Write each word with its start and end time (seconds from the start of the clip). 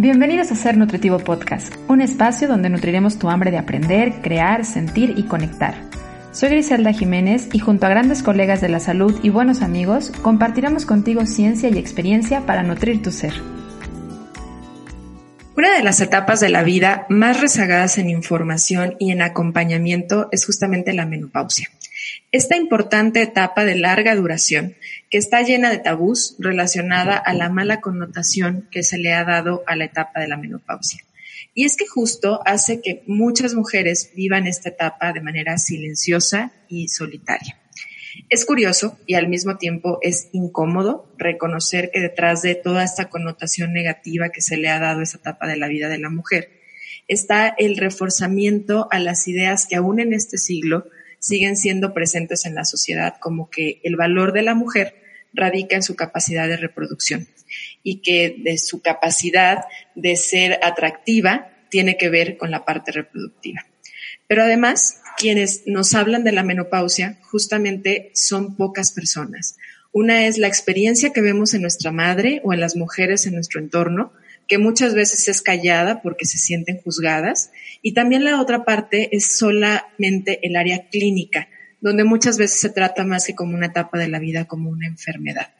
Bienvenidos 0.00 0.52
a 0.52 0.54
Ser 0.54 0.76
Nutritivo 0.76 1.18
Podcast, 1.18 1.74
un 1.88 2.00
espacio 2.00 2.46
donde 2.46 2.70
nutriremos 2.70 3.18
tu 3.18 3.30
hambre 3.30 3.50
de 3.50 3.58
aprender, 3.58 4.22
crear, 4.22 4.64
sentir 4.64 5.14
y 5.16 5.24
conectar. 5.24 5.74
Soy 6.30 6.50
Griselda 6.50 6.92
Jiménez 6.92 7.48
y 7.52 7.58
junto 7.58 7.84
a 7.84 7.88
grandes 7.88 8.22
colegas 8.22 8.60
de 8.60 8.68
la 8.68 8.78
salud 8.78 9.18
y 9.24 9.30
buenos 9.30 9.60
amigos, 9.60 10.12
compartiremos 10.22 10.86
contigo 10.86 11.26
ciencia 11.26 11.68
y 11.68 11.78
experiencia 11.78 12.46
para 12.46 12.62
nutrir 12.62 13.02
tu 13.02 13.10
ser. 13.10 13.32
Una 15.56 15.74
de 15.74 15.82
las 15.82 16.00
etapas 16.00 16.38
de 16.38 16.50
la 16.50 16.62
vida 16.62 17.04
más 17.08 17.40
rezagadas 17.40 17.98
en 17.98 18.08
información 18.08 18.94
y 19.00 19.10
en 19.10 19.20
acompañamiento 19.20 20.28
es 20.30 20.46
justamente 20.46 20.92
la 20.92 21.06
menopausia. 21.06 21.70
Esta 22.30 22.58
importante 22.58 23.22
etapa 23.22 23.64
de 23.64 23.74
larga 23.74 24.14
duración, 24.14 24.76
que 25.08 25.16
está 25.16 25.40
llena 25.40 25.70
de 25.70 25.78
tabús 25.78 26.36
relacionada 26.38 27.16
a 27.16 27.32
la 27.32 27.48
mala 27.48 27.80
connotación 27.80 28.68
que 28.70 28.82
se 28.82 28.98
le 28.98 29.14
ha 29.14 29.24
dado 29.24 29.62
a 29.66 29.76
la 29.76 29.86
etapa 29.86 30.20
de 30.20 30.28
la 30.28 30.36
menopausia. 30.36 31.02
Y 31.54 31.64
es 31.64 31.76
que 31.78 31.86
justo 31.86 32.42
hace 32.44 32.82
que 32.82 33.02
muchas 33.06 33.54
mujeres 33.54 34.12
vivan 34.14 34.46
esta 34.46 34.68
etapa 34.68 35.14
de 35.14 35.22
manera 35.22 35.56
silenciosa 35.56 36.52
y 36.68 36.88
solitaria. 36.88 37.58
Es 38.28 38.44
curioso 38.44 38.98
y 39.06 39.14
al 39.14 39.28
mismo 39.28 39.56
tiempo 39.56 39.98
es 40.02 40.28
incómodo 40.32 41.10
reconocer 41.16 41.90
que 41.90 42.00
detrás 42.00 42.42
de 42.42 42.54
toda 42.54 42.84
esta 42.84 43.08
connotación 43.08 43.72
negativa 43.72 44.28
que 44.28 44.42
se 44.42 44.58
le 44.58 44.68
ha 44.68 44.78
dado 44.78 45.00
a 45.00 45.02
esta 45.02 45.16
etapa 45.16 45.46
de 45.46 45.56
la 45.56 45.68
vida 45.68 45.88
de 45.88 45.98
la 45.98 46.10
mujer 46.10 46.50
está 47.06 47.48
el 47.48 47.78
reforzamiento 47.78 48.86
a 48.90 48.98
las 48.98 49.26
ideas 49.28 49.66
que 49.66 49.76
aún 49.76 49.98
en 49.98 50.12
este 50.12 50.36
siglo 50.36 50.84
siguen 51.18 51.56
siendo 51.56 51.94
presentes 51.94 52.46
en 52.46 52.54
la 52.54 52.64
sociedad, 52.64 53.16
como 53.20 53.50
que 53.50 53.80
el 53.84 53.96
valor 53.96 54.32
de 54.32 54.42
la 54.42 54.54
mujer 54.54 54.94
radica 55.32 55.76
en 55.76 55.82
su 55.82 55.96
capacidad 55.96 56.48
de 56.48 56.56
reproducción 56.56 57.28
y 57.82 58.00
que 58.00 58.36
de 58.38 58.58
su 58.58 58.82
capacidad 58.82 59.64
de 59.94 60.16
ser 60.16 60.58
atractiva 60.62 61.50
tiene 61.70 61.96
que 61.96 62.08
ver 62.08 62.36
con 62.36 62.50
la 62.50 62.64
parte 62.64 62.92
reproductiva. 62.92 63.66
Pero 64.26 64.42
además, 64.42 65.00
quienes 65.16 65.62
nos 65.66 65.94
hablan 65.94 66.24
de 66.24 66.32
la 66.32 66.42
menopausia 66.42 67.18
justamente 67.22 68.10
son 68.14 68.56
pocas 68.56 68.92
personas. 68.92 69.56
Una 69.92 70.26
es 70.26 70.38
la 70.38 70.48
experiencia 70.48 71.12
que 71.12 71.20
vemos 71.20 71.54
en 71.54 71.62
nuestra 71.62 71.92
madre 71.92 72.40
o 72.44 72.52
en 72.52 72.60
las 72.60 72.76
mujeres 72.76 73.26
en 73.26 73.34
nuestro 73.34 73.60
entorno, 73.60 74.12
que 74.48 74.58
muchas 74.58 74.94
veces 74.94 75.28
es 75.28 75.42
callada 75.42 76.00
porque 76.02 76.24
se 76.24 76.38
sienten 76.38 76.78
juzgadas. 76.78 77.52
Y 77.82 77.92
también 77.92 78.24
la 78.24 78.40
otra 78.40 78.64
parte 78.64 79.14
es 79.14 79.36
solamente 79.36 80.40
el 80.42 80.56
área 80.56 80.88
clínica, 80.88 81.48
donde 81.80 82.04
muchas 82.04 82.38
veces 82.38 82.58
se 82.58 82.70
trata 82.70 83.04
más 83.04 83.26
que 83.26 83.34
como 83.34 83.54
una 83.54 83.66
etapa 83.66 83.98
de 83.98 84.08
la 84.08 84.18
vida, 84.18 84.46
como 84.46 84.70
una 84.70 84.86
enfermedad. 84.86 85.52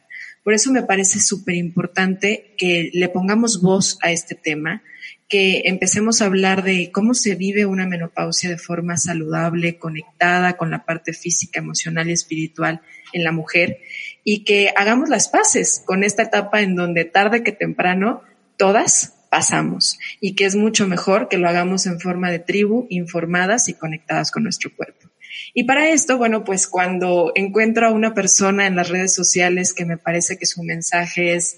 Por 0.43 0.53
eso 0.53 0.71
me 0.71 0.83
parece 0.83 1.19
súper 1.19 1.55
importante 1.55 2.55
que 2.57 2.89
le 2.93 3.09
pongamos 3.09 3.61
voz 3.61 3.99
a 4.01 4.11
este 4.11 4.33
tema, 4.35 4.81
que 5.27 5.61
empecemos 5.65 6.21
a 6.21 6.25
hablar 6.25 6.63
de 6.63 6.91
cómo 6.91 7.13
se 7.13 7.35
vive 7.35 7.67
una 7.67 7.85
menopausia 7.85 8.49
de 8.49 8.57
forma 8.57 8.97
saludable, 8.97 9.77
conectada 9.77 10.57
con 10.57 10.71
la 10.71 10.85
parte 10.85 11.13
física, 11.13 11.59
emocional 11.59 12.09
y 12.09 12.13
espiritual 12.13 12.81
en 13.13 13.23
la 13.23 13.31
mujer 13.31 13.77
y 14.23 14.43
que 14.43 14.73
hagamos 14.75 15.09
las 15.09 15.27
paces 15.27 15.83
con 15.85 16.03
esta 16.03 16.23
etapa 16.23 16.61
en 16.61 16.75
donde 16.75 17.05
tarde 17.05 17.43
que 17.43 17.51
temprano 17.51 18.23
todas 18.59 19.13
pasamos 19.31 19.97
y 20.19 20.35
que 20.35 20.45
es 20.45 20.55
mucho 20.55 20.87
mejor 20.87 21.29
que 21.29 21.37
lo 21.37 21.47
hagamos 21.47 21.85
en 21.85 21.99
forma 21.99 22.29
de 22.29 22.39
tribu, 22.39 22.85
informadas 22.89 23.69
y 23.69 23.73
conectadas 23.73 24.31
con 24.31 24.43
nuestro 24.43 24.75
cuerpo. 24.75 25.07
Y 25.53 25.63
para 25.63 25.89
esto, 25.89 26.17
bueno, 26.17 26.43
pues 26.43 26.67
cuando 26.67 27.31
encuentro 27.35 27.87
a 27.87 27.91
una 27.91 28.13
persona 28.13 28.67
en 28.67 28.75
las 28.75 28.89
redes 28.89 29.15
sociales 29.15 29.73
que 29.73 29.85
me 29.85 29.97
parece 29.97 30.37
que 30.37 30.45
su 30.45 30.61
mensaje 30.63 31.35
es 31.35 31.57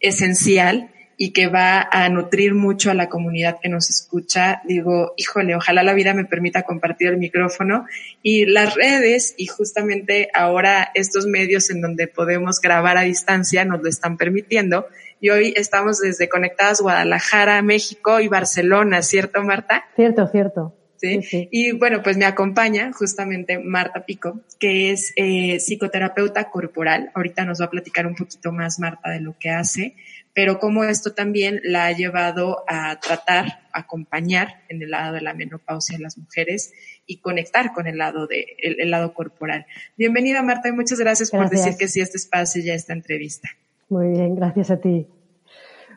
esencial 0.00 0.90
y 1.16 1.32
que 1.32 1.48
va 1.48 1.86
a 1.92 2.08
nutrir 2.08 2.54
mucho 2.54 2.90
a 2.90 2.94
la 2.94 3.10
comunidad 3.10 3.58
que 3.62 3.68
nos 3.68 3.90
escucha, 3.90 4.62
digo, 4.66 5.12
híjole, 5.18 5.54
ojalá 5.54 5.82
la 5.82 5.92
vida 5.92 6.14
me 6.14 6.24
permita 6.24 6.62
compartir 6.62 7.08
el 7.08 7.18
micrófono 7.18 7.84
y 8.22 8.46
las 8.46 8.74
redes 8.74 9.34
y 9.36 9.46
justamente 9.46 10.30
ahora 10.32 10.90
estos 10.94 11.26
medios 11.26 11.68
en 11.68 11.82
donde 11.82 12.08
podemos 12.08 12.60
grabar 12.60 12.96
a 12.96 13.02
distancia 13.02 13.66
nos 13.66 13.82
lo 13.82 13.88
están 13.90 14.16
permitiendo 14.16 14.86
y 15.20 15.28
hoy 15.28 15.52
estamos 15.56 16.00
desde 16.00 16.28
Conectadas 16.28 16.80
Guadalajara, 16.80 17.60
México 17.62 18.20
y 18.20 18.28
Barcelona, 18.28 19.02
¿cierto, 19.02 19.42
Marta? 19.42 19.84
Cierto, 19.94 20.26
cierto. 20.28 20.74
¿Sí? 20.96 21.48
Y 21.50 21.72
bueno, 21.72 22.02
pues 22.02 22.18
me 22.18 22.26
acompaña 22.26 22.92
justamente 22.92 23.58
Marta 23.58 24.04
Pico, 24.04 24.40
que 24.58 24.90
es 24.90 25.14
eh, 25.16 25.58
psicoterapeuta 25.58 26.50
corporal. 26.50 27.10
Ahorita 27.14 27.46
nos 27.46 27.60
va 27.62 27.66
a 27.66 27.70
platicar 27.70 28.06
un 28.06 28.14
poquito 28.14 28.52
más 28.52 28.78
Marta 28.78 29.08
de 29.08 29.20
lo 29.20 29.34
que 29.38 29.48
hace, 29.48 29.96
pero 30.34 30.58
cómo 30.58 30.84
esto 30.84 31.14
también 31.14 31.60
la 31.64 31.86
ha 31.86 31.92
llevado 31.92 32.64
a 32.68 33.00
tratar, 33.00 33.60
acompañar 33.72 34.62
en 34.68 34.82
el 34.82 34.90
lado 34.90 35.14
de 35.14 35.22
la 35.22 35.32
menopausia 35.32 35.96
en 35.96 36.02
las 36.02 36.18
mujeres 36.18 36.74
y 37.06 37.16
conectar 37.16 37.72
con 37.72 37.86
el 37.86 37.96
lado 37.96 38.26
de 38.26 38.44
el, 38.58 38.90
lado 38.90 39.14
corporal. 39.14 39.64
Bienvenida 39.96 40.42
Marta 40.42 40.68
y 40.68 40.72
muchas 40.72 40.98
gracias, 40.98 41.30
por 41.30 41.48
decir 41.48 41.76
que 41.78 41.88
sí 41.88 42.02
este 42.02 42.18
espacio 42.18 42.62
ya 42.62 42.74
esta 42.74 42.92
entrevista. 42.92 43.48
Muy 43.90 44.08
bien, 44.08 44.36
gracias 44.36 44.70
a 44.70 44.80
ti. 44.80 45.06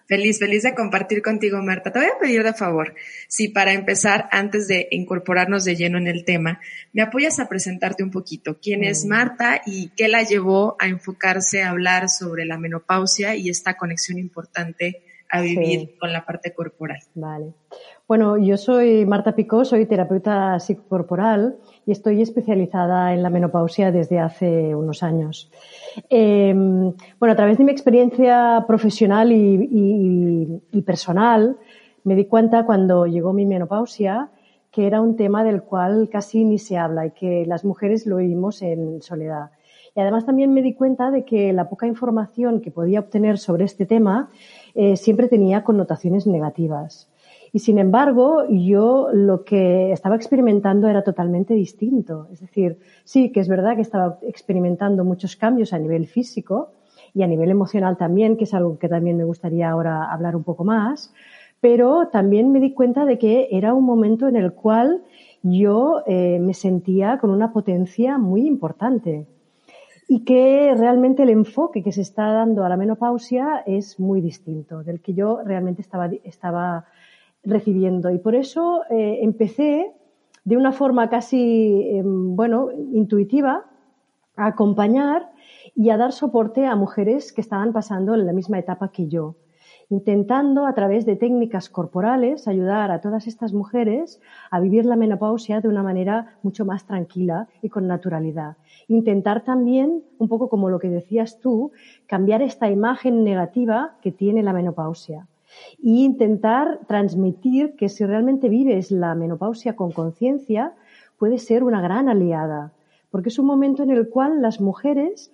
Feliz, 0.06 0.40
feliz 0.40 0.64
de 0.64 0.76
compartir 0.76 1.22
contigo, 1.22 1.62
Marta. 1.62 1.92
Te 1.92 2.00
voy 2.00 2.10
a 2.10 2.20
pedir 2.20 2.44
de 2.44 2.54
favor, 2.54 2.94
si 3.30 3.48
para 3.48 3.72
empezar, 3.72 4.28
antes 4.32 4.68
de 4.68 4.88
incorporarnos 4.92 5.64
de 5.64 5.76
lleno 5.76 5.98
en 5.98 6.08
el 6.08 6.26
tema, 6.26 6.60
me 6.92 7.02
apoyas 7.02 7.40
a 7.40 7.48
presentarte 7.48 8.04
un 8.04 8.12
poquito. 8.12 8.60
¿Quién 8.60 8.84
es 8.84 9.06
mm. 9.06 9.08
Marta 9.08 9.62
y 9.66 9.90
qué 9.96 10.10
la 10.10 10.24
llevó 10.24 10.76
a 10.80 10.88
enfocarse 10.88 11.64
a 11.64 11.70
hablar 11.70 12.10
sobre 12.10 12.46
la 12.46 12.58
menopausia 12.58 13.36
y 13.36 13.50
esta 13.50 13.76
conexión 13.78 14.20
importante 14.20 15.04
a 15.30 15.40
vivir 15.42 15.96
con 16.00 16.12
la 16.12 16.26
parte 16.26 16.54
corporal? 16.54 17.00
Vale. 17.16 17.54
Bueno, 18.06 18.38
yo 18.38 18.58
soy 18.58 19.06
Marta 19.06 19.34
Picó, 19.34 19.64
soy 19.64 19.86
terapeuta 19.86 20.60
psicocorporal 20.60 21.56
y 21.86 21.94
estoy 21.94 22.22
especializada 22.22 23.14
en 23.14 23.24
la 23.24 23.30
menopausia 23.30 23.94
desde 23.94 24.20
hace 24.20 24.76
unos 24.76 25.04
años. 25.04 25.50
Em, 26.10 26.94
bueno, 27.18 27.32
a 27.32 27.36
través 27.38 27.58
de 27.58 27.64
mi 27.64 27.72
experiencia 27.72 28.66
profesional 28.68 29.32
y, 29.32 30.82
personal, 30.86 31.56
me 32.04 32.16
di 32.16 32.26
cuenta 32.26 32.66
cuando 32.66 33.06
llegó 33.06 33.32
mi 33.32 33.46
menopausia 33.46 34.30
que 34.70 34.86
era 34.86 35.00
un 35.00 35.16
tema 35.16 35.46
del 35.46 35.62
cual 35.62 36.10
casi 36.12 36.44
ni 36.44 36.58
se 36.58 36.78
habla 36.78 37.06
y 37.06 37.12
que 37.12 37.46
las 37.46 37.64
mujeres 37.64 38.06
lo 38.06 38.18
vivimos 38.18 38.62
en 38.64 39.02
soledad. 39.02 39.52
Y 39.96 40.02
además 40.02 40.26
también 40.26 40.54
me 40.54 40.62
di 40.62 40.74
cuenta 40.74 41.10
de 41.10 41.24
que 41.24 41.54
la 41.54 41.70
poca 41.70 41.88
información 41.88 42.60
que 42.60 42.72
podía 42.72 43.00
obtener 43.00 43.38
sobre 43.38 43.64
este 43.64 43.86
tema 43.86 44.30
eh, 44.76 44.98
siempre 44.98 45.30
tenía 45.30 45.64
connotaciones 45.64 46.28
negativas. 46.28 47.08
Y 47.56 47.60
sin 47.60 47.78
embargo, 47.78 48.46
yo 48.50 49.10
lo 49.14 49.44
que 49.44 49.92
estaba 49.92 50.16
experimentando 50.16 50.88
era 50.88 51.04
totalmente 51.04 51.54
distinto. 51.54 52.28
Es 52.32 52.42
decir, 52.42 52.80
sí 53.04 53.32
que 53.32 53.42
es 53.42 53.48
verdad 53.48 53.76
que 53.76 53.84
estaba 53.84 54.18
experimentando 54.24 55.06
muchos 55.06 55.36
cambios 55.36 55.72
a 55.72 55.78
nivel 55.78 56.08
físico 56.08 56.72
y 57.14 57.22
a 57.22 57.28
nivel 57.28 57.52
emocional 57.52 57.96
también, 57.96 58.38
que 58.38 58.46
es 58.46 58.56
algo 58.56 58.80
que 58.80 58.90
también 58.90 59.18
me 59.18 59.24
gustaría 59.24 59.70
ahora 59.70 60.12
hablar 60.12 60.36
un 60.36 60.44
poco 60.44 60.64
más, 60.64 61.14
pero 61.62 62.08
también 62.08 62.52
me 62.52 62.60
di 62.60 62.74
cuenta 62.74 63.06
de 63.06 63.20
que 63.20 63.50
era 63.52 63.76
un 63.76 63.86
momento 63.86 64.28
en 64.28 64.36
el 64.36 64.54
cual 64.54 65.04
yo 65.44 66.02
eh, 66.08 66.40
me 66.40 66.56
sentía 66.56 67.20
con 67.20 67.30
una 67.30 67.54
potencia 67.54 68.18
muy 68.18 68.48
importante 68.48 69.28
y 70.08 70.26
que 70.26 70.74
realmente 70.76 71.22
el 71.22 71.30
enfoque 71.30 71.84
que 71.84 71.92
se 71.92 72.02
está 72.02 72.32
dando 72.32 72.66
a 72.66 72.70
la 72.70 72.78
menopausia 72.78 73.64
es 73.68 74.00
muy 74.00 74.22
distinto 74.22 74.84
del 74.84 75.02
que 75.02 75.14
yo 75.14 75.42
realmente 75.46 75.84
estaba, 75.84 76.10
estaba 76.24 76.86
recibiendo. 77.44 78.10
Y 78.10 78.20
por 78.20 78.36
eso 78.36 78.84
eh, 78.90 79.20
empecé 79.22 79.94
de 80.44 80.58
una 80.58 80.72
forma 80.72 81.10
casi, 81.10 81.88
em, 81.90 82.36
bueno, 82.36 82.70
intuitiva 82.72 83.66
a 84.36 84.48
acompañar 84.48 85.32
y 85.76 85.90
a 85.90 85.98
dar 85.98 86.12
soporte 86.12 86.66
a 86.66 86.76
mujeres 86.76 87.32
que 87.32 87.42
estaban 87.42 87.72
pasando 87.72 88.14
en 88.14 88.26
la 88.26 88.34
misma 88.34 88.60
etapa 88.60 88.92
que 88.92 89.08
yo, 89.08 89.36
intentando 89.90 90.66
a 90.66 90.74
través 90.74 91.06
de 91.06 91.16
técnicas 91.16 91.70
corporales 91.70 92.48
ayudar 92.48 92.92
a 92.92 93.00
todas 93.00 93.28
estas 93.28 93.54
mujeres 93.54 94.20
a 94.52 94.60
vivir 94.60 94.86
la 94.86 94.96
menopausia 94.96 95.62
de 95.62 95.70
una 95.70 95.84
manera 95.84 96.38
mucho 96.42 96.66
más 96.66 96.86
tranquila 96.86 97.48
y 97.62 97.70
con 97.70 97.88
naturalidad. 97.88 98.58
Intentar 98.88 99.44
también, 99.44 100.04
un 100.18 100.28
poco 100.28 100.50
como 100.50 100.70
lo 100.70 100.80
que 100.80 100.90
decías 100.90 101.40
tú, 101.40 101.72
cambiar 102.08 102.42
esta 102.42 102.70
imagen 102.70 103.24
negativa 103.24 103.96
que 104.02 104.12
tiene 104.12 104.44
la 104.44 104.54
menopausia 104.54 105.28
e 105.84 105.90
intentar 106.04 106.80
transmitir 106.88 107.76
que 107.76 107.90
si 107.90 108.06
realmente 108.06 108.50
vives 108.50 108.92
la 108.92 109.16
menopausia 109.16 109.76
con 109.76 109.92
conciencia, 109.92 110.74
puede 111.18 111.38
ser 111.38 111.64
una 111.64 111.82
gran 111.82 112.10
aliada, 112.10 112.74
porque 113.10 113.30
es 113.30 113.40
un 113.40 113.46
momento 113.46 113.84
en 113.84 113.92
el 113.92 114.10
cual 114.10 114.42
las 114.42 114.60
mujeres 114.60 115.32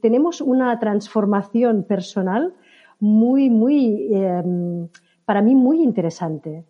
tenemos 0.00 0.40
una 0.40 0.78
transformación 0.78 1.82
personal 1.84 2.54
muy, 3.00 3.50
muy, 3.50 4.08
em, 4.14 4.88
para 5.24 5.42
mí 5.42 5.54
muy 5.54 5.82
interesante. 5.82 6.64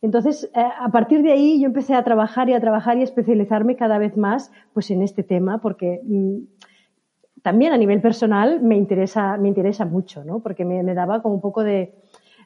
Entonces, 0.00 0.50
eh, 0.54 0.64
a 0.80 0.88
partir 0.90 1.22
de 1.22 1.32
ahí 1.32 1.60
yo 1.60 1.66
empecé 1.66 1.94
a 1.94 2.02
trabajar 2.02 2.48
y 2.48 2.54
a 2.54 2.60
trabajar 2.60 2.96
y 2.98 3.00
a 3.00 3.04
especializarme 3.04 3.76
cada 3.76 3.98
vez 3.98 4.16
más 4.16 4.50
pues, 4.72 4.90
en 4.90 5.02
este 5.02 5.22
tema, 5.22 5.58
porque 5.58 6.00
mm, 6.04 6.38
también 7.42 7.72
a 7.72 7.76
nivel 7.76 8.00
personal 8.00 8.60
me 8.60 8.76
interesa, 8.76 9.36
me 9.36 9.48
interesa 9.48 9.84
mucho, 9.84 10.24
¿no? 10.24 10.40
porque 10.40 10.64
me, 10.64 10.82
me 10.82 10.94
daba 10.94 11.22
como 11.22 11.36
un 11.36 11.40
poco 11.40 11.62
de, 11.62 11.94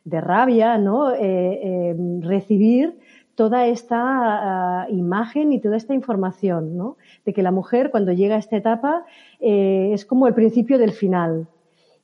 de 0.07 0.21
rabia, 0.21 0.79
¿no? 0.79 1.13
Eh, 1.13 1.91
em, 1.91 2.23
recibir 2.23 2.97
toda 3.35 3.67
esta 3.67 3.99
ah, 3.99 4.87
imagen 4.89 5.53
y 5.53 5.61
toda 5.61 5.77
esta 5.77 5.95
información, 5.95 6.77
¿no? 6.77 6.97
De 7.27 7.35
que 7.35 7.43
la 7.43 7.51
mujer 7.51 7.91
cuando 7.91 8.13
llega 8.13 8.37
a 8.37 8.39
esta 8.39 8.57
etapa 8.57 9.05
eh, 9.41 9.91
es 9.93 10.07
como 10.07 10.29
el 10.29 10.35
principio 10.35 10.79
del 10.79 10.93
final. 10.93 11.49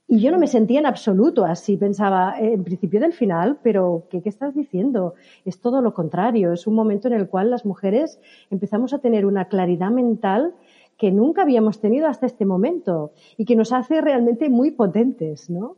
Y 0.08 0.20
yo 0.20 0.32
no 0.32 0.38
me 0.38 0.48
sentía 0.48 0.80
en 0.80 0.86
absoluto 0.86 1.44
así, 1.44 1.76
pensaba, 1.76 2.34
eh, 2.40 2.52
en 2.52 2.64
principio 2.64 3.00
del 3.00 3.12
final, 3.12 3.58
pero 3.62 4.08
¿qué, 4.10 4.20
¿qué, 4.20 4.28
estás 4.28 4.52
diciendo? 4.54 5.14
Es 5.44 5.60
todo 5.60 5.80
lo 5.80 5.94
contrario, 5.94 6.52
es 6.52 6.66
un 6.66 6.74
momento 6.74 7.06
en 7.06 7.14
el 7.14 7.28
cual 7.28 7.50
las 7.50 7.64
mujeres 7.64 8.20
empezamos 8.50 8.92
a 8.92 8.98
tener 8.98 9.24
una 9.24 9.46
claridad 9.46 9.90
mental 9.90 10.54
que 10.98 11.12
nunca 11.12 11.42
habíamos 11.42 11.80
tenido 11.80 12.08
hasta 12.08 12.26
este 12.26 12.44
momento 12.44 13.12
y 13.36 13.44
que 13.44 13.56
nos 13.56 13.72
hace 13.72 14.00
realmente 14.00 14.50
muy 14.50 14.72
potentes, 14.72 15.48
¿no? 15.48 15.76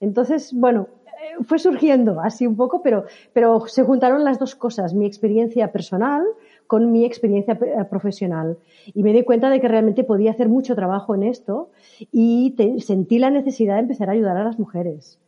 Entonces, 0.00 0.52
bueno, 0.52 0.88
eh, 1.06 1.42
fue 1.44 1.58
surgiendo 1.58 2.20
así 2.20 2.46
un 2.46 2.56
poco, 2.56 2.82
pero, 2.82 3.04
pero 3.32 3.66
se 3.66 3.82
juntaron 3.82 4.24
las 4.24 4.38
dos 4.38 4.54
cosas, 4.54 4.94
mi 4.94 5.06
experiencia 5.06 5.72
personal 5.72 6.24
con 6.66 6.92
mi 6.92 7.04
experiencia 7.04 7.58
eh, 7.60 7.84
profesional. 7.88 8.58
Y 8.94 9.02
me 9.02 9.12
di 9.12 9.22
cuenta 9.22 9.50
de 9.50 9.60
que 9.60 9.68
realmente 9.68 10.04
podía 10.04 10.30
hacer 10.30 10.48
mucho 10.48 10.74
trabajo 10.74 11.14
en 11.14 11.24
esto 11.24 11.70
y 12.10 12.54
sentí 12.78 13.18
la 13.18 13.30
necesidad 13.30 13.74
de 13.74 13.80
empezar 13.80 14.08
a 14.08 14.12
ayudar 14.12 14.36
a 14.36 14.44
las 14.44 14.58
mujeres. 14.58 15.18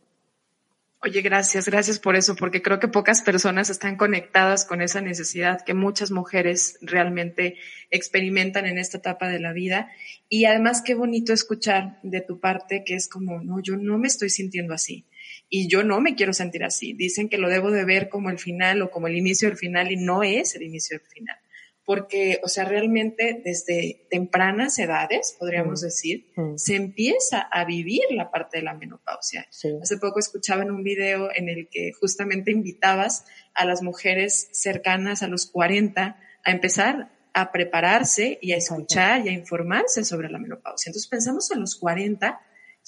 Oye, 0.99 1.21
gracias, 1.21 1.67
gracias 1.67 1.99
por 1.99 2.15
eso, 2.15 2.35
porque 2.35 2.63
creo 2.63 2.79
que 2.79 2.87
pocas 2.87 3.21
personas 3.21 3.69
están 3.69 3.97
conectadas 3.97 4.65
con 4.65 4.81
esa 4.81 4.99
necesidad 4.99 5.63
que 5.63 5.75
muchas 5.75 6.09
mujeres 6.09 6.79
realmente 6.81 7.57
experimentan 7.91 8.65
en 8.65 8.79
esta 8.79 8.97
etapa 8.97 9.27
de 9.27 9.39
la 9.39 9.53
vida. 9.53 9.91
Y 10.27 10.45
además, 10.45 10.81
qué 10.81 10.95
bonito 10.95 11.33
escuchar 11.33 11.99
de 12.01 12.21
tu 12.21 12.39
parte 12.39 12.83
que 12.83 12.95
es 12.95 13.07
como, 13.07 13.43
no, 13.43 13.61
yo 13.61 13.77
no 13.77 13.99
me 13.99 14.07
estoy 14.07 14.31
sintiendo 14.31 14.73
así 14.73 15.05
y 15.49 15.67
yo 15.67 15.83
no 15.83 16.01
me 16.01 16.15
quiero 16.15 16.33
sentir 16.33 16.63
así. 16.63 16.93
Dicen 16.93 17.29
que 17.29 17.37
lo 17.37 17.47
debo 17.47 17.69
de 17.69 17.85
ver 17.85 18.09
como 18.09 18.31
el 18.31 18.39
final 18.39 18.81
o 18.81 18.89
como 18.89 19.05
el 19.05 19.15
inicio 19.15 19.49
del 19.49 19.57
final 19.57 19.91
y 19.91 19.97
no 19.97 20.23
es 20.23 20.55
el 20.55 20.63
inicio 20.63 20.97
del 20.97 21.07
final. 21.07 21.37
Porque, 21.87 22.41
o 22.43 22.49
sea, 22.49 22.65
realmente 22.65 23.41
desde 23.45 24.05
tempranas 24.09 24.77
edades, 24.77 25.37
podríamos 25.39 25.81
mm. 25.81 25.85
decir, 25.85 26.25
mm. 26.35 26.57
se 26.57 26.75
empieza 26.75 27.39
a 27.39 27.63
vivir 27.63 28.01
la 28.11 28.29
parte 28.29 28.57
de 28.57 28.63
la 28.63 28.73
menopausia. 28.73 29.47
Hace 29.81 29.97
poco 29.97 30.19
escuchaba 30.19 30.63
en 30.63 30.71
un 30.71 30.83
video 30.83 31.29
en 31.33 31.47
el 31.47 31.69
que 31.71 31.93
justamente 31.97 32.51
invitabas 32.51 33.23
a 33.53 33.63
las 33.63 33.81
mujeres 33.81 34.49
cercanas 34.51 35.23
a 35.23 35.29
los 35.29 35.45
40 35.45 36.19
a 36.43 36.51
empezar 36.51 37.09
a 37.33 37.53
prepararse 37.53 38.37
y 38.41 38.51
a 38.51 38.57
escuchar 38.57 39.25
y 39.25 39.29
a 39.29 39.31
informarse 39.31 40.03
sobre 40.03 40.29
la 40.29 40.39
menopausia. 40.39 40.89
Entonces 40.89 41.07
pensamos 41.07 41.49
en 41.51 41.61
los 41.61 41.77
40, 41.77 42.37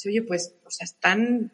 oye, 0.07 0.23
pues, 0.23 0.55
o 0.65 0.71
sea, 0.71 0.83
están 0.83 1.53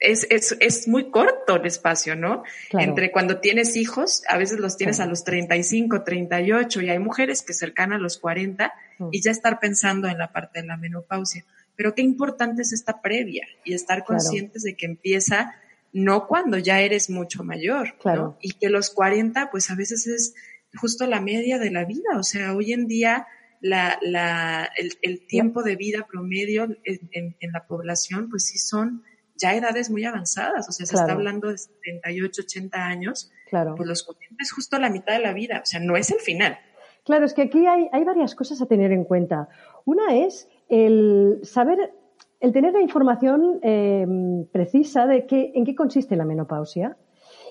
es, 0.00 0.26
es, 0.30 0.56
es, 0.60 0.88
muy 0.88 1.10
corto 1.10 1.56
el 1.56 1.66
espacio, 1.66 2.16
¿no? 2.16 2.42
Entre 2.72 3.10
cuando 3.10 3.38
tienes 3.38 3.76
hijos, 3.76 4.22
a 4.28 4.36
veces 4.36 4.58
los 4.58 4.76
tienes 4.76 5.00
a 5.00 5.06
los 5.06 5.24
35, 5.24 6.02
38 6.02 6.82
y 6.82 6.90
hay 6.90 6.98
mujeres 6.98 7.42
que 7.42 7.52
cercan 7.52 7.92
a 7.92 7.98
los 7.98 8.18
40 8.18 8.72
mm. 8.98 9.08
y 9.12 9.22
ya 9.22 9.30
estar 9.30 9.60
pensando 9.60 10.08
en 10.08 10.18
la 10.18 10.32
parte 10.32 10.60
de 10.60 10.66
la 10.66 10.76
menopausia. 10.76 11.44
Pero 11.76 11.94
qué 11.94 12.02
importante 12.02 12.62
es 12.62 12.72
esta 12.72 13.00
previa 13.00 13.46
y 13.64 13.74
estar 13.74 14.04
conscientes 14.04 14.62
de 14.62 14.76
que 14.76 14.86
empieza 14.86 15.54
no 15.92 16.26
cuando 16.26 16.58
ya 16.58 16.80
eres 16.80 17.08
mucho 17.08 17.44
mayor, 17.44 17.94
¿no? 18.04 18.36
Y 18.40 18.52
que 18.52 18.68
los 18.68 18.90
40 18.90 19.50
pues 19.50 19.70
a 19.70 19.74
veces 19.74 20.06
es 20.06 20.34
justo 20.76 21.06
la 21.06 21.20
media 21.20 21.58
de 21.58 21.70
la 21.70 21.84
vida, 21.84 22.18
o 22.18 22.24
sea, 22.24 22.54
hoy 22.54 22.72
en 22.72 22.88
día 22.88 23.28
la, 23.60 23.98
la, 24.02 24.68
el, 24.76 25.26
tiempo 25.26 25.62
de 25.62 25.76
vida 25.76 26.06
promedio 26.06 26.64
en, 26.84 27.36
en 27.38 27.52
la 27.52 27.66
población 27.66 28.28
pues 28.28 28.44
sí 28.46 28.58
son 28.58 29.04
ya 29.36 29.54
edades 29.54 29.90
muy 29.90 30.04
avanzadas, 30.04 30.68
o 30.68 30.72
sea, 30.72 30.86
se 30.86 30.94
está 30.94 31.12
hablando 31.12 31.48
de 31.48 31.58
78, 31.58 32.42
80 32.42 32.78
años, 32.78 33.32
claro. 33.48 33.74
pues 33.76 33.88
los 33.88 34.02
40 34.04 34.36
es 34.40 34.52
justo 34.52 34.78
la 34.78 34.90
mitad 34.90 35.14
de 35.14 35.20
la 35.20 35.32
vida, 35.32 35.60
o 35.62 35.66
sea, 35.66 35.80
no 35.80 35.96
es 35.96 36.10
el 36.10 36.20
final. 36.20 36.58
Claro, 37.04 37.26
es 37.26 37.34
que 37.34 37.42
aquí 37.42 37.66
hay, 37.66 37.88
hay 37.92 38.04
varias 38.04 38.34
cosas 38.34 38.62
a 38.62 38.66
tener 38.66 38.90
en 38.90 39.04
cuenta. 39.04 39.48
Una 39.84 40.14
es 40.14 40.48
el 40.68 41.40
saber, 41.42 41.92
el 42.40 42.52
tener 42.52 42.72
la 42.72 42.80
información 42.80 43.60
eh, 43.62 44.06
precisa 44.52 45.06
de 45.06 45.26
qué, 45.26 45.52
en 45.54 45.64
qué 45.64 45.74
consiste 45.74 46.16
la 46.16 46.24
menopausia 46.24 46.96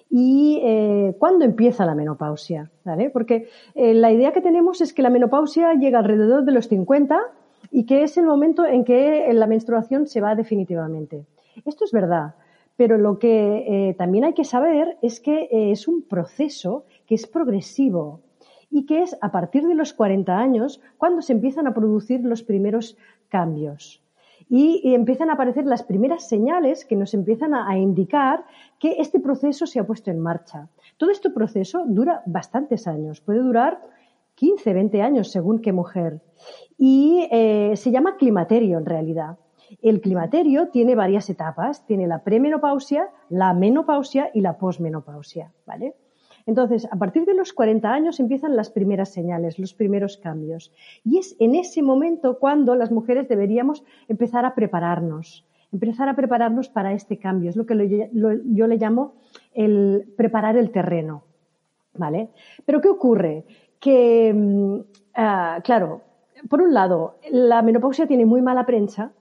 y 0.09 0.59
eh, 0.63 1.15
cuándo 1.19 1.45
empieza 1.45 1.85
la 1.85 1.95
menopausia, 1.95 2.71
¿vale? 2.83 3.09
Porque 3.09 3.47
eh, 3.75 3.93
la 3.93 4.11
idea 4.11 4.33
que 4.33 4.41
tenemos 4.41 4.81
es 4.81 4.93
que 4.93 5.01
la 5.01 5.09
menopausia 5.09 5.73
llega 5.73 5.99
alrededor 5.99 6.45
de 6.45 6.51
los 6.51 6.67
50 6.67 7.19
y 7.71 7.85
que 7.85 8.03
es 8.03 8.17
el 8.17 8.25
momento 8.25 8.65
en 8.65 8.83
que 8.83 9.31
la 9.33 9.47
menstruación 9.47 10.07
se 10.07 10.21
va 10.21 10.35
definitivamente. 10.35 11.25
Esto 11.65 11.85
es 11.85 11.91
verdad, 11.91 12.35
pero 12.75 12.97
lo 12.97 13.19
que 13.19 13.89
eh, 13.89 13.93
también 13.95 14.23
hay 14.23 14.33
que 14.33 14.43
saber 14.43 14.97
es 15.01 15.19
que 15.19 15.43
eh, 15.51 15.71
es 15.71 15.87
un 15.87 16.03
proceso 16.03 16.85
que 17.05 17.15
es 17.15 17.27
progresivo 17.27 18.21
y 18.69 18.85
que 18.85 19.03
es 19.03 19.15
a 19.21 19.31
partir 19.31 19.67
de 19.67 19.75
los 19.75 19.93
40 19.93 20.35
años 20.35 20.81
cuando 20.97 21.21
se 21.21 21.33
empiezan 21.33 21.67
a 21.67 21.73
producir 21.73 22.21
los 22.21 22.41
primeros 22.41 22.97
cambios. 23.29 24.01
Y, 24.49 24.93
empiezan 24.93 25.29
a 25.29 25.33
aparecer 25.33 25.65
las 25.65 25.83
primeras 25.83 26.27
señales 26.27 26.83
que 26.83 26.95
nos 26.95 27.13
empiezan 27.13 27.53
a, 27.53 27.77
indicar 27.77 28.45
que 28.79 28.97
este 28.99 29.19
proceso 29.19 29.65
se 29.65 29.79
ha 29.79 29.87
puesto 29.87 30.11
en 30.11 30.19
marcha. 30.19 30.67
Todo 30.97 31.11
este 31.11 31.29
proceso 31.29 31.85
dura 31.87 32.23
bastantes 32.25 32.87
años, 32.87 33.21
puede 33.21 33.39
durar 33.39 33.79
15, 34.35 34.73
20 34.73 35.01
años 35.01 35.31
según 35.31 35.59
qué 35.59 35.71
mujer. 35.71 36.21
Y 36.77 37.27
eh, 37.31 37.73
se 37.75 37.91
llama 37.91 38.17
climaterio 38.17 38.77
en 38.77 38.85
realidad. 38.85 39.37
El 39.81 40.01
climaterio 40.01 40.69
tiene 40.69 40.95
varias 40.95 41.29
etapas, 41.29 41.85
tiene 41.85 42.07
la 42.07 42.23
premenopausia, 42.23 43.09
la 43.29 43.53
menopausia 43.53 44.29
y 44.33 44.41
la 44.41 44.57
posmenopausia, 44.57 45.51
¿vale? 45.65 45.95
Entonces, 46.45 46.87
a 46.91 46.97
partir 46.97 47.25
de 47.25 47.33
los 47.33 47.53
40 47.53 47.89
años 47.91 48.19
empiezan 48.19 48.55
las 48.55 48.69
primeras 48.69 49.13
señales, 49.13 49.59
los 49.59 49.73
primeros 49.73 50.17
cambios. 50.17 50.73
Y 51.03 51.17
es 51.17 51.35
en 51.39 51.55
ese 51.55 51.81
momento 51.81 52.37
cuando 52.39 52.75
las 52.75 52.91
mujeres 52.91 53.29
deberíamos 53.29 53.83
empezar 54.07 54.45
a 54.45 54.55
prepararnos, 54.55 55.47
empezar 55.71 56.09
a 56.09 56.15
prepararnos 56.15 56.69
para 56.69 56.93
este 56.93 57.17
cambio. 57.17 57.49
Es 57.49 57.55
lo 57.55 57.65
que 57.65 58.09
yo 58.45 58.67
le 58.67 58.77
llamo 58.77 59.15
el 59.53 60.05
preparar 60.17 60.57
el 60.57 60.71
terreno, 60.71 61.23
¿vale? 61.93 62.29
Pero 62.65 62.81
¿qué 62.81 62.89
ocurre? 62.89 63.45
Que, 63.79 64.33
mm, 64.33 64.79
ah, 65.15 65.61
claro, 65.63 66.01
por 66.49 66.61
un 66.61 66.73
lado, 66.73 67.19
la 67.31 67.61
menopausia 67.61 68.07
tiene 68.07 68.25
muy 68.25 68.41
mala 68.41 68.65
prensa, 68.65 69.13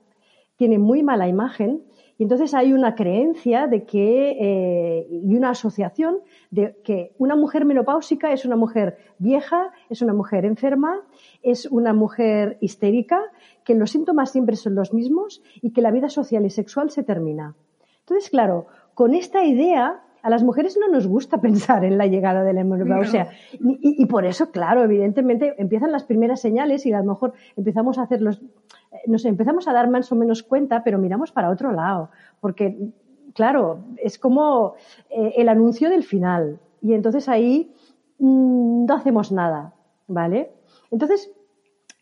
tiene 0.63 0.79
muy 0.79 1.03
mala 1.03 1.27
imagen 1.27 1.83
y 2.17 2.23
entonces 2.23 2.53
hay 2.53 2.71
una 2.71 2.95
creencia 2.95 3.67
de 3.67 3.83
que 3.83 4.31
eh, 4.39 5.07
y 5.09 5.35
una 5.35 5.49
asociación 5.49 6.19
de 6.51 6.77
que 6.85 7.11
una 7.17 7.35
mujer 7.35 7.65
menopáusica 7.65 8.31
es 8.31 8.45
una 8.45 8.55
mujer 8.55 8.95
vieja, 9.17 9.71
es 9.89 10.01
una 10.01 10.13
mujer 10.13 10.45
enferma, 10.45 11.01
es 11.41 11.65
una 11.65 11.91
mujer 11.91 12.57
histérica, 12.61 13.19
que 13.65 13.75
los 13.75 13.91
síntomas 13.91 14.31
siempre 14.31 14.55
son 14.55 14.73
los 14.73 14.93
mismos 14.93 15.43
y 15.61 15.73
que 15.73 15.81
la 15.81 15.91
vida 15.91 16.07
social 16.07 16.45
y 16.45 16.49
sexual 16.49 16.91
se 16.91 17.03
termina. 17.03 17.57
Entonces, 17.99 18.29
claro, 18.29 18.67
con 18.93 19.15
esta 19.15 19.43
idea 19.43 20.01
a 20.21 20.29
las 20.29 20.43
mujeres 20.43 20.77
no 20.79 20.87
nos 20.87 21.07
gusta 21.07 21.41
pensar 21.41 21.83
en 21.83 21.97
la 21.97 22.07
llegada 22.07 22.43
de 22.43 22.53
la 22.53 22.63
menopausia. 22.63 23.31
Y, 23.51 24.01
y, 24.01 24.05
por 24.05 24.25
eso, 24.25 24.49
claro, 24.49 24.85
evidentemente 24.85 25.55
empiezan 25.57 25.91
las 25.91 26.05
primeras 26.05 26.39
señales 26.39 26.85
y 26.85 26.93
a 26.93 26.99
lo 26.99 27.11
mejor 27.11 27.33
empezamos 27.57 27.97
a 27.97 28.03
hacer 28.03 28.21
los, 28.21 28.41
nos 29.07 29.25
empezamos 29.25 29.67
a 29.67 29.73
dar 29.73 29.89
más 29.89 30.11
o 30.11 30.15
menos 30.15 30.43
cuenta, 30.43 30.83
pero 30.83 30.97
miramos 30.97 31.31
para 31.31 31.49
otro 31.49 31.71
lado, 31.71 32.09
porque, 32.39 32.77
claro, 33.33 33.79
es 33.97 34.17
como 34.17 34.75
eh, 35.09 35.33
el 35.37 35.49
anuncio 35.49 35.89
del 35.89 36.03
final. 36.03 36.59
Y 36.81 36.93
entonces 36.93 37.29
ahí 37.29 37.71
mm, 38.19 38.85
no 38.85 38.93
hacemos 38.93 39.31
nada, 39.31 39.73
¿vale? 40.07 40.51
Entonces, 40.91 41.31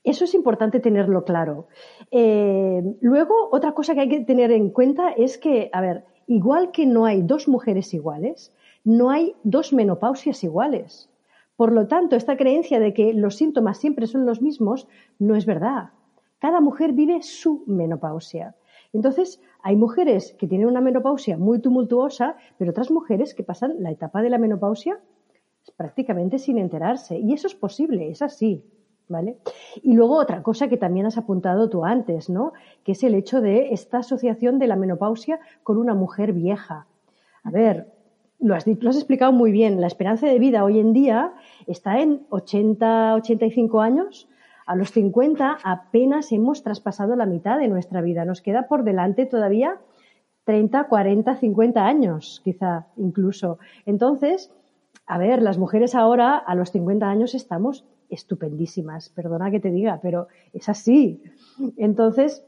eso 0.03 0.25
es 0.25 0.33
importante 0.33 0.79
tenerlo 0.79 1.24
claro. 1.24 1.67
Eh, 2.10 2.83
luego, 3.01 3.50
otra 3.51 3.74
cosa 3.74 3.93
que 3.93 4.01
hay 4.01 4.10
que 4.10 4.21
tener 4.21 4.51
en 4.51 4.69
cuenta 4.69 5.10
es 5.12 5.38
que, 5.38 5.69
a 5.74 5.81
ver, 5.81 6.05
igual 6.27 6.71
que 6.71 6.86
no 6.86 7.05
hay 7.05 7.21
dos 7.21 7.48
mujeres 7.48 7.93
iguales, 7.93 8.51
no 8.83 9.12
hay 9.12 9.36
dos 9.43 9.74
menopausias 9.74 10.43
iguales. 10.43 11.10
Por 11.55 11.71
lo 11.71 11.88
tanto, 11.88 12.15
esta 12.15 12.38
creencia 12.38 12.79
de 12.79 12.93
que 12.93 13.13
los 13.13 13.36
síntomas 13.36 13.77
siempre 13.77 14.07
son 14.07 14.25
los 14.25 14.41
mismos 14.41 14.88
no 15.19 15.36
es 15.36 15.45
verdad. 15.45 15.91
Cada 16.41 16.60
mujer 16.60 16.93
vive 16.93 17.21
su 17.21 17.63
menopausia. 17.67 18.55
Entonces, 18.93 19.39
hay 19.62 19.75
mujeres 19.75 20.36
que 20.39 20.48
tienen 20.48 20.67
una 20.67 20.81
menopausia 20.81 21.38
muy 21.38 21.60
tumultuosa, 21.60 22.36
pero 22.57 22.71
otras 22.71 22.89
mujeres 22.89 23.36
que 23.36 23.43
pasan 23.43 23.75
la 23.77 23.91
etapa 23.91 24.24
de 24.24 24.31
la 24.31 24.39
menopausia 24.39 25.00
prácticamente 25.77 26.39
sin 26.39 26.57
enterarse. 26.57 27.19
Y 27.19 27.33
eso 27.33 27.45
es 27.45 27.53
posible, 27.53 28.10
es 28.10 28.24
así. 28.24 28.65
¿Vale? 29.07 29.38
Y 29.83 29.93
luego 29.93 30.15
otra 30.15 30.41
cosa 30.41 30.69
que 30.69 30.77
también 30.77 31.05
has 31.05 31.17
apuntado 31.17 31.69
tú 31.69 31.83
antes, 31.83 32.29
¿no? 32.29 32.53
Que 32.86 32.93
es 32.93 33.03
el 33.03 33.13
hecho 33.13 33.41
de 33.41 33.74
esta 33.74 33.98
asociación 33.98 34.57
de 34.57 34.67
la 34.67 34.77
menopausia 34.77 35.41
con 35.63 35.77
una 35.77 35.93
mujer 35.93 36.31
vieja. 36.31 36.88
A 37.43 37.51
ver, 37.51 37.91
lo 38.39 38.55
has, 38.55 38.65
lo 38.65 38.89
has 38.89 38.95
explicado 38.95 39.33
muy 39.33 39.51
bien. 39.51 39.81
La 39.81 39.88
esperanza 39.88 40.27
de 40.27 40.39
vida 40.39 40.63
hoy 40.63 40.79
en 40.79 40.93
día 40.93 41.33
está 41.67 42.00
en 42.00 42.25
80, 42.29 43.15
85 43.15 43.81
años 43.81 44.29
a 44.72 44.75
los 44.78 44.92
50 44.92 45.58
apenas 45.66 46.32
hemos 46.32 46.63
traspasado 46.63 47.18
la 47.18 47.25
mitad 47.25 47.60
de 47.60 47.68
nuestra 47.68 48.00
vida. 48.00 48.24
Nos 48.24 48.42
queda 48.42 48.70
por 48.70 48.86
delante 48.86 49.25
todavía 49.25 49.82
30, 50.46 50.86
40, 50.86 51.36
50 51.36 51.86
años, 51.86 52.42
quizá 52.46 52.88
incluso. 52.96 53.60
Entonces, 53.86 54.50
a 55.06 55.18
ver, 55.18 55.42
las 55.42 55.58
mujeres 55.58 55.94
ahora 55.94 56.38
a 56.38 56.56
los 56.56 56.72
50 56.72 57.06
años 57.06 57.36
estamos 57.36 57.84
estupendísimas, 58.10 59.10
perdona 59.10 59.51
que 59.51 59.60
te 59.60 59.72
diga, 59.72 60.00
pero 60.01 60.30
es 60.54 60.70
así. 60.70 61.22
Entonces, 61.75 62.46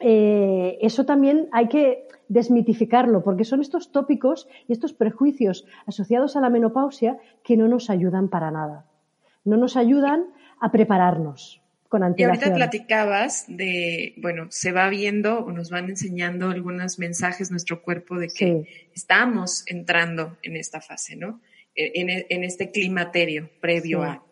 eh, 0.00 0.78
eso 0.80 1.04
también 1.04 1.50
hay 1.52 1.68
que 1.68 2.08
desmitificarlo, 2.28 3.22
porque 3.22 3.44
son 3.44 3.60
estos 3.60 3.92
tópicos 3.92 4.48
y 4.68 4.72
estos 4.72 4.94
prejuicios 4.94 5.66
asociados 5.84 6.34
a 6.34 6.40
la 6.40 6.48
menopausia 6.48 7.18
que 7.42 7.58
no 7.58 7.68
nos 7.68 7.90
ayudan 7.90 8.28
para 8.28 8.50
nada. 8.50 8.86
No 9.44 9.58
nos 9.58 9.76
ayudan 9.76 10.28
a 10.62 10.70
prepararnos. 10.70 11.60
Con 11.88 12.14
y 12.16 12.22
ahorita 12.22 12.54
platicabas 12.54 13.44
de, 13.48 14.14
bueno, 14.16 14.46
se 14.50 14.72
va 14.72 14.88
viendo 14.88 15.40
o 15.40 15.52
nos 15.52 15.68
van 15.68 15.90
enseñando 15.90 16.48
algunos 16.48 16.98
mensajes 16.98 17.50
nuestro 17.50 17.82
cuerpo 17.82 18.18
de 18.18 18.28
que 18.28 18.88
estamos 18.94 19.64
entrando 19.66 20.38
en 20.42 20.56
esta 20.56 20.80
fase, 20.80 21.16
¿no? 21.16 21.42
E, 21.74 22.24
en, 22.30 22.44
este 22.44 22.70
climaterio 22.70 23.50
previo 23.60 24.02
a. 24.04 24.24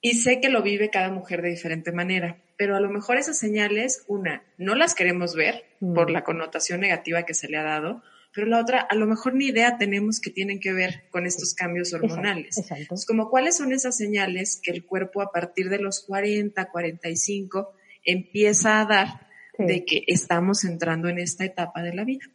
Y 0.00 0.14
sé 0.14 0.40
que 0.40 0.48
lo 0.48 0.62
vive 0.62 0.90
cada 0.90 1.10
mujer 1.10 1.42
de 1.42 1.48
diferente 1.48 1.90
manera, 1.90 2.36
pero 2.56 2.76
a 2.76 2.80
lo 2.80 2.90
mejor 2.90 3.16
esas 3.16 3.38
señales, 3.38 4.04
una, 4.06 4.44
no 4.56 4.76
las 4.76 4.94
queremos 4.94 5.34
ver 5.34 5.64
por 5.80 6.10
mm. 6.10 6.12
la 6.12 6.22
connotación 6.22 6.80
negativa 6.80 7.24
que 7.24 7.34
se 7.34 7.48
le 7.48 7.56
ha 7.56 7.64
dado, 7.64 8.02
pero 8.36 8.48
la 8.48 8.60
otra, 8.60 8.80
a 8.80 8.94
lo 8.94 9.06
mejor 9.06 9.34
ni 9.34 9.46
idea 9.46 9.78
tenemos 9.78 10.20
que 10.20 10.30
tienen 10.30 10.60
que 10.60 10.74
ver 10.74 11.04
con 11.10 11.24
estos 11.24 11.54
cambios 11.54 11.94
hormonales. 11.94 12.58
Exacto, 12.58 12.94
como 13.08 13.30
cuáles 13.30 13.56
son 13.56 13.72
esas 13.72 13.96
señales 13.96 14.60
que 14.62 14.72
el 14.72 14.84
cuerpo 14.84 15.22
a 15.22 15.32
partir 15.32 15.70
de 15.70 15.78
los 15.78 16.04
40, 16.06 16.70
45 16.70 17.72
empieza 18.04 18.82
a 18.82 18.84
dar 18.84 19.06
de 19.58 19.86
que 19.86 20.04
estamos 20.06 20.64
entrando 20.64 21.08
en 21.08 21.18
esta 21.18 21.46
etapa 21.46 21.82
de 21.82 21.94
la 21.94 22.04
vida. 22.04 22.26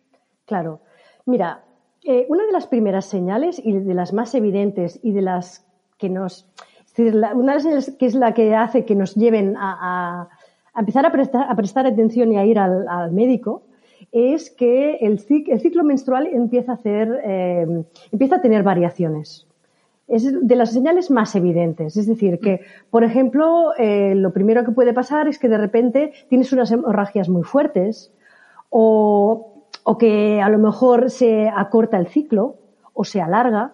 Claro. 0.48 0.82
Mira, 1.28 1.64
eh, 2.04 2.26
una 2.30 2.48
de 2.48 2.52
las 2.52 2.66
primeras 2.66 3.06
señales 3.06 3.62
y 3.64 3.72
de 3.72 3.94
las 3.94 4.12
más 4.12 4.34
evidentes 4.34 5.00
y 5.04 5.14
de 5.14 5.22
las 5.22 5.68
que 6.00 6.10
nos, 6.10 6.48
una 6.98 7.30
de 7.30 7.46
las 7.46 7.62
señales 7.62 7.96
que 8.00 8.08
es 8.08 8.16
la 8.16 8.34
que 8.34 8.56
hace 8.56 8.86
que 8.86 8.96
nos 8.96 9.14
lleven 9.14 9.56
a, 9.56 10.30
empezar 10.76 11.06
a 11.06 11.12
prestar, 11.12 11.46
a 11.48 11.56
prestar, 11.56 11.86
atención 11.86 12.32
y 12.34 12.38
a 12.40 12.46
ir 12.46 12.58
al 12.58 13.12
médico, 13.12 13.68
es 14.12 14.50
que 14.50 14.96
el, 15.02 15.20
ciclo 15.20 15.84
menstrual 15.84 16.28
empieza 16.28 16.74
a, 16.74 16.76
hacer, 16.76 17.22
eh, 17.24 17.84
empieza 18.12 18.38
a 18.38 18.42
tener 18.42 18.64
variaciones. 18.64 19.48
Es 20.08 20.46
de 20.46 20.56
las 20.56 20.74
señales 20.74 21.10
más 21.10 21.36
evidentes. 21.36 21.96
Es 21.96 22.06
decir, 22.06 22.40
que, 22.40 22.62
por 22.90 23.06
ejemplo, 23.06 23.74
eh, 23.78 24.14
lo 24.16 24.34
primero 24.34 24.66
que 24.66 24.72
puede 24.72 24.94
pasar 24.94 25.30
es 25.30 25.40
que 25.40 25.48
de 25.48 25.58
repente 25.58 26.12
tienes 26.28 26.52
unas 26.52 26.72
hemorragias 26.72 27.30
muy 27.30 27.44
fuertes 27.44 28.12
o, 28.70 29.54
o 29.84 29.98
que 29.98 30.42
a 30.42 30.50
lo 30.50 30.58
mejor 30.58 31.10
se 31.10 31.48
acorta 31.48 31.98
el 31.98 32.08
ciclo 32.08 32.58
o 32.94 33.06
se 33.06 33.22
alarga 33.22 33.74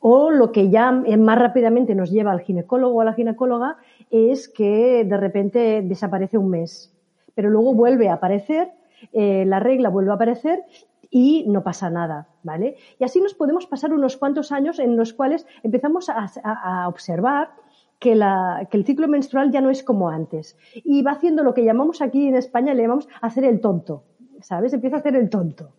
o 0.00 0.32
lo 0.32 0.50
que 0.50 0.68
ya 0.68 0.90
más 0.90 1.38
rápidamente 1.38 1.94
nos 1.94 2.10
lleva 2.10 2.32
al 2.32 2.40
ginecólogo 2.40 2.96
o 2.96 3.00
a 3.00 3.04
la 3.04 3.14
ginecóloga 3.14 3.76
es 4.10 4.48
que 4.48 5.04
de 5.04 5.16
repente 5.16 5.80
desaparece 5.82 6.38
un 6.38 6.50
mes, 6.50 6.92
pero 7.36 7.50
luego 7.50 7.72
vuelve 7.72 8.08
a 8.08 8.14
aparecer 8.14 8.72
eh, 9.12 9.44
la 9.46 9.60
regla 9.60 9.88
vuelve 9.88 10.10
a 10.10 10.14
aparecer 10.14 10.64
y 11.10 11.44
no 11.46 11.62
pasa 11.62 11.90
nada, 11.90 12.28
¿vale? 12.42 12.76
Y 12.98 13.04
así 13.04 13.20
nos 13.20 13.34
podemos 13.34 13.66
pasar 13.66 13.92
unos 13.92 14.16
cuantos 14.16 14.50
años 14.50 14.78
en 14.78 14.96
los 14.96 15.12
cuales 15.12 15.46
empezamos 15.62 16.08
a, 16.08 16.88
observar 16.88 17.50
que, 17.98 18.12
el 18.12 18.84
ciclo 18.84 19.08
menstrual 19.08 19.52
ya 19.52 19.60
no 19.60 19.68
es 19.68 19.84
como 19.84 20.08
antes 20.08 20.56
y 20.74 21.02
va 21.02 21.12
haciendo 21.12 21.42
lo 21.44 21.52
que 21.52 21.64
llamamos 21.64 22.00
aquí 22.00 22.26
en 22.26 22.34
España, 22.34 22.72
le 22.72 22.82
llamamos 22.82 23.08
hacer 23.20 23.44
el 23.44 23.60
tonto, 23.60 24.04
¿sabes? 24.40 24.72
Empieza 24.72 24.96
a 24.96 25.00
hacer 25.00 25.14
el 25.14 25.28
tonto. 25.28 25.74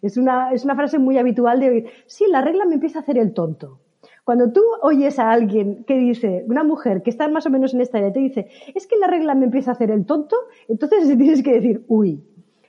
Es 0.00 0.16
una, 0.16 0.52
es 0.52 0.64
una 0.64 0.74
frase 0.74 0.98
muy 0.98 1.18
habitual 1.18 1.60
de 1.60 1.68
oír, 1.68 1.90
sí, 2.06 2.24
la 2.28 2.40
regla 2.40 2.64
me 2.64 2.74
empieza 2.74 3.00
a 3.00 3.02
hacer 3.02 3.18
el 3.18 3.34
tonto. 3.34 3.80
Cuando 4.24 4.52
tú 4.52 4.62
oyes 4.82 5.18
a 5.18 5.30
alguien 5.30 5.84
que 5.84 5.94
dice, 5.94 6.44
una 6.48 6.62
mujer 6.62 7.02
que 7.02 7.10
está 7.10 7.28
más 7.28 7.46
o 7.46 7.50
menos 7.50 7.72
en 7.72 7.80
esta 7.80 7.98
edad, 7.98 8.12
te 8.12 8.20
dice, 8.20 8.48
es 8.74 8.86
que 8.86 8.96
la 8.96 9.06
regla 9.06 9.34
me 9.34 9.46
empieza 9.46 9.70
a 9.70 9.74
hacer 9.74 9.90
el 9.90 10.04
tonto, 10.04 10.36
entonces 10.68 11.08
tienes 11.18 11.42
que 11.42 11.54
decir, 11.54 11.84
uy, 11.88 12.22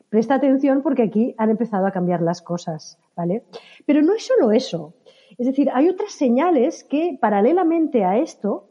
Presta 0.09 0.35
atención 0.35 0.81
porque 0.81 1.03
aquí 1.03 1.35
han 1.37 1.49
empezado 1.51 1.85
a 1.85 1.91
cambiar 1.91 2.21
las 2.21 2.41
cosas, 2.41 2.97
¿vale? 3.15 3.43
Pero 3.85 4.01
no 4.01 4.15
es 4.15 4.25
solo 4.25 4.51
eso. 4.51 4.93
Es 5.37 5.45
decir, 5.45 5.69
hay 5.73 5.87
otras 5.87 6.11
señales 6.11 6.83
que 6.83 7.17
paralelamente 7.21 8.03
a 8.03 8.17
esto 8.17 8.67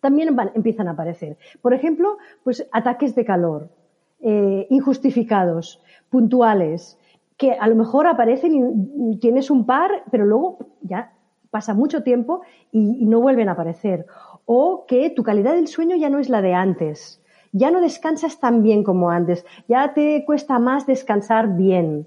también 0.00 0.36
empiezan 0.54 0.88
a 0.88 0.92
aparecer. 0.92 1.38
Por 1.62 1.74
ejemplo, 1.74 2.18
pues 2.44 2.68
ataques 2.70 3.14
de 3.14 3.24
calor, 3.24 3.70
eh, 4.20 4.66
injustificados, 4.70 5.82
puntuales, 6.10 6.98
que 7.36 7.52
a 7.52 7.66
lo 7.66 7.74
mejor 7.74 8.06
aparecen 8.06 8.52
y 9.12 9.18
tienes 9.18 9.50
un 9.50 9.64
par, 9.64 9.90
pero 10.10 10.26
luego 10.26 10.58
ya 10.82 11.12
pasa 11.50 11.72
mucho 11.72 12.02
tiempo 12.02 12.42
y 12.70 13.06
no 13.06 13.20
vuelven 13.20 13.48
a 13.48 13.52
aparecer. 13.52 14.06
O 14.44 14.84
que 14.86 15.10
tu 15.10 15.22
calidad 15.22 15.54
del 15.54 15.68
sueño 15.68 15.96
ya 15.96 16.10
no 16.10 16.18
es 16.18 16.28
la 16.28 16.42
de 16.42 16.52
antes 16.52 17.22
ya 17.52 17.70
no 17.70 17.80
descansas 17.80 18.38
tan 18.38 18.62
bien 18.62 18.84
como 18.84 19.10
antes, 19.10 19.44
ya 19.68 19.92
te 19.94 20.24
cuesta 20.24 20.58
más 20.58 20.86
descansar 20.86 21.56
bien. 21.56 22.06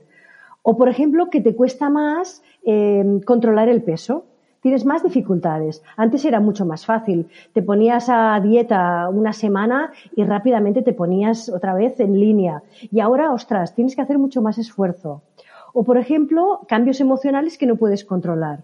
O, 0.63 0.77
por 0.77 0.89
ejemplo, 0.89 1.29
que 1.29 1.41
te 1.41 1.55
cuesta 1.55 1.89
más 1.89 2.43
eh, 2.63 3.21
controlar 3.25 3.69
el 3.69 3.81
peso. 3.81 4.25
Tienes 4.61 4.85
más 4.85 5.03
dificultades. 5.03 5.81
Antes 5.97 6.23
era 6.23 6.39
mucho 6.39 6.65
más 6.65 6.85
fácil. 6.85 7.27
Te 7.53 7.63
ponías 7.63 8.09
a 8.09 8.39
dieta 8.39 9.09
una 9.09 9.33
semana 9.33 9.91
y 10.15 10.23
rápidamente 10.23 10.83
te 10.83 10.93
ponías 10.93 11.49
otra 11.49 11.73
vez 11.73 11.99
en 11.99 12.19
línea. 12.19 12.61
Y 12.91 12.99
ahora, 12.99 13.33
ostras, 13.33 13.73
tienes 13.73 13.95
que 13.95 14.03
hacer 14.03 14.19
mucho 14.19 14.41
más 14.43 14.59
esfuerzo. 14.59 15.23
O, 15.73 15.83
por 15.83 15.97
ejemplo, 15.97 16.61
cambios 16.67 17.01
emocionales 17.01 17.57
que 17.57 17.65
no 17.65 17.75
puedes 17.75 18.05
controlar. 18.05 18.59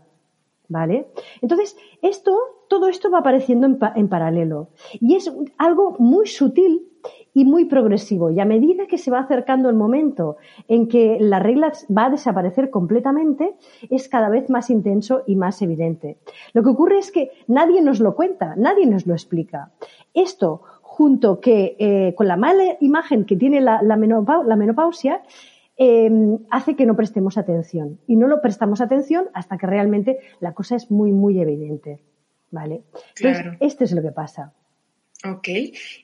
¿Vale? 0.69 1.07
Entonces, 1.41 1.75
esto 2.03 2.37
todo 2.67 2.87
esto 2.87 3.09
va 3.09 3.19
apareciendo 3.19 3.67
en, 3.95 4.07
paralelo 4.07 4.69
y 4.93 5.15
es 5.15 5.31
algo 5.57 5.95
muy 5.99 6.27
sutil 6.27 6.87
y 7.33 7.45
muy 7.45 7.65
progresivo. 7.65 8.31
Y 8.31 8.39
a 8.39 8.45
medida 8.45 8.87
que 8.87 8.97
se 8.97 9.11
va 9.11 9.19
acercando 9.19 9.69
el 9.69 9.75
momento 9.75 10.37
en 10.67 10.87
que 10.87 11.17
la 11.19 11.39
regla 11.39 11.71
va 11.95 12.05
a 12.05 12.09
desaparecer 12.09 12.69
completamente, 12.69 13.55
es 13.89 14.09
cada 14.09 14.29
vez 14.29 14.49
más 14.49 14.69
intenso 14.69 15.23
y 15.27 15.35
más 15.35 15.61
evidente. 15.61 16.17
Lo 16.53 16.63
que 16.63 16.69
ocurre 16.69 16.97
es 16.97 17.11
que 17.11 17.31
nadie 17.47 17.81
nos 17.81 17.99
lo 17.99 18.15
cuenta, 18.15 18.55
nadie 18.57 18.87
nos 18.87 19.05
lo 19.05 19.13
explica. 19.13 19.71
Esto, 20.13 20.61
junto 20.81 21.39
eh, 21.45 22.15
con 22.17 22.27
la 22.27 22.37
mala 22.37 22.77
imagen 22.81 23.25
que 23.25 23.35
tiene 23.35 23.61
la, 23.61 23.97
menopausia, 23.97 25.21
em, 25.75 26.39
hace 26.49 26.75
que 26.75 26.87
no 26.87 26.95
prestemos 26.95 27.37
atención. 27.37 27.99
Y 28.07 28.15
no 28.15 28.25
lo 28.27 28.41
prestamos 28.41 28.81
atención 28.81 29.25
hasta 29.33 29.59
que 29.59 29.67
realmente 29.67 30.17
la 30.39 30.53
cosa 30.55 30.75
es 30.75 30.89
muy, 30.89 31.11
muy 31.11 31.39
evidente. 31.39 31.99
¿Vale? 32.51 32.83
Claro. 33.15 33.57
esto 33.59 33.83
es 33.83 33.91
lo 33.91 34.01
que 34.01 34.11
pasa. 34.11 34.53
Ok. 35.25 35.47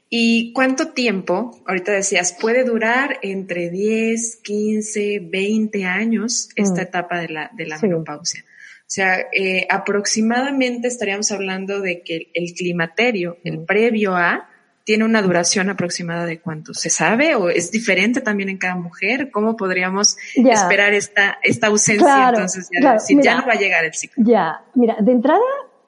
¿Y 0.09 0.53
cuánto 0.53 0.89
tiempo, 0.89 1.61
ahorita 1.67 1.91
decías, 1.91 2.35
puede 2.39 2.63
durar 2.63 3.19
entre 3.21 3.69
10, 3.69 4.37
15, 4.37 5.19
20 5.29 5.85
años 5.85 6.49
esta 6.55 6.81
mm. 6.81 6.85
etapa 6.85 7.19
de 7.19 7.29
la, 7.29 7.51
de 7.53 7.67
la 7.67 7.77
menopausia? 7.79 8.43
O 8.43 8.93
sea, 8.93 9.19
eh, 9.31 9.65
aproximadamente 9.69 10.87
estaríamos 10.87 11.31
hablando 11.31 11.79
de 11.79 12.01
que 12.01 12.31
el 12.33 12.53
climaterio, 12.53 13.37
el 13.43 13.59
mm. 13.59 13.65
previo 13.65 14.15
a, 14.15 14.49
tiene 14.83 15.05
una 15.05 15.21
duración 15.21 15.69
aproximada 15.69 16.25
de 16.25 16.39
cuánto 16.41 16.73
se 16.73 16.89
sabe 16.89 17.35
o 17.35 17.49
es 17.49 17.71
diferente 17.71 18.19
también 18.19 18.49
en 18.49 18.57
cada 18.57 18.75
mujer. 18.75 19.31
¿Cómo 19.31 19.55
podríamos 19.55 20.17
esperar 20.35 20.93
esta, 20.93 21.39
esta 21.41 21.67
ausencia 21.67 22.29
entonces 22.29 22.69
si 23.05 23.21
ya 23.21 23.37
no 23.39 23.47
va 23.47 23.53
a 23.53 23.59
llegar 23.59 23.85
el 23.85 23.93
ciclo? 23.93 24.23
Ya, 24.27 24.61
mira, 24.75 24.97
de 24.99 25.11
entrada 25.11 25.39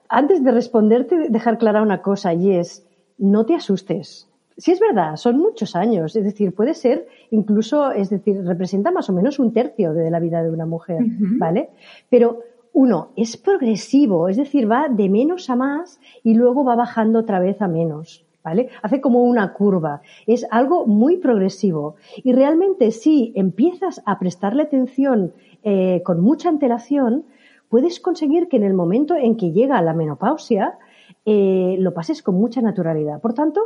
antes 0.08 0.42
de 0.42 0.52
responderte, 0.52 1.28
dejar 1.28 1.58
clara 1.58 1.82
una 1.82 2.02
cosa 2.02 2.34
y 2.34 2.52
es, 2.52 2.86
no 3.18 3.46
te 3.46 3.54
asustes. 3.54 4.28
Si 4.58 4.72
es 4.72 4.80
verdad, 4.80 5.16
son 5.16 5.38
muchos 5.38 5.76
años, 5.76 6.16
es 6.16 6.24
decir, 6.24 6.54
puede 6.54 6.72
ser 6.72 7.06
incluso, 7.30 7.92
es 7.92 8.08
decir, 8.08 8.42
representa 8.44 8.90
más 8.90 9.10
o 9.10 9.12
menos 9.12 9.38
un 9.38 9.52
tercio 9.52 9.92
de 9.92 10.10
la 10.10 10.18
vida 10.18 10.42
de 10.42 10.50
una 10.50 10.64
mujer, 10.64 11.00
¿vale? 11.38 11.68
Pero 12.08 12.42
uno, 12.72 13.08
es 13.16 13.38
progresivo, 13.38 14.28
es 14.28 14.36
decir, 14.36 14.70
va 14.70 14.88
de 14.90 15.08
menos 15.08 15.48
a 15.48 15.56
más 15.56 15.98
y 16.22 16.34
luego 16.34 16.62
va 16.62 16.74
bajando 16.74 17.20
otra 17.20 17.40
vez 17.40 17.62
a 17.62 17.68
menos. 17.68 18.22
¿Vale? 18.44 18.68
Hace 18.80 19.00
como 19.00 19.24
una 19.24 19.54
curva. 19.54 20.02
Es 20.24 20.46
algo 20.52 20.86
muy 20.86 21.16
progresivo. 21.16 21.96
Y 22.22 22.32
realmente 22.32 22.92
si 22.92 23.32
empiezas 23.34 24.00
a 24.06 24.20
prestarle 24.20 24.62
atención 24.62 25.32
eh, 25.64 26.00
con 26.04 26.20
mucha 26.20 26.48
antelación, 26.48 27.24
puedes 27.68 28.00
conseguir 28.00 28.48
que 28.48 28.56
en 28.56 28.64
el 28.64 28.74
momento 28.74 29.14
en 29.14 29.36
que 29.36 29.52
llega 29.52 29.80
la 29.82 29.94
menopausia 29.94 30.78
eh, 31.24 31.76
lo 31.80 31.92
pases 31.92 32.22
con 32.22 32.36
mucha 32.36 32.60
naturalidad. 32.60 33.20
Por 33.20 33.34
tanto, 33.34 33.60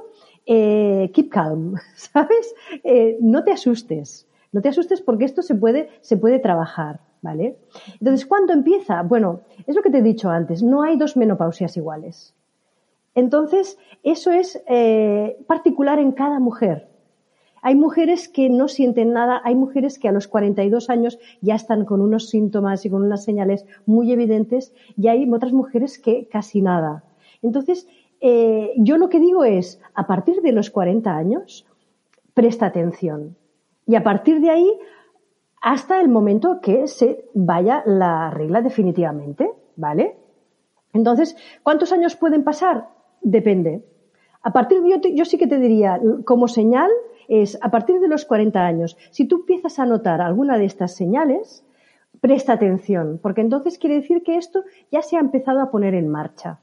eh, 0.47 1.11
keep 1.13 1.29
calm, 1.29 1.75
¿sabes? 1.95 2.55
Eh, 2.83 3.19
no 3.21 3.45
te 3.45 3.53
asustes, 3.53 4.27
no 4.53 4.63
te 4.63 4.71
asustes 4.71 5.03
porque 5.03 5.27
esto 5.27 5.43
se 5.43 5.55
puede, 5.55 5.91
se 6.01 6.17
puede 6.17 6.39
trabajar, 6.39 7.01
¿vale? 7.21 7.59
Entonces, 8.01 8.27
¿cuándo 8.27 8.55
empieza? 8.55 9.03
Bueno, 9.03 9.43
es 9.67 9.77
lo 9.77 9.83
que 9.83 9.91
te 9.91 9.99
he 9.99 10.03
dicho 10.03 10.31
antes, 10.31 10.63
no 10.63 10.83
hay 10.83 10.97
dos 10.97 11.17
menopausias 11.17 11.77
iguales. 11.77 12.35
Entonces, 13.15 13.77
eso 14.05 14.31
es 14.31 14.63
particular 15.49 15.99
en 15.99 16.13
cada 16.13 16.39
mujer. 16.39 16.90
Hay 17.63 17.75
mujeres 17.75 18.29
que 18.29 18.49
no 18.49 18.69
sienten 18.69 19.13
nada, 19.13 19.41
hay 19.45 19.55
mujeres 19.55 19.99
que 19.99 20.09
a 20.09 20.13
los 20.13 20.29
42 20.29 20.89
años 20.89 21.19
ya 21.41 21.55
están 21.55 21.85
con 21.85 22.01
unos 22.01 22.29
síntomas 22.29 22.87
y 22.87 22.91
con 22.91 23.03
unas 23.03 23.25
señales 23.25 23.67
muy 23.87 24.13
evidentes 24.13 24.73
y 24.97 25.09
hay 25.09 25.31
otras 25.31 25.53
mujeres 25.53 25.99
que 25.99 26.27
casi 26.29 26.63
nada. 26.63 27.05
Entonces, 27.43 27.87
eh, 28.21 28.73
yo 28.77 28.97
lo 28.97 29.09
que 29.09 29.21
digo 29.21 29.45
es, 29.45 29.81
a 29.95 30.07
partir 30.07 30.41
de 30.43 30.53
los 30.53 30.71
40 30.71 31.15
años, 31.15 31.67
presta 32.35 32.67
atención. 32.67 33.37
Y 33.87 33.97
a 33.97 34.03
partir 34.03 34.41
de 34.41 34.51
ahí, 34.51 34.79
hasta 35.61 36.01
el 36.01 36.09
momento 36.09 36.61
que 36.61 36.87
se 36.87 37.27
vaya 37.35 37.83
la 37.85 38.31
regla 38.31 38.63
definitivamente, 38.63 39.51
¿vale? 39.77 40.17
Entonces, 40.93 41.37
¿cuántos 41.63 41.93
años 41.93 42.17
pueden 42.17 42.45
pasar? 42.45 42.89
Depende. 43.21 43.85
A 44.43 44.53
partir 44.53 44.83
de, 44.83 44.91
yo, 44.91 44.97
yo 45.15 45.25
sí 45.25 45.37
que 45.37 45.47
te 45.47 45.59
diría, 45.59 46.01
como 46.25 46.49
señal, 46.49 46.91
es 47.31 47.57
a 47.63 47.71
partir 47.71 48.01
de 48.01 48.09
los 48.09 48.25
40 48.25 48.67
años, 48.67 48.99
si 49.13 49.25
tú 49.25 49.37
empiezas 49.37 49.79
a 49.79 49.87
notar 49.87 50.21
alguna 50.21 50.59
de 50.59 50.65
estas 50.65 50.97
señales, 50.97 51.65
presta 52.21 52.55
atención, 52.55 53.21
porque 53.23 53.41
entonces 53.41 53.79
quiere 53.79 54.01
decir 54.01 54.23
que 54.25 54.37
esto 54.37 54.65
ya 54.91 55.01
se 55.01 55.17
ha 55.17 55.21
empezado 55.21 55.61
a 55.61 55.71
poner 55.71 55.95
en 55.95 56.09
marcha. 56.09 56.59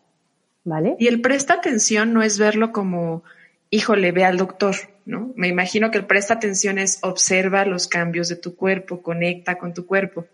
¿Vale? 0.65 0.97
Y 0.99 1.07
el 1.07 1.21
presta 1.21 1.53
atención 1.53 2.13
no 2.13 2.21
es 2.21 2.37
verlo 2.37 2.73
como, 2.73 3.23
híjole, 3.69 4.11
ve 4.11 4.25
al 4.25 4.35
doctor, 4.35 4.75
¿no? 5.05 5.31
Me 5.37 5.47
imagino 5.47 5.91
que 5.91 5.97
el 5.97 6.05
presta 6.05 6.33
atención 6.33 6.77
es 6.77 6.99
observa 7.03 7.63
los 7.63 7.87
cambios 7.87 8.27
de 8.27 8.35
tu 8.35 8.57
cuerpo, 8.57 9.01
conecta 9.01 9.57
con 9.57 9.73
tu 9.73 9.85
cuerpo. 9.85 10.25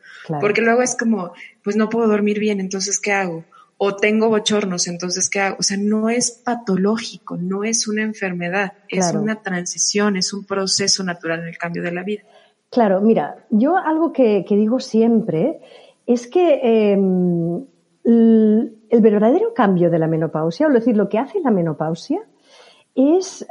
Porque 0.42 0.62
luego 0.62 0.82
es 0.82 0.98
como, 0.98 1.34
pues 1.64 1.76
no 1.76 1.90
puedo 1.90 2.08
dormir 2.08 2.40
bien, 2.40 2.60
entonces 2.60 3.00
¿qué 3.00 3.12
hago? 3.12 3.46
O 3.78 3.96
tengo 3.96 4.30
bochornos, 4.30 4.88
entonces 4.88 5.30
¿qué 5.30 5.42
hago? 5.42 5.58
O 5.60 5.64
sea, 5.64 5.78
no 5.78 6.10
es 6.10 6.32
patológico, 6.32 7.38
no 7.38 7.64
es 7.64 7.88
una 7.88 8.04
enfermedad, 8.04 8.74
es 8.88 9.14
una 9.14 9.42
transición, 9.42 10.16
es 10.16 10.34
un 10.34 10.46
proceso 10.46 11.04
natural 11.04 11.42
en 11.42 11.48
el 11.48 11.58
cambio 11.58 11.84
de 11.84 11.92
la 11.92 12.04
vida. 12.04 12.22
Claro, 12.70 13.02
mira, 13.02 13.46
yo 13.50 13.78
algo 13.78 14.12
que, 14.14 14.46
digo 14.50 14.80
siempre 14.80 15.60
es 16.08 16.28
que 16.28 16.94
em, 16.94 17.64
el, 18.04 19.02
verdadero 19.02 19.54
cambio 19.54 19.90
de 19.90 20.00
la 20.00 20.08
menopausia, 20.08 20.68
o 20.68 20.72
decir, 20.72 20.98
lo 20.98 21.10
que 21.10 21.20
hace 21.20 21.40
la 21.40 21.52
menopausia, 21.52 22.22
es 22.96 23.46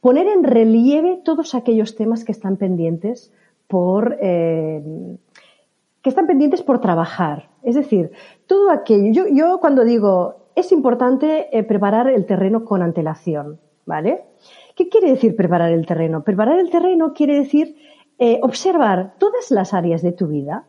poner 0.00 0.26
en 0.26 0.44
relieve 0.44 1.20
todos 1.24 1.54
aquellos 1.54 1.96
temas 1.96 2.24
que 2.24 2.32
están 2.32 2.56
pendientes 2.56 3.32
por 3.68 4.16
em, 4.20 5.18
que 6.06 6.10
están 6.10 6.28
pendientes 6.28 6.62
por 6.62 6.80
trabajar. 6.80 7.48
Es 7.66 7.74
decir, 7.74 8.12
todo 8.46 8.70
aquello. 8.70 9.24
Yo, 9.28 9.58
cuando 9.58 9.84
digo 9.84 10.36
es 10.54 10.70
importante 10.70 11.48
eh, 11.50 11.64
preparar 11.64 12.08
el 12.08 12.24
terreno 12.24 12.64
con 12.64 12.80
antelación, 12.80 13.60
¿vale? 13.84 14.22
¿Qué 14.76 14.88
quiere 14.88 15.10
decir 15.10 15.34
preparar 15.34 15.72
el 15.72 15.84
terreno? 15.84 16.22
Preparar 16.22 16.60
el 16.60 16.70
terreno 16.70 17.12
quiere 17.12 17.34
decir 17.34 17.76
eh, 18.18 18.38
observar 18.40 19.14
todas 19.18 19.50
las 19.50 19.74
áreas 19.74 20.00
de 20.00 20.12
tu 20.12 20.28
vida, 20.28 20.64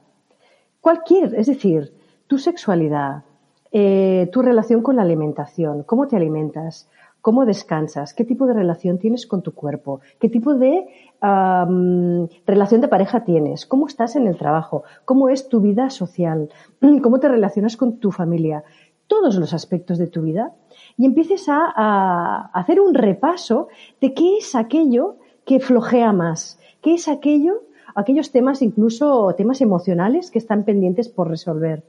cualquier, 0.81 1.35
es 1.35 1.45
decir, 1.45 1.93
tu 2.25 2.39
sexualidad, 2.39 3.23
eh, 3.71 4.27
tu 4.31 4.41
relación 4.41 4.81
con 4.81 4.95
la 4.95 5.03
alimentación, 5.03 5.83
cómo 5.83 6.07
te 6.07 6.17
alimentas, 6.17 6.89
cómo 7.27 7.45
descansas, 7.45 8.13
qué 8.13 8.23
tipo 8.23 8.47
de 8.47 8.53
relación 8.53 8.99
tienes 8.99 9.27
con 9.27 9.41
tu 9.41 9.53
cuerpo, 9.53 9.99
qué 10.17 10.29
tipo 10.29 10.53
de 10.53 10.87
relación 11.19 12.79
de 12.79 12.87
pareja 12.87 13.25
tienes, 13.25 13.65
cómo 13.65 13.87
estás 13.87 14.15
en 14.15 14.27
el 14.27 14.37
trabajo, 14.37 14.85
cómo 15.03 15.27
es 15.27 15.49
tu 15.49 15.59
vida 15.59 15.89
social, 15.89 16.49
cómo 17.03 17.19
te 17.19 17.27
relacionas 17.27 17.75
con 17.75 17.97
tu 17.97 18.13
familia, 18.13 18.63
todos 19.07 19.35
los 19.35 19.53
aspectos 19.53 19.97
de 19.97 20.07
tu 20.07 20.21
vida. 20.21 20.53
Y 20.95 21.05
empieces 21.05 21.47
a, 21.49 22.49
hacer 22.53 22.79
un 22.79 22.93
repaso 22.93 23.67
de 23.99 24.13
qué 24.13 24.37
es 24.37 24.55
aquello 24.55 25.17
que 25.43 25.59
flojea 25.59 26.13
más, 26.13 26.57
qué 26.81 26.93
es 26.93 27.09
aquello, 27.09 27.63
aquellos 27.93 28.31
temas, 28.31 28.61
incluso 28.61 29.35
temas 29.35 29.59
emocionales 29.59 30.31
que 30.31 30.39
están 30.39 30.63
pendientes 30.63 31.09
por 31.09 31.27
resolver. 31.27 31.83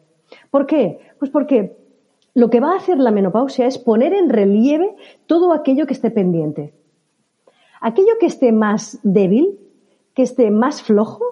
¿Por 0.50 0.66
qué? 0.66 0.98
Pues 1.20 1.30
porque 1.30 1.77
lo 2.38 2.50
que 2.50 2.60
va 2.60 2.74
a 2.74 2.76
hacer 2.76 2.98
la 2.98 3.10
menopausia 3.10 3.66
es 3.66 3.78
poner 3.78 4.12
en 4.12 4.28
relieve 4.28 4.94
todo 5.26 5.52
aquello 5.52 5.88
que 5.88 5.94
esté 5.94 6.12
pendiente. 6.12 6.72
Aquello 7.80 8.12
que 8.20 8.26
esté 8.26 8.52
más 8.52 9.00
débil, 9.02 9.58
que 10.14 10.22
esté 10.22 10.52
más 10.52 10.80
flojo, 10.80 11.24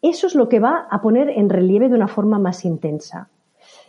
eso 0.00 0.26
es 0.26 0.34
lo 0.34 0.48
que 0.48 0.58
va 0.58 0.88
a 0.90 1.00
poner 1.00 1.30
en 1.30 1.48
relieve 1.48 1.88
de 1.88 1.94
una 1.94 2.08
forma 2.08 2.40
más 2.40 2.64
intensa. 2.64 3.28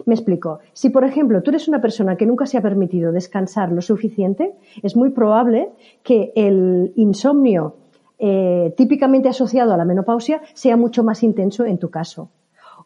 Me 0.06 0.13
explico. 0.13 0.60
Si, 0.74 0.92
por 0.92 1.06
ejemplo, 1.06 1.42
tú 1.42 1.50
eres 1.50 1.68
una 1.68 1.82
persona 1.82 2.18
que 2.18 2.28
nunca 2.28 2.46
se 2.46 2.60
ha 2.60 2.62
permitido 2.62 3.12
descansar 3.12 3.72
lo 3.72 3.82
suficiente, 3.82 4.54
es 4.84 4.96
muy 4.96 5.10
probable 5.10 5.72
que 6.04 6.34
el 6.36 6.94
insomnio 6.98 7.78
eh, 8.20 8.76
típicamente 8.78 9.28
asociado 9.28 9.74
a 9.74 9.78
la 9.78 9.86
menopausia 9.86 10.44
sea 10.54 10.78
mucho 10.78 11.04
más 11.04 11.24
intenso 11.24 11.66
en 11.66 11.80
tu 11.80 11.89
caso. 11.89 12.30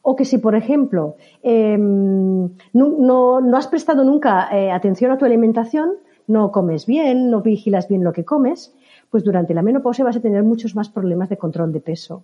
O 0.10 0.16
que 0.16 0.24
si, 0.24 0.38
por 0.38 0.56
ejemplo, 0.56 1.18
em, 1.44 2.48
no, 2.72 3.58
has 3.60 3.68
prestado 3.68 4.06
nunca 4.06 4.48
eh, 4.56 4.72
atención 4.72 5.12
a 5.12 5.18
tu 5.18 5.26
alimentación, 5.26 6.00
no 6.28 6.50
comes 6.50 6.86
bien, 6.86 7.30
no 7.30 7.42
vigilas 7.42 7.90
bien 7.90 8.06
lo 8.06 8.14
que 8.14 8.24
comes, 8.24 8.74
pues 9.12 9.26
durante 9.26 9.54
la 9.54 9.62
menopausia 9.62 10.06
vas 10.06 10.16
a 10.16 10.22
tener 10.22 10.44
muchos 10.44 10.78
más 10.78 10.88
problemas 10.88 11.28
de 11.28 11.36
control 11.36 11.74
de 11.74 11.82
peso. 11.82 12.24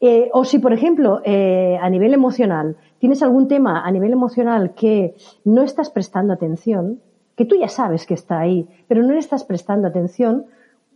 Eh, 0.00 0.30
o 0.32 0.46
si, 0.46 0.60
por 0.60 0.72
ejemplo, 0.72 1.20
eh, 1.26 1.76
a 1.78 1.90
nivel 1.90 2.14
emocional, 2.14 2.78
tienes 2.98 3.22
algún 3.22 3.48
tema 3.48 3.84
a 3.84 3.90
nivel 3.90 4.14
emocional 4.14 4.72
que 4.72 5.14
no 5.44 5.64
estás 5.64 5.90
prestando 5.90 6.32
atención, 6.32 7.02
que 7.36 7.44
tú 7.44 7.54
ya 7.56 7.68
sabes 7.68 8.06
que 8.06 8.14
está 8.14 8.40
ahí, 8.40 8.66
pero 8.88 9.02
no 9.02 9.12
le 9.12 9.18
estás 9.18 9.44
prestando 9.44 9.88
atención, 9.88 10.46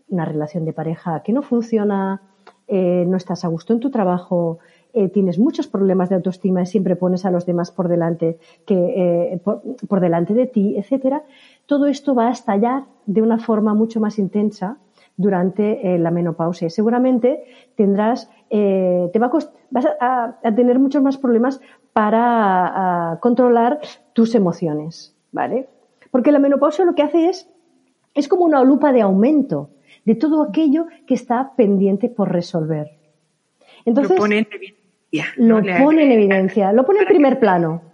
una 0.08 0.24
relación 0.24 0.64
de 0.64 0.72
pareja 0.72 1.22
que 1.22 1.34
no 1.34 1.42
funciona, 1.42 2.22
no 2.68 3.16
estás 3.18 3.44
a 3.44 3.48
gusto 3.48 3.74
en 3.74 3.80
tu 3.80 3.90
trabajo, 3.90 4.58
eh, 4.94 5.08
tienes 5.08 5.38
muchos 5.38 5.66
problemas 5.66 6.10
de 6.10 6.16
autoestima 6.16 6.62
y 6.62 6.66
siempre 6.66 6.96
pones 6.96 7.24
a 7.24 7.30
los 7.30 7.46
demás 7.46 7.70
por 7.70 7.88
delante, 7.88 8.38
que, 8.66 8.74
eh, 8.74 9.40
por, 9.42 10.00
delante 10.00 10.34
de 10.34 10.46
ti, 10.46 10.76
etcétera, 10.76 11.22
todo 11.64 11.86
esto 11.86 12.14
va 12.14 12.28
a 12.28 12.32
estallar 12.32 12.84
de 13.06 13.22
una 13.22 13.38
forma 13.38 13.72
mucho 13.72 14.00
más 14.00 14.18
intensa 14.18 14.76
durante 15.16 15.94
eh, 15.94 15.98
la 15.98 16.10
menopausia. 16.10 16.68
Seguramente 16.68 17.44
tendrás, 17.74 18.30
te 18.50 19.18
va 19.18 19.30
vas 19.70 19.86
a, 19.98 20.36
tener 20.54 20.78
muchos 20.78 21.02
más 21.02 21.16
problemas 21.16 21.60
para 21.94 23.18
controlar 23.22 23.80
tus 24.12 24.34
emociones, 24.34 25.14
¿vale? 25.30 25.68
Porque 26.10 26.32
la 26.32 26.38
menopausia 26.38 26.84
lo 26.84 26.94
que 26.94 27.02
hace 27.02 27.30
es, 27.30 27.48
es 28.14 28.28
como 28.28 28.44
una 28.44 28.62
lupa 28.62 28.92
de 28.92 29.00
aumento 29.00 29.70
de 30.04 30.14
todo 30.16 30.42
aquello 30.42 30.86
que 31.06 31.14
está 31.14 31.52
pendiente 31.56 32.08
por 32.08 32.30
resolver. 32.30 32.90
Entonces, 33.84 34.16
lo 34.16 34.22
pone 34.22 34.46
en 36.02 36.12
evidencia, 36.12 36.72
lo 36.72 36.84
pone 36.84 37.00
en 37.00 37.06
primer 37.06 37.38
plano. 37.38 37.92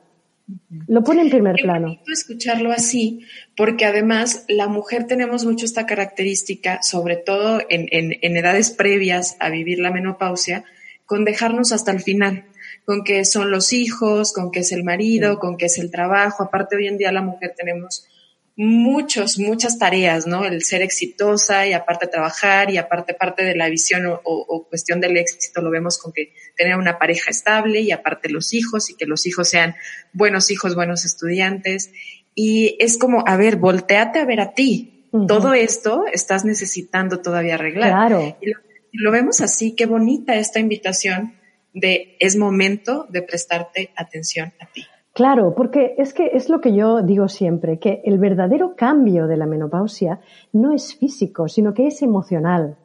Lo 0.86 1.02
pone 1.02 1.22
en 1.22 1.30
primer 1.30 1.56
plano. 1.56 1.98
escucharlo 2.10 2.72
así, 2.72 3.20
porque 3.54 3.84
además 3.84 4.44
la 4.48 4.66
mujer 4.66 5.06
tenemos 5.06 5.44
mucho 5.44 5.66
esta 5.66 5.84
característica, 5.84 6.80
sobre 6.82 7.16
todo 7.16 7.60
en, 7.68 7.88
en, 7.90 8.36
edades 8.36 8.70
previas 8.70 9.36
a 9.40 9.50
vivir 9.50 9.78
la 9.78 9.90
menopausia, 9.90 10.64
con 11.04 11.26
dejarnos 11.26 11.72
hasta 11.72 11.90
el 11.90 12.00
final, 12.00 12.46
con 12.86 13.04
que 13.04 13.26
son 13.26 13.50
los 13.50 13.74
hijos, 13.74 14.32
con 14.32 14.50
que 14.50 14.60
es 14.60 14.72
el 14.72 14.84
marido, 14.84 15.38
con 15.38 15.58
que 15.58 15.66
es 15.66 15.78
el 15.78 15.90
trabajo. 15.90 16.44
Aparte, 16.44 16.76
hoy 16.76 16.86
en 16.86 16.96
día 16.96 17.12
la 17.12 17.22
mujer 17.22 17.52
tenemos 17.54 18.06
muchos, 18.58 19.38
muchas 19.38 19.78
tareas, 19.78 20.26
¿no? 20.26 20.44
El 20.44 20.64
ser 20.64 20.82
exitosa 20.82 21.68
y 21.68 21.72
aparte 21.74 22.08
trabajar 22.08 22.70
y 22.72 22.76
aparte 22.76 23.14
parte 23.14 23.44
de 23.44 23.54
la 23.54 23.68
visión 23.68 24.02
o, 24.24 24.66
cuestión 24.68 25.00
del 25.00 25.16
éxito 25.16 25.62
lo 25.62 25.70
vemos 25.70 25.96
con 25.96 26.12
que 26.12 26.34
tener 26.58 26.76
una 26.76 26.98
pareja 26.98 27.30
estable 27.30 27.80
y 27.80 27.92
aparte 27.92 28.28
los 28.28 28.52
hijos 28.52 28.90
y 28.90 28.96
que 28.96 29.06
los 29.06 29.26
hijos 29.26 29.48
sean 29.48 29.76
buenos 30.12 30.50
hijos, 30.50 30.74
buenos 30.74 31.06
estudiantes. 31.06 31.92
Y 32.34 32.76
es 32.80 32.98
como, 32.98 33.24
a 33.26 33.36
ver, 33.36 33.56
volteate 33.56 34.18
a 34.18 34.26
ver 34.26 34.40
a 34.40 34.52
ti. 34.52 35.06
Todo 35.26 35.54
esto 35.54 36.04
estás 36.12 36.44
necesitando 36.44 37.20
todavía 37.20 37.54
arreglar. 37.54 37.90
Claro. 37.90 38.36
Y 38.42 38.98
lo 38.98 39.10
vemos 39.10 39.40
así, 39.40 39.74
qué 39.74 39.86
bonita 39.86 40.34
esta 40.34 40.60
invitación 40.60 41.34
de 41.72 42.16
es 42.20 42.36
momento 42.36 43.06
de 43.08 43.22
prestarte 43.22 43.90
atención 43.96 44.52
a 44.60 44.66
ti. 44.66 44.84
Claro, 45.14 45.54
porque 45.56 45.94
es 45.98 46.12
que 46.12 46.30
es 46.34 46.48
lo 46.48 46.60
que 46.60 46.74
yo 46.74 47.02
digo 47.02 47.28
siempre, 47.28 47.78
que 47.78 48.02
el 48.04 48.18
verdadero 48.18 48.76
cambio 48.76 49.26
de 49.26 49.36
la 49.36 49.46
menopausia 49.46 50.20
no 50.52 50.74
es 50.74 50.94
físico, 50.94 51.48
sino 51.48 51.74
que 51.74 51.86
es 51.86 52.02
emocional. 52.02 52.76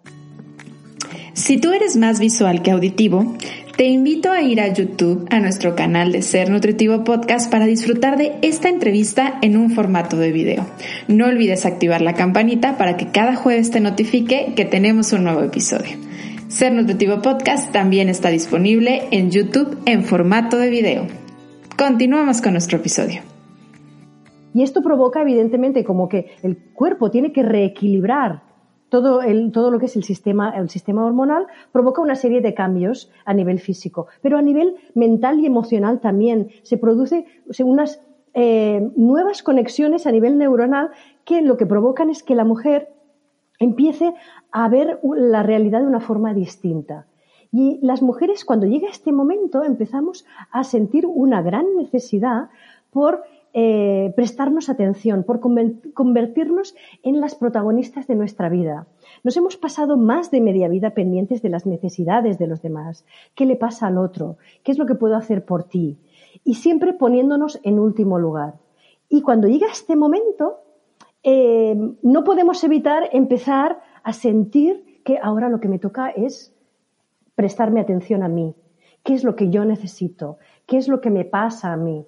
Si 1.33 1.57
tú 1.57 1.71
eres 1.71 1.97
más 1.97 2.19
visual 2.19 2.61
que 2.61 2.69
auditivo, 2.69 3.35
te 3.75 3.85
invito 3.85 4.31
a 4.31 4.43
ir 4.43 4.61
a 4.61 4.71
YouTube, 4.71 5.25
a 5.31 5.39
nuestro 5.39 5.75
canal 5.75 6.11
de 6.11 6.21
Ser 6.21 6.51
Nutritivo 6.51 7.03
Podcast, 7.03 7.51
para 7.51 7.65
disfrutar 7.65 8.17
de 8.17 8.33
esta 8.43 8.69
entrevista 8.69 9.39
en 9.41 9.57
un 9.57 9.71
formato 9.71 10.15
de 10.15 10.31
video. 10.31 10.63
No 11.07 11.25
olvides 11.25 11.65
activar 11.65 12.03
la 12.03 12.13
campanita 12.13 12.77
para 12.77 12.97
que 12.97 13.07
cada 13.07 13.35
jueves 13.35 13.71
te 13.71 13.79
notifique 13.79 14.53
que 14.55 14.65
tenemos 14.65 15.11
un 15.11 15.23
nuevo 15.23 15.41
episodio. 15.41 15.97
Ser 16.49 16.71
Nutritivo 16.71 17.23
Podcast 17.23 17.71
también 17.71 18.09
está 18.09 18.29
disponible 18.29 19.07
en 19.09 19.31
YouTube 19.31 19.75
en 19.87 20.03
formato 20.03 20.57
de 20.57 20.69
video. 20.69 21.07
Continuamos 21.75 22.43
con 22.43 22.51
nuestro 22.51 22.77
episodio. 22.77 23.21
Y 24.53 24.61
esto 24.61 24.83
provoca, 24.83 25.23
evidentemente, 25.23 25.83
como 25.83 26.07
que 26.09 26.27
el 26.43 26.57
cuerpo 26.57 27.09
tiene 27.09 27.33
que 27.33 27.41
reequilibrar 27.41 28.52
todo, 28.93 29.23
el, 29.23 29.51
todo 29.51 29.71
lo 29.71 29.79
que 29.79 29.87
es 29.87 29.95
el 29.95 30.03
sistema, 30.03 30.51
el 30.51 30.69
sistema 30.69 31.03
hormonal 31.03 31.47
provoca 31.71 31.99
una 31.99 32.13
serie 32.13 32.41
de 32.41 32.53
cambios 32.53 33.11
a 33.25 33.33
nivel 33.33 33.59
físico, 33.59 34.05
pero 34.21 34.37
a 34.37 34.43
nivel 34.43 34.75
mental 34.93 35.39
y 35.39 35.47
emocional 35.47 35.99
también 35.99 36.49
se 36.61 36.77
produce 36.77 37.25
unas 37.63 38.03
eh, 38.35 38.87
nuevas 38.95 39.41
conexiones 39.41 40.05
a 40.05 40.11
nivel 40.11 40.37
neuronal 40.37 40.91
que 41.25 41.41
lo 41.41 41.57
que 41.57 41.65
provocan 41.65 42.11
es 42.11 42.21
que 42.21 42.35
la 42.35 42.45
mujer 42.45 42.93
empiece 43.57 44.13
a 44.51 44.69
ver 44.69 44.99
la 45.03 45.41
realidad 45.41 45.81
de 45.81 45.87
una 45.87 45.99
forma 45.99 46.35
distinta. 46.35 47.07
Y 47.51 47.79
las 47.81 48.03
mujeres, 48.03 48.45
cuando 48.45 48.67
llega 48.67 48.89
este 48.89 49.11
momento, 49.11 49.63
empezamos 49.63 50.23
a 50.51 50.63
sentir 50.63 51.07
una 51.07 51.41
gran 51.41 51.65
necesidad 51.77 52.49
por 52.91 53.23
eh, 53.55 54.11
prestarnos 54.15 54.67
atención, 54.67 55.23
por 55.23 55.39
convertirnos 55.39 56.75
en 57.03 57.21
las 57.21 57.35
protagonistas 57.35 58.07
de 58.07 58.15
nuestra 58.15 58.49
vida. 58.49 58.87
Nos 59.23 59.37
hemos 59.37 59.57
pasado 59.57 59.95
más 59.95 60.31
de 60.31 60.41
media 60.41 60.67
vida 60.67 60.91
pendientes 60.95 61.43
de 61.43 61.49
las 61.49 61.67
necesidades 61.67 62.39
de 62.39 62.47
los 62.47 62.63
demás. 62.63 63.05
¿Qué 63.35 63.45
le 63.45 63.55
pasa 63.55 63.87
al 63.87 63.99
otro? 63.99 64.37
¿Qué 64.63 64.71
es 64.71 64.79
lo 64.79 64.87
que 64.87 64.95
puedo 64.95 65.15
hacer 65.15 65.45
por 65.45 65.65
ti? 65.65 65.99
Y 66.43 66.55
siempre 66.55 66.93
poniéndonos 66.93 67.59
en 67.63 67.77
último 67.77 68.17
lugar. 68.17 68.55
Y 69.07 69.21
cuando 69.21 69.47
llega 69.47 69.67
este 69.71 69.95
momento, 69.95 70.61
eh, 71.21 71.75
no 72.01 72.23
podemos 72.23 72.63
evitar 72.63 73.09
empezar 73.11 73.81
a 74.03 74.13
sentir 74.13 75.01
que 75.03 75.19
ahora 75.21 75.49
lo 75.49 75.59
que 75.59 75.69
me 75.69 75.77
toca 75.77 76.09
es 76.09 76.55
prestarme 77.35 77.81
atención 77.81 78.23
a 78.23 78.27
mí. 78.27 78.55
¿Qué 79.03 79.13
es 79.13 79.23
lo 79.23 79.35
que 79.35 79.49
yo 79.49 79.63
necesito? 79.63 80.37
¿Qué 80.65 80.77
es 80.77 80.87
lo 80.87 81.01
que 81.01 81.11
me 81.11 81.25
pasa 81.25 81.73
a 81.73 81.77
mí? 81.77 82.07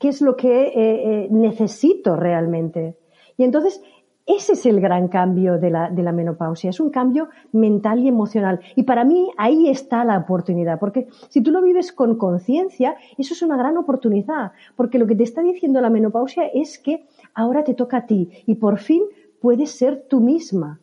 Qué 0.00 0.08
es 0.08 0.22
lo 0.22 0.34
que 0.34 0.48
eh, 0.48 0.72
eh, 0.74 1.28
necesito 1.30 2.16
realmente. 2.16 2.96
Y 3.36 3.44
entonces, 3.44 3.80
ese 4.26 4.52
es 4.54 4.64
el 4.64 4.80
gran 4.80 5.08
cambio 5.08 5.58
de 5.58 5.70
la, 5.70 5.90
de 5.90 6.02
la, 6.02 6.10
menopausia, 6.12 6.70
es 6.70 6.80
un 6.80 6.90
cambio 6.90 7.28
mental 7.52 8.00
y 8.00 8.08
emocional. 8.08 8.60
Y 8.76 8.84
para 8.84 9.04
mí 9.04 9.30
ahí 9.36 9.68
está 9.68 10.04
la 10.04 10.18
oportunidad, 10.18 10.78
porque 10.80 11.08
si 11.28 11.42
tú 11.42 11.50
lo 11.50 11.62
vives 11.62 11.92
con 11.92 12.16
conciencia, 12.16 12.96
eso 13.18 13.34
es 13.34 13.42
una 13.42 13.56
gran 13.56 13.76
oportunidad, 13.76 14.52
porque 14.74 14.98
lo 14.98 15.06
que 15.06 15.16
te 15.16 15.24
está 15.24 15.42
diciendo 15.42 15.80
la 15.80 15.90
menopausia 15.90 16.46
es 16.46 16.78
que 16.78 17.06
ahora 17.34 17.62
te 17.62 17.74
toca 17.74 17.98
a 17.98 18.06
ti 18.06 18.30
y 18.46 18.54
por 18.54 18.78
fin 18.78 19.02
puedes 19.40 19.70
ser 19.70 20.06
tú 20.08 20.20
misma. 20.20 20.80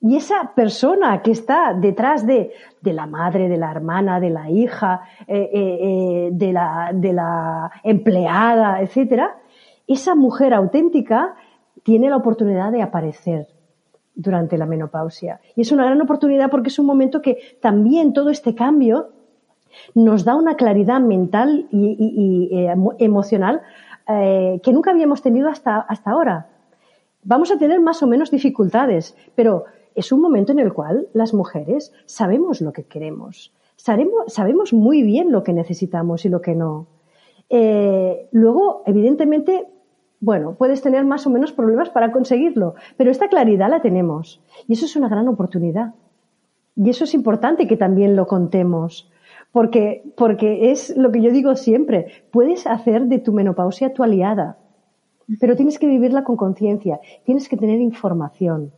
Y 0.00 0.16
esa 0.16 0.52
persona 0.54 1.22
que 1.22 1.32
está 1.32 1.74
detrás 1.74 2.24
de, 2.24 2.52
la 2.82 3.06
madre, 3.06 3.48
de 3.48 3.56
la 3.56 3.70
hermana, 3.70 4.20
de 4.20 4.30
la 4.30 4.48
hija, 4.48 5.02
eh, 5.26 5.50
eh, 5.52 5.78
eh, 5.80 6.28
de, 6.32 6.52
la, 6.52 6.90
de 6.94 7.12
la 7.12 7.70
empleada, 7.82 8.80
etcétera, 8.80 9.38
esa 9.88 10.14
mujer 10.14 10.54
auténtica 10.54 11.34
tiene 11.82 12.10
la 12.10 12.16
oportunidad 12.16 12.70
de 12.70 12.82
aparecer 12.82 13.48
durante 14.14 14.56
la 14.56 14.66
menopausia. 14.66 15.40
Y 15.56 15.62
es 15.62 15.72
una 15.72 15.84
gran 15.84 16.00
oportunidad 16.00 16.48
porque 16.48 16.68
es 16.68 16.78
un 16.78 16.86
momento 16.86 17.20
que 17.20 17.38
también 17.60 18.12
todo 18.12 18.30
este 18.30 18.54
cambio 18.54 19.08
nos 19.94 20.24
da 20.24 20.36
una 20.36 20.54
claridad 20.54 21.00
mental 21.00 21.66
y, 21.70 22.48
y 22.50 22.66
emocional 22.98 23.62
que 24.06 24.72
nunca 24.72 24.90
habíamos 24.90 25.20
tenido 25.20 25.48
hasta, 25.48 25.80
hasta 25.80 26.10
ahora. 26.10 26.46
Vamos 27.24 27.50
a 27.50 27.58
tener 27.58 27.78
más 27.80 28.02
o 28.02 28.06
menos 28.06 28.30
dificultades, 28.30 29.14
pero 29.34 29.66
es 29.98 30.12
un 30.12 30.20
momento 30.20 30.52
en 30.52 30.58
el 30.58 30.72
cual 30.72 31.08
las 31.12 31.34
mujeres 31.34 31.92
sabemos 32.06 32.60
lo 32.60 32.72
que 32.72 32.84
queremos, 32.84 33.52
sabemos, 33.76 34.72
muy 34.72 35.02
bien 35.02 35.32
lo 35.32 35.42
que 35.42 35.52
necesitamos 35.52 36.24
y 36.24 36.28
lo 36.28 36.40
que 36.40 36.54
no. 36.54 36.86
Eh, 37.48 38.28
luego, 38.32 38.82
evidentemente, 38.86 39.66
bueno, 40.20 40.56
puedes 40.56 40.82
tener 40.82 41.04
más 41.04 41.26
o 41.26 41.30
menos 41.30 41.52
problemas 41.52 41.90
para 41.90 42.12
conseguirlo, 42.12 42.74
pero 42.96 43.10
esta 43.10 43.28
claridad 43.28 43.70
la 43.70 43.80
tenemos 43.80 44.42
y 44.66 44.74
eso 44.74 44.86
es 44.86 44.96
una 44.96 45.08
gran 45.08 45.28
oportunidad. 45.28 45.94
Y 46.76 46.90
eso 46.90 47.04
es 47.04 47.14
importante 47.14 47.66
que 47.66 47.76
también 47.76 48.14
lo 48.14 48.26
contemos, 48.26 49.10
porque, 49.52 50.02
porque 50.16 50.70
es 50.70 50.96
lo 50.96 51.10
que 51.10 51.22
yo 51.22 51.32
digo 51.32 51.56
siempre, 51.56 52.06
puedes 52.30 52.66
hacer 52.66 53.06
de 53.06 53.18
tu 53.18 53.32
menopausia 53.32 53.94
tu 53.94 54.02
aliada, 54.02 54.58
pero 55.40 55.56
tienes 55.56 55.78
que 55.78 55.86
vivirla 55.86 56.24
con 56.24 56.36
conciencia, 56.36 57.00
tienes 57.24 57.48
que 57.48 57.56
tener 57.56 57.80
información. 57.80 58.72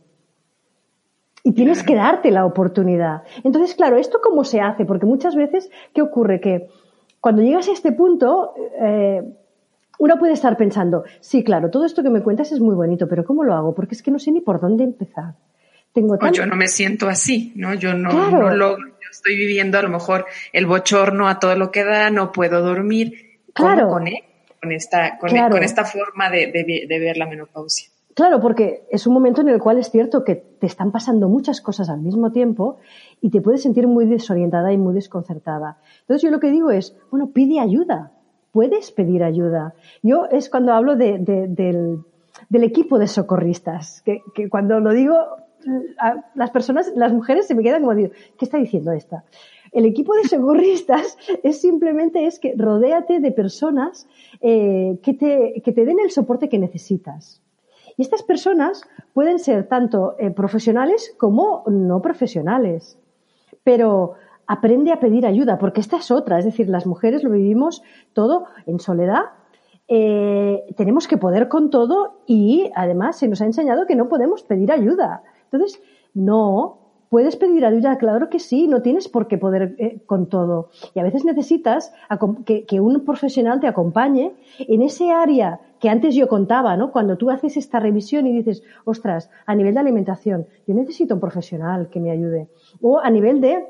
Y 1.43 1.53
tienes 1.53 1.83
que 1.83 1.95
darte 1.95 2.29
la 2.29 2.45
oportunidad. 2.45 3.23
Entonces, 3.43 3.75
claro, 3.75 3.97
¿esto 3.97 4.19
cómo 4.21 4.43
se 4.43 4.61
hace? 4.61 4.85
Porque 4.85 5.05
muchas 5.05 5.35
veces, 5.35 5.69
¿qué 5.93 6.01
ocurre? 6.01 6.39
Que 6.39 6.67
cuando 7.19 7.41
llegas 7.41 7.67
a 7.67 7.71
este 7.71 7.91
punto, 7.91 8.53
eh, 8.79 9.23
uno 9.99 10.17
puede 10.17 10.33
estar 10.33 10.57
pensando, 10.57 11.03
sí, 11.19 11.43
claro, 11.43 11.69
todo 11.69 11.85
esto 11.85 12.03
que 12.03 12.09
me 12.09 12.21
cuentas 12.21 12.51
es 12.51 12.59
muy 12.59 12.75
bonito, 12.75 13.07
pero 13.07 13.23
¿cómo 13.23 13.43
lo 13.43 13.53
hago? 13.53 13.75
Porque 13.75 13.95
es 13.95 14.01
que 14.01 14.11
no 14.11 14.19
sé 14.19 14.31
ni 14.31 14.41
por 14.41 14.59
dónde 14.59 14.83
empezar. 14.83 15.35
Tengo 15.93 16.17
yo 16.31 16.45
no 16.45 16.55
me 16.55 16.67
siento 16.67 17.09
así, 17.09 17.51
¿no? 17.55 17.73
Yo 17.73 17.93
no, 17.93 18.11
lo 18.55 18.77
yo 18.77 18.85
estoy 19.11 19.35
viviendo 19.35 19.77
a 19.77 19.81
lo 19.81 19.89
mejor 19.89 20.25
el 20.53 20.65
bochorno 20.65 21.27
a 21.27 21.37
todo 21.37 21.55
lo 21.55 21.69
que 21.69 21.83
da, 21.83 22.09
no 22.09 22.31
puedo 22.31 22.61
dormir. 22.61 23.39
claro. 23.53 23.89
con, 23.89 24.05
con, 24.61 24.71
esta, 24.71 25.17
con, 25.17 25.29
con 25.29 25.63
esta 25.63 25.83
forma 25.85 26.29
de, 26.29 26.47
de, 26.47 26.85
de 26.87 26.99
ver 26.99 27.17
la 27.17 27.25
menopausia? 27.25 27.89
Claro, 28.13 28.39
porque 28.41 28.85
es 28.89 29.07
un 29.07 29.13
momento 29.13 29.41
en 29.41 29.49
el 29.49 29.59
cual 29.59 29.77
es 29.77 29.89
cierto 29.89 30.23
que 30.23 30.35
te 30.35 30.67
están 30.67 30.91
pasando 30.91 31.29
muchas 31.29 31.61
cosas 31.61 31.89
al 31.89 32.01
mismo 32.01 32.31
tiempo 32.31 32.77
y 33.21 33.29
te 33.29 33.41
puedes 33.41 33.61
sentir 33.61 33.87
muy 33.87 34.05
desorientada 34.05 34.73
y 34.73 34.77
muy 34.77 34.93
desconcertada. 34.93 35.77
Entonces 36.01 36.21
yo 36.23 36.31
lo 36.31 36.39
que 36.39 36.51
digo 36.51 36.71
es, 36.71 36.97
bueno, 37.09 37.31
pide 37.31 37.59
ayuda, 37.59 38.11
puedes 38.51 38.91
pedir 38.91 39.23
ayuda. 39.23 39.75
Yo 40.03 40.25
es 40.25 40.49
cuando 40.49 40.73
hablo 40.73 40.95
del, 40.95 41.23
del, 41.23 42.63
equipo 42.63 42.99
de 42.99 43.07
socorristas, 43.07 44.01
que, 44.01 44.21
que, 44.35 44.49
cuando 44.49 44.79
lo 44.79 44.91
digo, 44.91 45.15
las 46.35 46.51
personas, 46.51 46.91
las 46.95 47.13
mujeres 47.13 47.47
se 47.47 47.55
me 47.55 47.63
quedan 47.63 47.81
como, 47.81 47.95
digo, 47.95 48.11
¿qué 48.37 48.45
está 48.45 48.57
diciendo 48.57 48.91
esta? 48.91 49.23
El 49.71 49.85
equipo 49.85 50.15
de 50.15 50.27
socorristas 50.27 51.17
es 51.43 51.61
simplemente 51.61 52.25
es 52.25 52.39
que 52.39 52.53
rodéate 52.57 53.19
de 53.19 53.31
personas 53.31 54.07
eh, 54.41 54.99
que, 55.01 55.13
te, 55.13 55.61
que 55.63 55.71
te 55.71 55.85
den 55.85 55.99
el 55.99 56.11
soporte 56.11 56.49
que 56.49 56.59
necesitas. 56.59 57.41
Y 57.97 58.01
estas 58.01 58.23
personas 58.23 58.83
pueden 59.13 59.39
ser 59.39 59.67
tanto 59.67 60.15
eh, 60.19 60.31
profesionales 60.31 61.13
como 61.17 61.63
no 61.67 62.01
profesionales. 62.01 62.97
Pero 63.63 64.13
aprende 64.47 64.91
a 64.91 64.99
pedir 64.99 65.25
ayuda, 65.25 65.57
porque 65.57 65.81
esta 65.81 65.97
es 65.97 66.11
otra. 66.11 66.39
Es 66.39 66.45
decir, 66.45 66.69
las 66.69 66.85
mujeres 66.85 67.23
lo 67.23 67.31
vivimos 67.31 67.83
todo 68.13 68.45
en 68.65 68.79
soledad. 68.79 69.23
Eh, 69.87 70.63
tenemos 70.77 71.07
que 71.07 71.17
poder 71.17 71.47
con 71.47 71.69
todo 71.69 72.21
y 72.25 72.71
además 72.75 73.17
se 73.17 73.27
nos 73.27 73.41
ha 73.41 73.45
enseñado 73.45 73.85
que 73.85 73.95
no 73.95 74.07
podemos 74.07 74.43
pedir 74.43 74.71
ayuda. 74.71 75.23
Entonces, 75.51 75.81
no, 76.13 76.81
Puedes 77.11 77.35
pedir 77.35 77.65
ayuda, 77.65 77.97
claro 77.97 78.29
que 78.29 78.39
sí, 78.39 78.69
no 78.69 78.81
tienes 78.81 79.09
por 79.09 79.27
qué 79.27 79.37
poder 79.37 79.75
eh, 79.79 79.99
con 80.05 80.27
todo. 80.27 80.69
Y 80.95 81.01
a 81.01 81.03
veces 81.03 81.25
necesitas 81.25 81.91
que, 82.45 82.63
que, 82.65 82.79
un 82.79 83.03
profesional 83.03 83.59
te 83.59 83.67
acompañe 83.67 84.33
en 84.59 84.81
ese 84.81 85.11
área 85.11 85.59
que 85.81 85.89
antes 85.89 86.13
yo 86.13 86.27
contaba, 86.27 86.77
¿no? 86.77 86.91
Cuando 86.91 87.17
tú 87.17 87.31
haces 87.31 87.57
esta 87.57 87.79
revisión 87.79 88.27
y 88.27 88.33
dices, 88.33 88.63
ostras, 88.85 89.31
a 89.47 89.55
nivel 89.55 89.73
de 89.73 89.79
alimentación, 89.79 90.45
yo 90.67 90.75
necesito 90.75 91.15
un 91.15 91.19
profesional 91.19 91.89
que 91.89 91.99
me 91.99 92.11
ayude. 92.11 92.49
O 92.81 92.99
a 92.99 93.09
nivel 93.09 93.41
de 93.41 93.65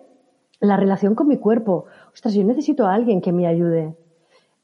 la 0.60 0.76
relación 0.76 1.15
con 1.15 1.30
mi 1.30 1.38
cuerpo, 1.38 1.86
ostras, 2.13 2.34
yo 2.34 2.43
necesito 2.43 2.86
a 2.86 2.93
alguien 2.93 3.21
que 3.21 3.32
me 3.32 3.47
ayude. 3.47 3.95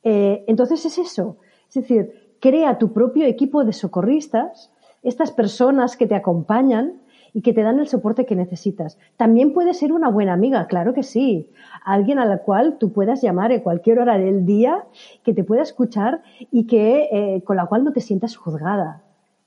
Eh, 0.03 0.43
entonces 0.47 0.85
es 0.85 0.97
eso. 0.97 1.37
Es 1.69 1.75
decir, 1.75 2.35
crea 2.41 2.77
tu 2.77 2.91
propio 2.91 3.25
equipo 3.25 3.63
de 3.63 3.71
socorristas, 3.71 4.73
estas 5.01 5.31
personas 5.31 5.95
que 5.95 6.05
te 6.05 6.15
acompañan, 6.15 7.01
y 7.37 7.43
que 7.43 7.53
te 7.53 7.61
dan 7.61 7.77
el 7.77 7.87
soporte 7.87 8.25
que 8.25 8.35
necesitas. 8.35 8.97
También 9.15 9.53
puede 9.53 9.75
ser 9.75 9.93
una 9.93 10.09
buena 10.09 10.33
amiga, 10.33 10.65
claro 10.65 10.95
que 10.95 11.03
sí. 11.03 11.51
Alguien 11.85 12.17
a 12.17 12.25
la 12.25 12.39
cual 12.39 12.79
tú 12.79 12.91
puedas 12.91 13.21
llamar 13.21 13.51
en 13.51 13.61
cualquier 13.61 13.99
hora 13.99 14.17
del 14.17 14.43
día, 14.43 14.85
que 15.23 15.35
te 15.35 15.43
pueda 15.43 15.61
escuchar 15.61 16.23
y 16.49 16.65
que 16.65 17.07
eh, 17.11 17.43
con 17.43 17.57
la 17.57 17.67
cual 17.67 17.83
no 17.83 17.93
te 17.93 18.01
sientas 18.01 18.35
juzgada. 18.35 19.03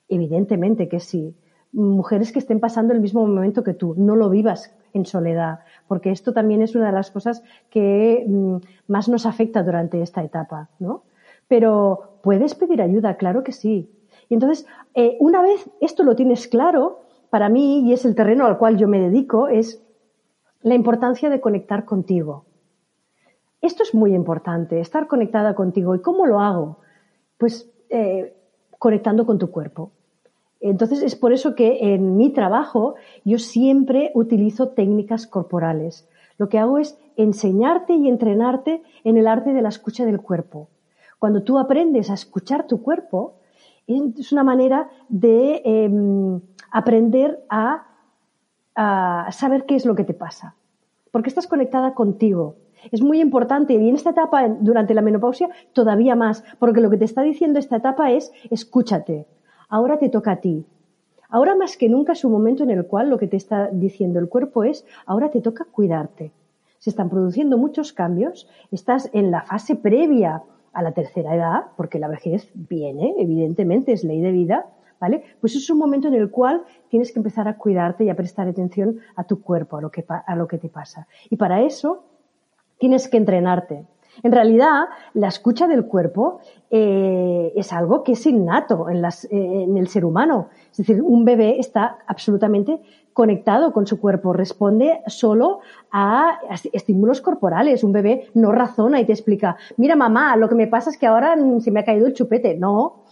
Evidentemente 0.08 0.88
que 0.88 1.00
sí. 1.00 1.34
Mujeres 1.72 2.30
que 2.30 2.38
estén 2.38 2.60
pasando 2.60 2.94
el 2.94 3.00
mismo 3.00 3.26
momento 3.26 3.64
que 3.64 3.74
tú, 3.74 3.96
no 3.98 4.14
lo 4.14 4.30
vivas 4.30 4.72
en 4.92 5.04
soledad, 5.04 5.58
porque 5.88 6.12
esto 6.12 6.32
también 6.32 6.62
es 6.62 6.76
una 6.76 6.86
de 6.86 6.92
las 6.92 7.10
cosas 7.10 7.42
que 7.70 8.24
mm, 8.24 8.58
más 8.86 9.08
nos 9.08 9.26
afecta 9.26 9.64
durante 9.64 10.00
esta 10.00 10.22
etapa, 10.22 10.68
¿no? 10.78 11.02
Pero 11.48 12.20
puedes 12.22 12.54
pedir 12.54 12.82
ayuda, 12.82 13.16
claro 13.16 13.42
que 13.42 13.50
sí. 13.50 13.90
Y 14.28 14.34
entonces, 14.34 14.64
eh, 14.94 15.16
una 15.18 15.42
vez 15.42 15.68
esto 15.80 16.04
lo 16.04 16.14
tienes 16.14 16.46
claro, 16.46 17.09
para 17.30 17.48
mí, 17.48 17.80
y 17.88 17.92
es 17.92 18.04
el 18.04 18.14
terreno 18.14 18.46
al 18.46 18.58
cual 18.58 18.76
yo 18.76 18.88
me 18.88 19.00
dedico, 19.00 19.48
es 19.48 19.82
la 20.62 20.74
importancia 20.74 21.30
de 21.30 21.40
conectar 21.40 21.84
contigo. 21.84 22.44
Esto 23.62 23.82
es 23.82 23.94
muy 23.94 24.14
importante, 24.14 24.80
estar 24.80 25.06
conectada 25.06 25.54
contigo. 25.54 25.94
¿Y 25.94 26.00
cómo 26.00 26.26
lo 26.26 26.40
hago? 26.40 26.78
Pues 27.38 27.70
eh, 27.88 28.34
conectando 28.78 29.26
con 29.26 29.38
tu 29.38 29.50
cuerpo. 29.50 29.92
Entonces 30.60 31.02
es 31.02 31.16
por 31.16 31.32
eso 31.32 31.54
que 31.54 31.94
en 31.94 32.16
mi 32.16 32.30
trabajo 32.30 32.94
yo 33.24 33.38
siempre 33.38 34.10
utilizo 34.14 34.70
técnicas 34.70 35.26
corporales. 35.26 36.08
Lo 36.36 36.48
que 36.48 36.58
hago 36.58 36.78
es 36.78 36.98
enseñarte 37.16 37.94
y 37.94 38.08
entrenarte 38.08 38.82
en 39.04 39.16
el 39.16 39.26
arte 39.26 39.52
de 39.52 39.62
la 39.62 39.68
escucha 39.68 40.04
del 40.04 40.20
cuerpo. 40.20 40.68
Cuando 41.18 41.42
tú 41.42 41.58
aprendes 41.58 42.10
a 42.10 42.14
escuchar 42.14 42.66
tu 42.66 42.82
cuerpo, 42.82 43.34
es 43.86 44.32
una 44.32 44.44
manera 44.44 44.88
de 45.08 45.62
em, 45.64 46.40
aprender 46.70 47.44
a, 47.48 47.86
saber 49.32 49.66
qué 49.66 49.76
es 49.76 49.84
lo 49.84 49.94
que 49.94 50.04
te 50.04 50.14
pasa. 50.14 50.54
Porque 51.10 51.28
estás 51.28 51.46
conectada 51.46 51.92
contigo. 51.94 52.56
Es 52.92 53.02
muy 53.02 53.20
importante 53.20 53.74
y 53.74 53.88
en 53.88 53.94
esta 53.94 54.10
etapa, 54.10 54.48
durante 54.48 54.94
la 54.94 55.02
menopausia, 55.02 55.50
todavía 55.74 56.16
más, 56.16 56.44
porque 56.58 56.80
lo 56.80 56.88
que 56.88 56.96
te 56.96 57.04
está 57.04 57.20
diciendo 57.22 57.58
esta 57.58 57.76
etapa 57.76 58.10
es 58.10 58.32
escúchate, 58.50 59.26
ahora 59.68 59.98
te 59.98 60.08
toca 60.08 60.32
a 60.32 60.40
ti. 60.40 60.64
Ahora 61.28 61.54
más 61.54 61.76
que 61.76 61.88
nunca 61.88 62.14
es 62.14 62.24
un 62.24 62.32
momento 62.32 62.62
en 62.62 62.70
el 62.70 62.86
cual 62.86 63.10
lo 63.10 63.18
que 63.18 63.28
te 63.28 63.36
está 63.36 63.68
diciendo 63.70 64.18
el 64.18 64.28
cuerpo 64.28 64.64
es, 64.64 64.86
ahora 65.04 65.30
te 65.30 65.42
toca 65.42 65.64
cuidarte. 65.64 66.32
Se 66.78 66.88
están 66.88 67.10
produciendo 67.10 67.58
muchos 67.58 67.92
cambios, 67.92 68.48
estás 68.70 69.10
en 69.12 69.30
la 69.30 69.42
fase 69.42 69.76
previa 69.76 70.42
a 70.72 70.82
la 70.82 70.92
tercera 70.92 71.34
edad, 71.34 71.66
porque 71.76 71.98
la 71.98 72.08
vejez 72.08 72.50
viene, 72.54 73.14
evidentemente, 73.18 73.92
es 73.92 74.04
ley 74.04 74.20
de 74.20 74.32
vida, 74.32 74.66
¿vale? 75.00 75.24
Pues 75.40 75.56
es 75.56 75.68
un 75.70 75.78
momento 75.78 76.08
en 76.08 76.14
el 76.14 76.30
cual 76.30 76.62
tienes 76.88 77.12
que 77.12 77.18
empezar 77.18 77.48
a 77.48 77.56
cuidarte 77.56 78.04
y 78.04 78.10
a 78.10 78.16
prestar 78.16 78.46
atención 78.46 79.00
a 79.16 79.24
tu 79.24 79.40
cuerpo, 79.40 79.78
a 79.78 79.80
lo 79.80 79.90
que, 79.90 80.04
a 80.08 80.36
lo 80.36 80.46
que 80.46 80.58
te 80.58 80.68
pasa. 80.68 81.06
Y 81.30 81.36
para 81.36 81.62
eso 81.62 82.04
tienes 82.78 83.08
que 83.08 83.16
entrenarte. 83.16 83.84
En 84.22 84.32
realidad, 84.32 84.84
la 85.14 85.28
escucha 85.28 85.66
del 85.66 85.86
cuerpo 85.86 86.40
eh, 86.70 87.52
es 87.56 87.72
algo 87.72 88.02
que 88.02 88.12
es 88.12 88.26
innato 88.26 88.88
en, 88.88 89.04
eh, 89.04 89.10
en, 89.30 89.76
el 89.76 89.88
ser 89.88 90.04
humano. 90.04 90.48
Es 90.70 90.78
decir, 90.78 91.00
un 91.02 91.24
bebé 91.24 91.58
está 91.58 91.98
absolutamente 92.06 92.80
conectado 93.12 93.72
con 93.72 93.86
su 93.86 94.00
cuerpo, 94.00 94.32
responde 94.32 95.00
solo 95.06 95.60
a 95.90 96.38
estímulos 96.72 97.20
corporales. 97.20 97.84
Un 97.84 97.92
bebé 97.92 98.28
no 98.34 98.52
razona 98.52 99.00
y 99.00 99.06
te 99.06 99.12
explica, 99.12 99.56
mira 99.76 99.96
mamá, 99.96 100.36
lo 100.36 100.48
que 100.48 100.54
me 100.54 100.66
pasa 100.66 100.90
es 100.90 100.98
que 100.98 101.06
ahora 101.06 101.36
se 101.60 101.70
me 101.70 101.80
ha 101.80 101.84
caído 101.84 102.06
el 102.06 102.14
chupete. 102.14 102.56
No, 102.56 103.04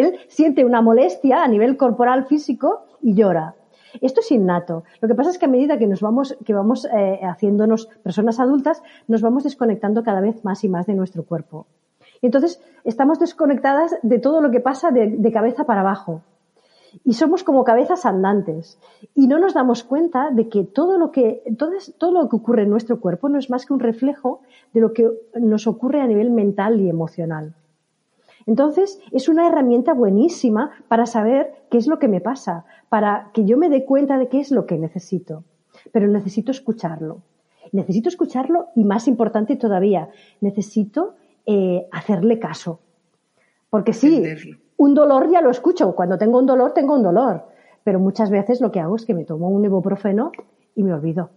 él 0.00 0.18
siente 0.28 0.64
una 0.64 0.80
molestia 0.80 1.42
a 1.42 1.48
nivel 1.48 1.76
corporal 1.76 2.26
físico 2.26 2.84
y 3.02 3.14
llora. 3.14 3.54
Esto 4.00 4.20
es 4.20 4.30
innato. 4.30 4.84
Lo 5.00 5.08
que 5.08 5.14
pasa 5.14 5.30
es 5.30 5.38
que 5.38 5.46
a 5.46 5.48
medida 5.48 5.78
que 5.78 5.86
nos 5.86 6.00
vamos, 6.00 6.36
que 6.44 6.54
vamos 6.54 6.86
eh, 6.86 7.20
haciéndonos 7.22 7.86
personas 8.02 8.38
adultas, 8.38 8.82
nos 9.06 9.22
vamos 9.22 9.44
desconectando 9.44 10.02
cada 10.02 10.20
vez 10.20 10.44
más 10.44 10.62
y 10.64 10.68
más 10.68 10.86
de 10.86 10.94
nuestro 10.94 11.24
cuerpo. 11.24 11.66
Y 12.20 12.26
entonces 12.26 12.60
estamos 12.84 13.18
desconectadas 13.18 13.96
de 14.02 14.18
todo 14.18 14.40
lo 14.40 14.50
que 14.50 14.60
pasa 14.60 14.90
de 14.90 15.32
cabeza 15.32 15.64
para 15.64 15.80
abajo 15.80 16.22
y 17.04 17.14
somos 17.14 17.44
como 17.44 17.64
cabezas 17.64 18.06
andantes 18.06 18.78
y 19.14 19.26
no 19.26 19.38
nos 19.38 19.54
damos 19.54 19.84
cuenta 19.84 20.30
de 20.30 20.48
que 20.48 20.64
todo 20.64 20.98
lo 20.98 21.10
que 21.10 21.42
todo, 21.58 21.72
todo 21.98 22.12
lo 22.12 22.28
que 22.28 22.36
ocurre 22.36 22.62
en 22.62 22.70
nuestro 22.70 23.00
cuerpo 23.00 23.28
no 23.28 23.38
es 23.38 23.50
más 23.50 23.66
que 23.66 23.72
un 23.72 23.80
reflejo 23.80 24.40
de 24.72 24.80
lo 24.80 24.92
que 24.92 25.08
nos 25.34 25.66
ocurre 25.66 26.00
a 26.00 26.06
nivel 26.06 26.30
mental 26.30 26.80
y 26.80 26.88
emocional. 26.88 27.54
Entonces, 28.48 28.98
es 29.12 29.28
una 29.28 29.46
herramienta 29.46 29.92
buenísima 29.92 30.70
para 30.88 31.04
saber 31.04 31.52
qué 31.70 31.76
es 31.76 31.86
lo 31.86 31.98
que 31.98 32.08
me 32.08 32.22
pasa, 32.22 32.64
para 32.88 33.30
que 33.34 33.44
yo 33.44 33.58
me 33.58 33.68
dé 33.68 33.84
cuenta 33.84 34.16
de 34.16 34.28
qué 34.28 34.40
es 34.40 34.50
lo 34.50 34.64
que 34.64 34.78
necesito. 34.78 35.44
Pero 35.92 36.08
necesito 36.08 36.50
escucharlo. 36.50 37.20
Necesito 37.72 38.08
escucharlo 38.08 38.68
y, 38.74 38.84
más 38.84 39.06
importante 39.06 39.56
todavía, 39.56 40.08
necesito 40.40 41.16
eh, 41.44 41.88
hacerle 41.92 42.38
caso. 42.38 42.80
Porque 43.68 43.92
sí, 43.92 44.24
un 44.78 44.94
dolor 44.94 45.30
ya 45.30 45.42
lo 45.42 45.50
escucho. 45.50 45.94
Cuando 45.94 46.16
tengo 46.16 46.38
un 46.38 46.46
dolor, 46.46 46.72
tengo 46.72 46.94
un 46.94 47.02
dolor. 47.02 47.48
Pero 47.84 48.00
muchas 48.00 48.30
veces 48.30 48.62
lo 48.62 48.72
que 48.72 48.80
hago 48.80 48.96
es 48.96 49.04
que 49.04 49.12
me 49.12 49.26
tomo 49.26 49.50
un 49.50 49.62
ibuprofeno 49.62 50.32
y 50.74 50.84
me 50.84 50.94
olvido. 50.94 51.28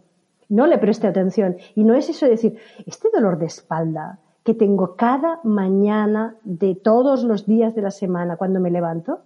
No 0.47 0.65
le 0.65 0.78
preste 0.78 1.08
atención. 1.08 1.58
Y 1.76 1.84
no 1.84 1.93
es 1.93 2.08
eso 2.08 2.26
de 2.26 2.32
decir, 2.32 2.58
este 2.86 3.10
dolor 3.13 3.38
de 3.38 3.47
espalda 3.47 4.19
que 4.43 4.54
tengo 4.54 4.95
cada 4.95 5.39
mañana 5.43 6.36
de 6.43 6.75
todos 6.75 7.23
los 7.23 7.45
días 7.45 7.75
de 7.75 7.82
la 7.82 7.91
semana 7.91 8.38
cuando 8.38 8.60
me 8.60 8.71
levanto, 8.71 9.21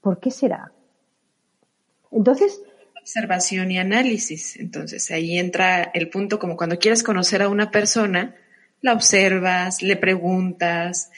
¿por 0.00 0.18
qué 0.18 0.30
será? 0.30 0.72
Entonces, 2.10 2.62
observación 3.00 3.70
y 3.70 3.78
análisis. 3.78 4.56
Entonces 4.56 5.10
ahí 5.10 5.38
entra 5.38 5.82
el 5.94 6.10
punto 6.10 6.38
como 6.38 6.56
cuando 6.56 6.78
quieres 6.78 7.02
conocer 7.02 7.42
a 7.42 7.48
una 7.48 7.70
persona, 7.70 8.34
la 8.80 8.92
observas, 8.92 9.82
le 9.82 9.96
preguntas, 9.96 11.10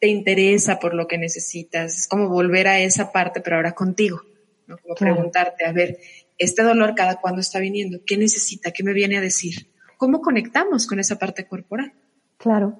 te 0.00 0.08
interesa 0.08 0.78
por 0.78 0.94
lo 0.94 1.06
que 1.06 1.18
necesitas. 1.18 1.98
Es 1.98 2.08
como 2.08 2.28
volver 2.28 2.68
a 2.68 2.78
esa 2.80 3.12
parte, 3.12 3.40
pero 3.40 3.56
ahora 3.56 3.72
contigo. 3.72 4.22
¿no? 4.66 4.78
Como 4.78 4.94
preguntarte, 4.94 5.64
a 5.64 5.72
ver, 5.72 5.98
este 6.38 6.62
dolor 6.62 6.94
cada 6.94 7.20
cuándo 7.20 7.40
está 7.40 7.58
viniendo, 7.58 8.00
¿qué 8.04 8.16
necesita? 8.16 8.70
¿Qué 8.70 8.82
me 8.82 8.92
viene 8.92 9.18
a 9.18 9.20
decir? 9.20 9.68
¿Cómo 9.96 10.20
conectamos 10.20 10.86
con 10.86 11.00
esa 11.00 11.18
parte 11.18 11.46
corporal? 11.46 11.92
Claro. 12.38 12.74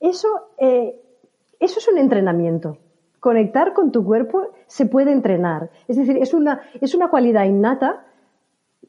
Eso, 0.00 0.28
eh, 0.58 1.00
eso 1.60 1.78
es 1.78 1.88
un 1.88 1.98
entrenamiento. 1.98 2.78
Conectar 3.20 3.74
con 3.74 3.90
tu 3.90 4.04
cuerpo 4.04 4.48
se 4.66 4.86
puede 4.86 5.12
entrenar. 5.12 5.70
Es 5.88 5.96
decir, 5.96 6.16
es 6.18 6.34
una, 6.34 6.62
es 6.80 6.94
una 6.94 7.08
cualidad 7.08 7.44
innata, 7.44 8.06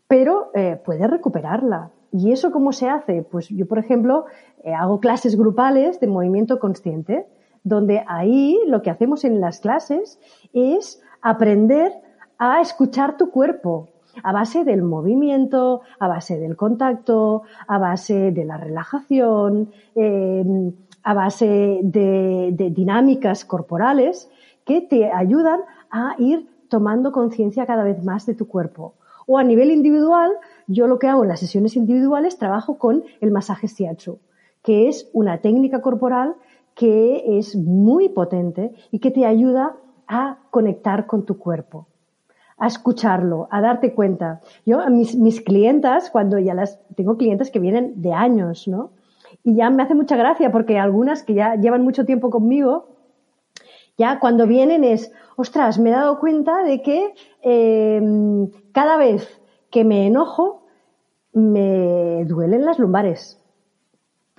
pero 0.07 0.51
eh, 0.53 0.79
puedes 0.83 1.09
recuperarla. 1.09 1.91
¿Y 2.12 2.31
eso 2.31 2.51
cómo 2.51 2.71
se 2.71 2.89
hace? 2.89 3.23
Pues 3.23 3.49
yo, 3.49 3.67
por 3.67 3.79
ejemplo, 3.79 4.25
eh, 4.63 4.73
hago 4.73 4.99
clases 4.99 5.38
grupales 5.38 5.99
de 5.99 6.07
movimiento 6.07 6.59
consciente 6.59 7.27
donde 7.63 8.03
ahí 8.07 8.59
lo 8.67 8.81
que 8.81 8.89
hacemos 8.89 9.23
en 9.23 9.41
las 9.41 9.59
clases 9.59 10.19
es 10.53 11.01
aprender 11.21 11.91
a 12.38 12.62
escuchar 12.62 13.17
tu 13.17 13.31
cuerpo 13.31 13.89
a 14.24 14.32
base 14.32 14.63
del 14.63 14.82
movimiento, 14.82 15.82
a 16.00 16.08
base 16.08 16.39
del 16.39 16.56
contacto, 16.56 17.43
a 17.67 17.78
base 17.78 18.32
de 18.32 18.45
la 18.45 18.58
relajación, 18.58 19.72
em, 19.95 20.74
a 21.04 21.13
base 21.13 21.80
de, 21.84 22.50
de 22.54 22.69
dinámicas 22.69 23.45
corporales 23.45 24.30
que 24.65 24.82
te 24.82 25.12
ayudan 25.12 25.62
a 25.89 26.15
ir 26.17 26.48
tomando 26.69 27.12
conciencia 27.12 27.65
cada 27.65 27.84
vez 27.84 28.04
más 28.04 28.26
de 28.26 28.36
tu 28.36 28.48
cuerpo. 28.48 28.93
O 29.26 29.38
a 29.38 29.43
nivel 29.43 29.72
individual, 29.72 30.32
yo 30.67 30.88
lo 30.88 31.00
que 31.00 31.08
hago 31.08 31.24
en 31.24 31.30
las 31.30 31.39
sesiones 31.39 31.76
individuales 31.76 32.38
trabajo 32.38 32.78
con 32.78 33.04
el 33.22 33.32
masaje 33.32 33.67
shiatsu, 33.67 34.19
que 34.63 34.88
es 34.88 35.10
una 35.13 35.39
técnica 35.39 35.82
corporal 35.82 36.36
que 36.76 37.38
es 37.38 37.56
muy 37.56 38.10
potente 38.10 38.74
y 38.91 39.00
que 39.00 39.12
te 39.12 39.26
ayuda 39.26 39.76
a 40.08 40.38
conectar 40.50 41.06
con 41.06 41.26
tu 41.26 41.38
cuerpo, 41.38 41.88
a 42.60 42.67
escucharlo, 42.67 43.48
a 43.52 43.62
darte 43.62 43.93
cuenta. 43.93 44.41
Yo 44.65 44.82
a 44.82 44.89
mis, 44.89 45.15
mis 45.15 45.41
clientas, 45.41 46.10
cuando 46.12 46.38
ya 46.39 46.54
las 46.54 46.80
tengo 46.95 47.17
clientes 47.17 47.52
que 47.52 47.60
vienen 47.60 48.02
de 48.02 48.13
años, 48.13 48.67
¿no? 48.67 48.91
Y 49.43 49.56
ya 49.56 49.69
me 49.69 49.84
hace 49.84 49.95
mucha 49.95 50.17
gracia 50.17 50.52
porque 50.52 50.78
algunas 50.78 51.24
que 51.24 51.34
ya 51.34 51.56
llevan 51.56 51.84
mucho 51.84 52.06
tiempo 52.06 52.30
conmigo, 52.30 52.89
ya 53.98 54.19
cuando 54.19 54.48
vienen 54.48 54.84
es, 54.84 55.12
ostras, 55.36 55.80
me 55.80 55.89
he 55.89 55.93
dado 55.93 56.19
cuenta 56.19 56.63
de 56.63 56.82
que 56.82 57.13
em, 57.41 58.50
cada 58.72 58.98
vez 58.98 59.41
que 59.69 59.84
me 59.84 60.08
enojo 60.08 60.63
me 61.34 62.26
duelen 62.26 62.65
las 62.65 62.80
lumbares. 62.80 63.41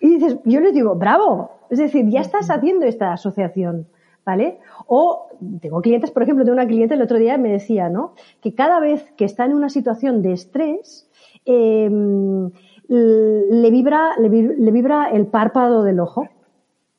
Y 0.01 0.17
dices, 0.17 0.39
yo 0.45 0.61
les 0.61 0.75
digo, 0.75 0.95
bravo, 0.95 1.51
es 1.71 1.79
decir, 1.79 2.07
ya 2.09 2.21
estás 2.21 2.51
haciendo 2.51 2.87
esta 2.87 3.13
asociación, 3.13 3.87
¿vale? 4.25 4.59
O 4.87 5.29
tengo 5.61 5.81
clientes, 5.81 6.11
por 6.11 6.23
ejemplo, 6.23 6.45
de 6.45 6.53
una 6.53 6.67
cliente 6.67 6.95
el 6.95 7.03
otro 7.03 7.19
día 7.19 7.39
me 7.39 7.51
decía, 7.51 7.89
¿no? 7.89 8.15
Que 8.41 8.55
cada 8.55 8.81
vez 8.81 9.13
que 9.17 9.25
está 9.25 9.45
en 9.45 9.55
una 9.55 9.69
situación 9.69 10.23
de 10.23 10.33
estrés, 10.33 11.09
em, 11.45 12.51
le, 12.89 13.71
vibra, 13.71 14.17
le, 14.19 14.29
vibra 14.29 15.11
el 15.11 15.27
párpado 15.27 15.83
del 15.85 16.01
ojo, 16.01 16.29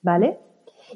¿vale? 0.02 0.40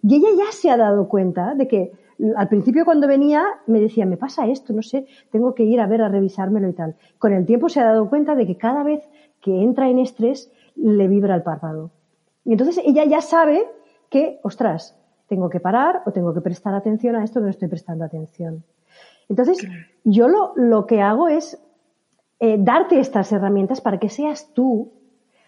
Y 0.02 0.16
ella 0.16 0.30
ya 0.38 0.52
se 0.52 0.70
ha 0.70 0.78
dado 0.78 1.08
cuenta 1.08 1.54
de 1.54 1.68
que 1.68 1.92
al 2.38 2.48
principio 2.48 2.86
cuando 2.86 3.08
venía 3.08 3.44
me 3.68 3.82
decía, 3.82 4.06
me 4.06 4.18
pasa 4.18 4.48
esto, 4.48 4.72
no 4.74 4.82
sé, 4.82 5.06
tengo 5.32 5.54
que 5.54 5.64
ir 5.64 5.82
a 5.82 5.88
ver 5.88 6.02
a 6.02 6.10
revisármelo 6.10 6.70
y 6.70 6.74
tal. 6.74 6.96
Con 7.18 7.34
el 7.34 7.46
tiempo 7.46 7.68
se 7.68 7.82
ha 7.82 7.86
dado 7.86 8.10
cuenta 8.10 8.36
de 8.36 8.48
que 8.48 8.58
cada 8.58 8.84
vez 8.84 9.08
que 9.42 9.62
entra 9.62 9.90
en 9.90 10.00
estrés 10.00 10.52
le 10.76 11.08
vibra 11.08 11.36
el 11.36 11.44
párpado. 11.44 11.92
Y 12.46 12.54
entonces 12.54 12.82
ella 12.86 13.04
ya 13.06 13.22
sabe 13.22 13.68
que, 14.10 14.40
ostras, 14.44 14.98
tengo 15.28 15.50
que 15.50 15.60
parar 15.60 16.04
o 16.06 16.12
tengo 16.12 16.34
que 16.34 16.42
prestar 16.42 16.74
atención 16.74 17.16
a 17.16 17.24
esto 17.24 17.40
que 17.40 17.46
no 17.46 17.50
estoy 17.50 17.68
prestando 17.68 18.06
atención. 18.06 18.64
Entonces, 19.28 19.58
yo 20.04 20.28
lo, 20.28 20.54
lo, 20.56 20.86
que 20.86 21.02
hago 21.02 21.28
es 21.28 21.60
eh, 22.40 22.58
darte 22.60 23.00
estas 23.00 23.32
herramientas 23.32 23.82
para 23.82 23.98
que 23.98 24.10
seas 24.10 24.54
tú 24.54 24.92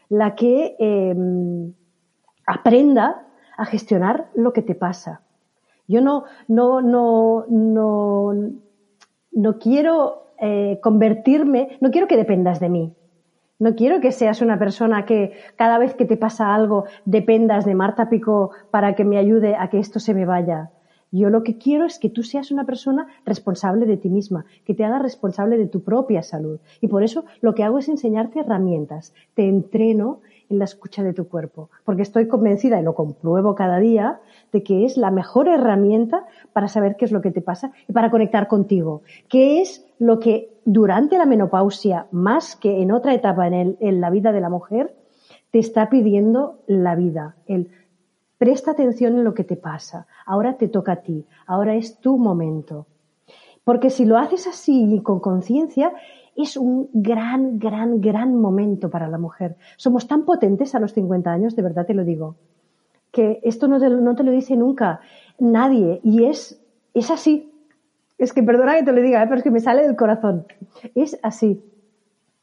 la 0.10 0.36
que 0.36 0.76
em, 0.80 1.74
aprenda 2.46 3.28
a 3.58 3.66
gestionar 3.66 4.30
lo 4.34 4.54
que 4.54 4.62
te 4.62 4.74
pasa. 4.74 5.22
Yo 5.88 6.02
no, 6.02 6.24
no, 6.48 6.82
no, 6.82 7.46
no, 7.50 8.34
no 9.32 9.60
quiero 9.60 10.28
eh, 10.40 10.80
convertirme, 10.82 11.78
no 11.82 11.92
quiero 11.92 12.08
que 12.08 12.18
dependas 12.18 12.60
de 12.60 12.70
mí. 12.70 12.96
No 13.60 13.76
quiero 13.76 14.02
que 14.02 14.12
seas 14.12 14.41
una 14.41 14.60
persona 14.60 15.06
que 15.06 15.34
cada 15.56 15.80
vez 15.80 15.96
que 15.96 16.06
te 16.06 16.15
pasa 16.15 16.54
algo 16.54 16.86
dependas 17.06 17.65
de 17.65 17.74
Marta 17.74 18.08
Pico 18.08 18.52
para 18.70 18.93
que 18.93 19.04
me 19.04 19.17
ayude 19.17 19.56
a 19.56 19.70
que 19.70 19.80
esto 19.80 20.00
se 20.00 20.13
me 20.13 20.26
vaya. 20.26 20.70
Yo 21.12 21.32
lo 21.32 21.41
que 21.41 21.58
quiero 21.58 21.86
es 21.86 21.98
que 21.98 22.10
tú 22.10 22.22
seas 22.22 22.52
una 22.52 22.65
persona 22.65 23.08
responsable 23.26 23.88
de 23.88 23.98
ti 23.98 24.10
misma, 24.10 24.46
que 24.63 24.76
te 24.76 24.84
hagas 24.84 25.02
responsable 25.02 25.58
de 25.58 25.65
tu 25.65 25.82
propia 25.82 26.22
salud. 26.22 26.60
Y 26.82 26.88
por 26.88 27.02
eso 27.02 27.26
lo 27.41 27.56
que 27.56 27.63
hago 27.63 27.80
es 27.80 27.89
enseñarte 27.89 28.41
herramientas. 28.41 29.13
Te 29.34 29.48
entreno 29.48 30.20
en 30.49 30.60
la 30.60 30.65
escucha 30.65 31.03
de 31.03 31.13
tu 31.13 31.27
cuerpo, 31.27 31.69
porque 31.86 32.01
estoy 32.01 32.27
convencida 32.27 32.79
y 32.79 32.83
lo 32.83 32.95
compruebo 32.95 33.55
cada 33.55 33.79
día 33.79 34.19
de 34.51 34.63
que 34.63 34.86
es 34.86 34.97
la 34.97 35.12
mejor 35.12 35.47
herramienta 35.47 36.25
para 36.53 36.67
saber 36.67 36.95
qué 36.95 37.05
es 37.05 37.12
lo 37.12 37.21
que 37.21 37.31
te 37.31 37.41
pasa 37.41 37.71
y 37.88 37.93
para 37.93 38.10
conectar 38.10 38.47
contigo, 38.47 39.01
qué 39.27 39.62
es 39.62 39.86
lo 39.99 40.19
que 40.19 40.49
durante 40.65 41.17
la 41.17 41.25
menopausia, 41.25 42.07
más 42.12 42.55
que 42.55 42.81
en 42.81 42.91
otra 42.91 43.13
etapa 43.13 43.47
en, 43.47 43.77
en 43.79 44.01
la 44.01 44.10
vida 44.10 44.31
de 44.31 44.41
la 44.41 44.49
mujer, 44.49 44.95
te 45.51 45.60
está 45.60 45.89
pidiendo 45.89 46.60
la 46.67 46.95
vida, 46.95 47.36
el 47.45 47.69
presta 48.38 48.71
atención 48.71 49.17
en 49.17 49.23
lo 49.23 49.33
que 49.33 49.43
te 49.43 49.55
pasa, 49.55 50.07
ahora 50.25 50.57
te 50.57 50.67
toca 50.67 50.93
a 50.93 50.95
ti, 50.97 51.25
ahora 51.45 51.75
es 51.75 51.99
tu 51.99 52.17
momento. 52.17 52.86
Porque 53.63 53.89
si 53.89 54.05
lo 54.05 54.17
haces 54.17 54.47
así 54.47 54.93
y 54.93 55.01
con 55.01 55.19
conciencia, 55.19 55.91
es 56.38 56.56
un 56.56 56.89
gran, 56.93 57.58
gran, 57.60 58.00
gran 58.00 58.36
momento 58.36 58.89
para 58.89 59.08
la 59.08 59.17
mujer. 59.17 59.56
Somos 59.76 60.08
tan 60.08 60.23
potentes 60.23 60.76
a 60.76 60.80
los 60.80 60.93
50 60.93 61.32
años, 61.32 61.56
de 61.56 61.63
verdad 61.63 61.86
te 61.86 61.93
lo 61.93 62.04
digo, 62.04 62.36
que 63.12 63.39
esto 63.43 63.67
no 63.67 63.80
te, 63.80 63.89
no 63.89 64.15
te 64.15 64.23
lo 64.23 64.32
dice 64.32 64.56
nunca 64.56 65.02
nadie 65.39 66.00
y 66.04 66.26
es, 66.26 66.60
es 66.93 67.12
así. 67.12 67.52
Es 68.17 68.34
que 68.34 68.43
perdona 68.43 68.76
que 68.76 68.84
te 68.84 68.91
lo 68.91 69.02
diga, 69.02 69.21
¿eh? 69.21 69.26
pero 69.28 69.38
es 69.38 69.43
que 69.43 69.52
me 69.52 69.60
sale 69.60 69.84
del 69.84 69.95
corazón. 69.95 70.45
Es 70.95 71.19
así. 71.21 71.62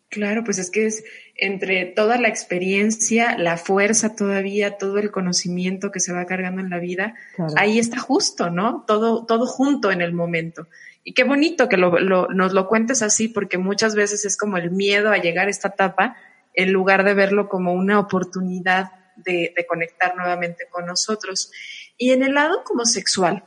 Claro, 0.09 0.45
pues 0.45 0.59
es 0.59 0.71
que 0.71 0.87
es 0.87 1.03
entre 1.37 1.87
toda 1.87 2.19
la 2.19 2.29
experiencia, 2.29 3.37
la 3.37 3.57
fuerza 3.57 4.15
todavía, 4.15 4.79
todo 4.79 4.99
el 4.99 5.11
conocimiento 5.11 5.91
que 5.91 5.99
se 5.99 6.13
va 6.13 6.25
cargando 6.27 6.61
en 6.61 6.71
la 6.71 6.79
vida, 6.79 7.15
ahí 7.57 7.81
está 7.81 7.99
justo, 7.99 8.49
¿no? 8.51 8.85
Todo, 8.87 9.27
todo 9.27 9.47
junto 9.47 9.91
en 9.91 10.01
el 10.01 10.13
momento. 10.13 10.69
Y 11.05 11.15
qué 11.15 11.25
bonito 11.25 11.69
que 11.69 11.77
lo, 11.77 11.99
nos 12.01 12.53
lo 12.53 12.67
cuentes 12.67 13.03
así, 13.03 13.29
porque 13.29 13.59
muchas 13.59 13.95
veces 13.95 14.25
es 14.25 14.37
como 14.37 14.57
el 14.57 14.71
miedo 14.71 15.11
a 15.11 15.19
llegar 15.19 15.47
a 15.47 15.51
esta 15.51 15.69
etapa, 15.69 16.17
en 16.55 16.73
lugar 16.73 17.05
de 17.05 17.15
verlo 17.15 17.49
como 17.49 17.73
una 17.73 18.01
oportunidad 18.01 18.93
de, 19.17 19.53
de 19.57 19.67
conectar 19.67 20.17
nuevamente 20.17 20.67
con 20.71 20.87
nosotros. 20.87 21.53
Y 21.99 22.13
en 22.13 22.23
el 22.23 22.35
lado 22.35 22.65
como 22.65 22.85
sexual, 22.87 23.45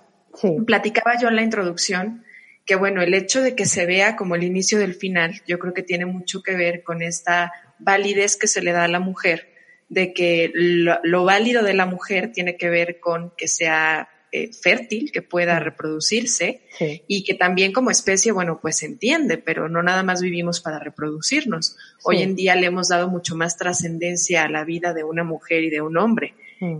platicaba 0.65 1.19
yo 1.19 1.29
en 1.29 1.35
la 1.35 1.41
introducción 1.41 2.23
que 2.67 2.75
bueno, 2.75 3.01
el 3.01 3.13
hecho 3.13 3.41
de 3.41 3.55
que 3.55 3.65
se 3.65 3.85
vea 3.85 4.17
como 4.17 4.35
el 4.35 4.43
inicio 4.43 4.77
del 4.77 4.93
final, 4.93 5.41
yo 5.47 5.57
creo 5.57 5.73
que 5.73 5.83
tiene 5.83 6.05
mucho 6.05 6.43
que 6.43 6.55
ver 6.55 6.83
con 6.83 7.01
esta 7.01 7.53
validez 7.79 8.35
que 8.35 8.47
se 8.47 8.61
le 8.61 8.73
da 8.73 8.83
a 8.83 8.89
la 8.89 8.99
mujer, 8.99 9.47
de 9.87 10.13
que 10.13 10.51
lo, 10.53 11.23
válido 11.23 11.63
de 11.63 11.73
la 11.73 11.85
mujer 11.85 12.33
tiene 12.33 12.57
que 12.57 12.69
ver 12.69 12.99
con 12.99 13.31
que 13.37 13.47
sea 13.47 14.09
eh, 14.31 14.51
fértil, 14.53 15.11
que 15.11 15.21
pueda 15.21 15.59
reproducirse 15.59 16.61
y 17.07 17.23
que 17.23 17.33
también 17.33 17.71
como 17.71 17.91
especie, 17.91 18.31
bueno, 18.31 18.59
pues 18.61 18.77
se 18.77 18.85
entiende, 18.85 19.37
pero 19.37 19.69
no 19.69 19.81
nada 19.81 20.03
más 20.03 20.21
vivimos 20.21 20.59
para 20.61 20.79
reproducirnos. 20.79 21.77
Hoy 22.03 22.21
en 22.21 22.35
día 22.35 22.55
le 22.55 22.67
hemos 22.67 22.89
dado 22.89 23.07
mucho 23.09 23.35
más 23.35 23.57
trascendencia 23.57 24.43
a 24.43 24.49
la 24.49 24.63
vida 24.63 24.93
de 24.93 25.03
una 25.03 25.23
mujer 25.23 25.63
y 25.63 25.69
de 25.69 25.81
un 25.81 25.97
hombre. 25.97 26.35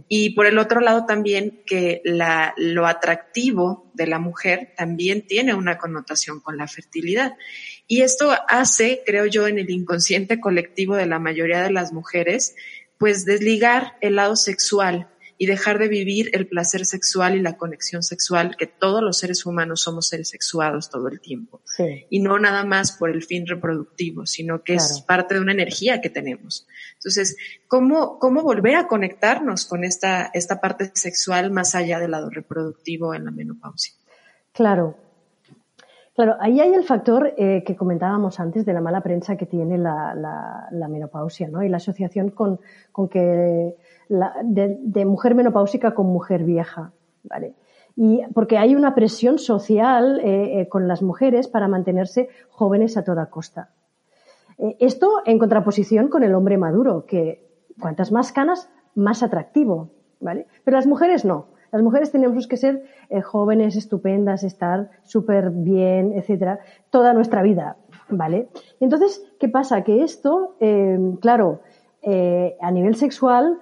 Y 0.08 0.32
por 0.32 0.48
el 0.48 0.58
otro 0.58 0.80
lado 0.80 1.06
también 1.06 1.62
que 1.66 2.02
la, 2.04 2.54
lo 2.58 2.88
atractivo 2.88 3.92
de 3.94 4.08
la 4.08 4.18
mujer 4.20 4.74
también 4.76 5.26
tiene 5.26 5.54
una 5.54 5.78
connotación 5.78 6.40
con 6.40 6.58
la 6.58 6.68
fertilidad. 6.68 7.36
Y 7.88 8.02
esto 8.02 8.36
hace, 8.48 9.04
creo 9.06 9.26
yo, 9.26 9.48
en 9.48 9.60
el 9.60 9.70
inconsciente 9.70 10.40
colectivo 10.40 10.96
de 10.96 11.06
la 11.06 11.20
mayoría 11.20 11.62
de 11.62 11.72
las 11.72 11.94
mujeres, 11.94 12.56
pues 12.98 13.26
desligar 13.26 13.94
el 14.02 14.16
lado 14.16 14.36
sexual 14.36 15.08
y 15.38 15.46
dejar 15.46 15.78
de 15.78 15.88
vivir 15.88 16.30
el 16.34 16.48
placer 16.48 16.86
sexual 16.86 17.36
y 17.36 17.42
la 17.42 17.58
conexión 17.58 18.02
sexual, 18.02 18.56
que 18.58 18.66
todos 18.68 19.04
los 19.04 19.20
seres 19.20 19.46
humanos 19.46 19.82
somos 19.82 20.08
seres 20.08 20.30
sexuados 20.30 20.90
todo 20.90 21.08
el 21.08 21.20
tiempo. 21.20 21.62
Y 22.10 22.20
no 22.20 22.40
nada 22.40 22.66
más 22.66 22.94
por 22.94 23.12
el 23.12 23.24
fin 23.24 23.46
reproductivo, 23.46 24.26
sino 24.26 24.64
que 24.64 24.76
es 24.76 25.02
parte 25.02 25.36
de 25.36 25.42
una 25.42 25.52
energía 25.52 26.02
que 26.02 26.10
tenemos. 26.10 26.68
Entonces, 26.96 27.38
¿cómo, 27.68 28.18
cómo 28.18 28.42
volver 28.42 28.76
a 28.76 28.88
conectarnos 28.88 29.66
con 29.66 29.84
esta, 29.84 30.32
esta 30.34 30.60
parte 30.60 30.92
sexual 30.96 31.52
más 31.52 31.76
allá 31.76 32.00
del 32.00 32.12
lado 32.12 32.30
reproductivo 32.30 33.14
en 33.14 33.26
la 33.26 33.32
menopausia? 33.32 33.94
Claro, 34.54 34.98
Claro, 36.18 36.36
ahí 36.40 36.60
hay 36.60 36.74
el 36.74 36.84
factor 36.84 37.36
eh, 37.38 37.64
que 37.64 37.76
comentábamos 37.76 38.40
antes 38.40 38.66
de 38.66 38.74
la 38.74 38.82
mala 38.82 39.02
prensa 39.02 39.38
que 39.38 39.46
tiene 39.46 39.78
la, 39.78 40.16
la, 40.16 40.88
menopausia, 40.88 41.48
¿no? 41.48 41.62
Y 41.62 41.70
la 41.70 41.78
asociación 41.78 42.32
con, 42.32 42.60
con 42.92 43.08
que 43.08 43.76
de, 44.10 45.06
mujer 45.06 45.36
menopáusica 45.36 45.94
con 45.94 46.08
mujer 46.08 46.44
vieja, 46.44 46.92
¿vale? 47.24 47.54
Y 47.96 48.22
porque 48.34 48.58
hay 48.58 48.76
una 48.76 48.94
presión 48.94 49.40
social 49.40 50.20
eh, 50.20 50.62
eh, 50.62 50.70
con 50.70 50.88
las 50.88 51.02
mujeres 51.02 51.48
para 51.48 51.68
mantenerse 51.68 52.30
jóvenes 52.50 52.96
a 52.96 53.04
toda 53.04 53.28
costa. 53.28 53.72
Eh, 54.60 54.78
esto 54.80 55.22
en 55.26 55.40
contraposición 55.40 56.08
con 56.08 56.24
el 56.24 56.36
hombre 56.36 56.58
maduro, 56.58 57.06
que 57.06 57.44
cuantas 57.80 58.12
más 58.12 58.32
canas, 58.32 58.70
más 58.96 59.24
atractivo, 59.24 59.90
¿vale? 60.20 60.48
Pero 60.64 60.78
las 60.78 60.88
mujeres 60.88 61.26
no. 61.26 61.48
Las 61.72 61.82
mujeres 61.82 62.12
tenemos 62.12 62.48
que 62.48 62.56
ser 62.56 62.86
jóvenes, 63.26 63.76
estupendas, 63.76 64.44
estar 64.44 64.90
súper 65.04 65.50
bien, 65.50 66.14
etcétera, 66.14 66.60
toda 66.92 67.14
nuestra 67.14 67.42
vida, 67.42 67.76
¿vale? 68.08 68.48
entonces, 68.80 69.22
¿qué 69.38 69.50
pasa? 69.50 69.84
Que 69.84 70.02
esto, 70.02 70.56
claro, 71.20 71.60
a 72.62 72.72
nivel 72.72 72.96
sexual, 72.96 73.60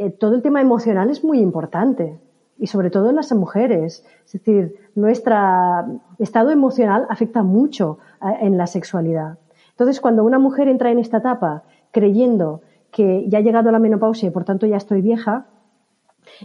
eh, 0.00 0.08
todo 0.08 0.34
el 0.34 0.40
tema 0.40 0.62
emocional 0.62 1.10
es 1.10 1.22
muy 1.22 1.40
importante 1.40 2.18
y 2.58 2.68
sobre 2.68 2.88
todo 2.88 3.10
en 3.10 3.16
las 3.16 3.30
mujeres. 3.32 4.02
Es 4.24 4.32
decir, 4.32 4.76
nuestro 4.94 5.36
estado 6.18 6.50
emocional 6.50 7.06
afecta 7.10 7.42
mucho 7.42 7.98
en 8.40 8.56
la 8.56 8.66
sexualidad. 8.66 9.36
Entonces, 9.72 10.00
cuando 10.00 10.24
una 10.24 10.38
mujer 10.38 10.68
entra 10.68 10.90
en 10.90 10.98
esta 10.98 11.18
etapa 11.18 11.64
creyendo 11.90 12.62
que 12.90 13.28
ya 13.28 13.38
ha 13.38 13.42
llegado 13.42 13.70
la 13.70 13.78
menopausia 13.78 14.28
y 14.28 14.30
por 14.30 14.44
tanto 14.44 14.66
ya 14.66 14.78
estoy 14.78 15.02
vieja, 15.02 15.48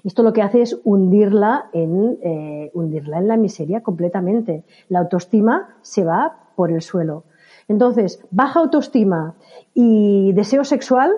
esto 0.03 0.21
lo 0.21 0.33
que 0.33 0.41
hace 0.41 0.61
es 0.61 0.77
hundirla 0.83 1.69
en, 1.71 2.17
eh, 2.23 2.71
hundirla 2.73 3.19
en 3.19 3.29
la 3.29 3.37
miseria 3.37 3.83
completamente. 3.83 4.65
La 4.89 4.99
autoestima 4.99 5.77
se 5.81 6.03
va 6.03 6.39
por 6.57 6.73
el 6.73 6.81
suelo. 6.81 7.23
Entonces, 7.69 8.19
baja 8.31 8.59
autoestima 8.59 9.35
y 9.73 10.33
deseo 10.33 10.65
sexual 10.65 11.13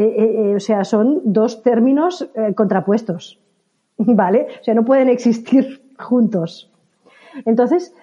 eh, 0.00 0.14
eh, 0.16 0.50
eh, 0.52 0.54
o 0.56 0.60
sea, 0.60 0.82
son 0.84 1.20
dos 1.24 1.62
términos 1.62 2.26
contrapuestos, 2.56 3.38
¿vale? 3.98 4.46
O 4.62 4.64
sea, 4.64 4.72
no 4.72 4.82
pueden 4.82 5.10
existir 5.10 5.82
juntos. 5.98 6.70
Entonces, 7.44 7.94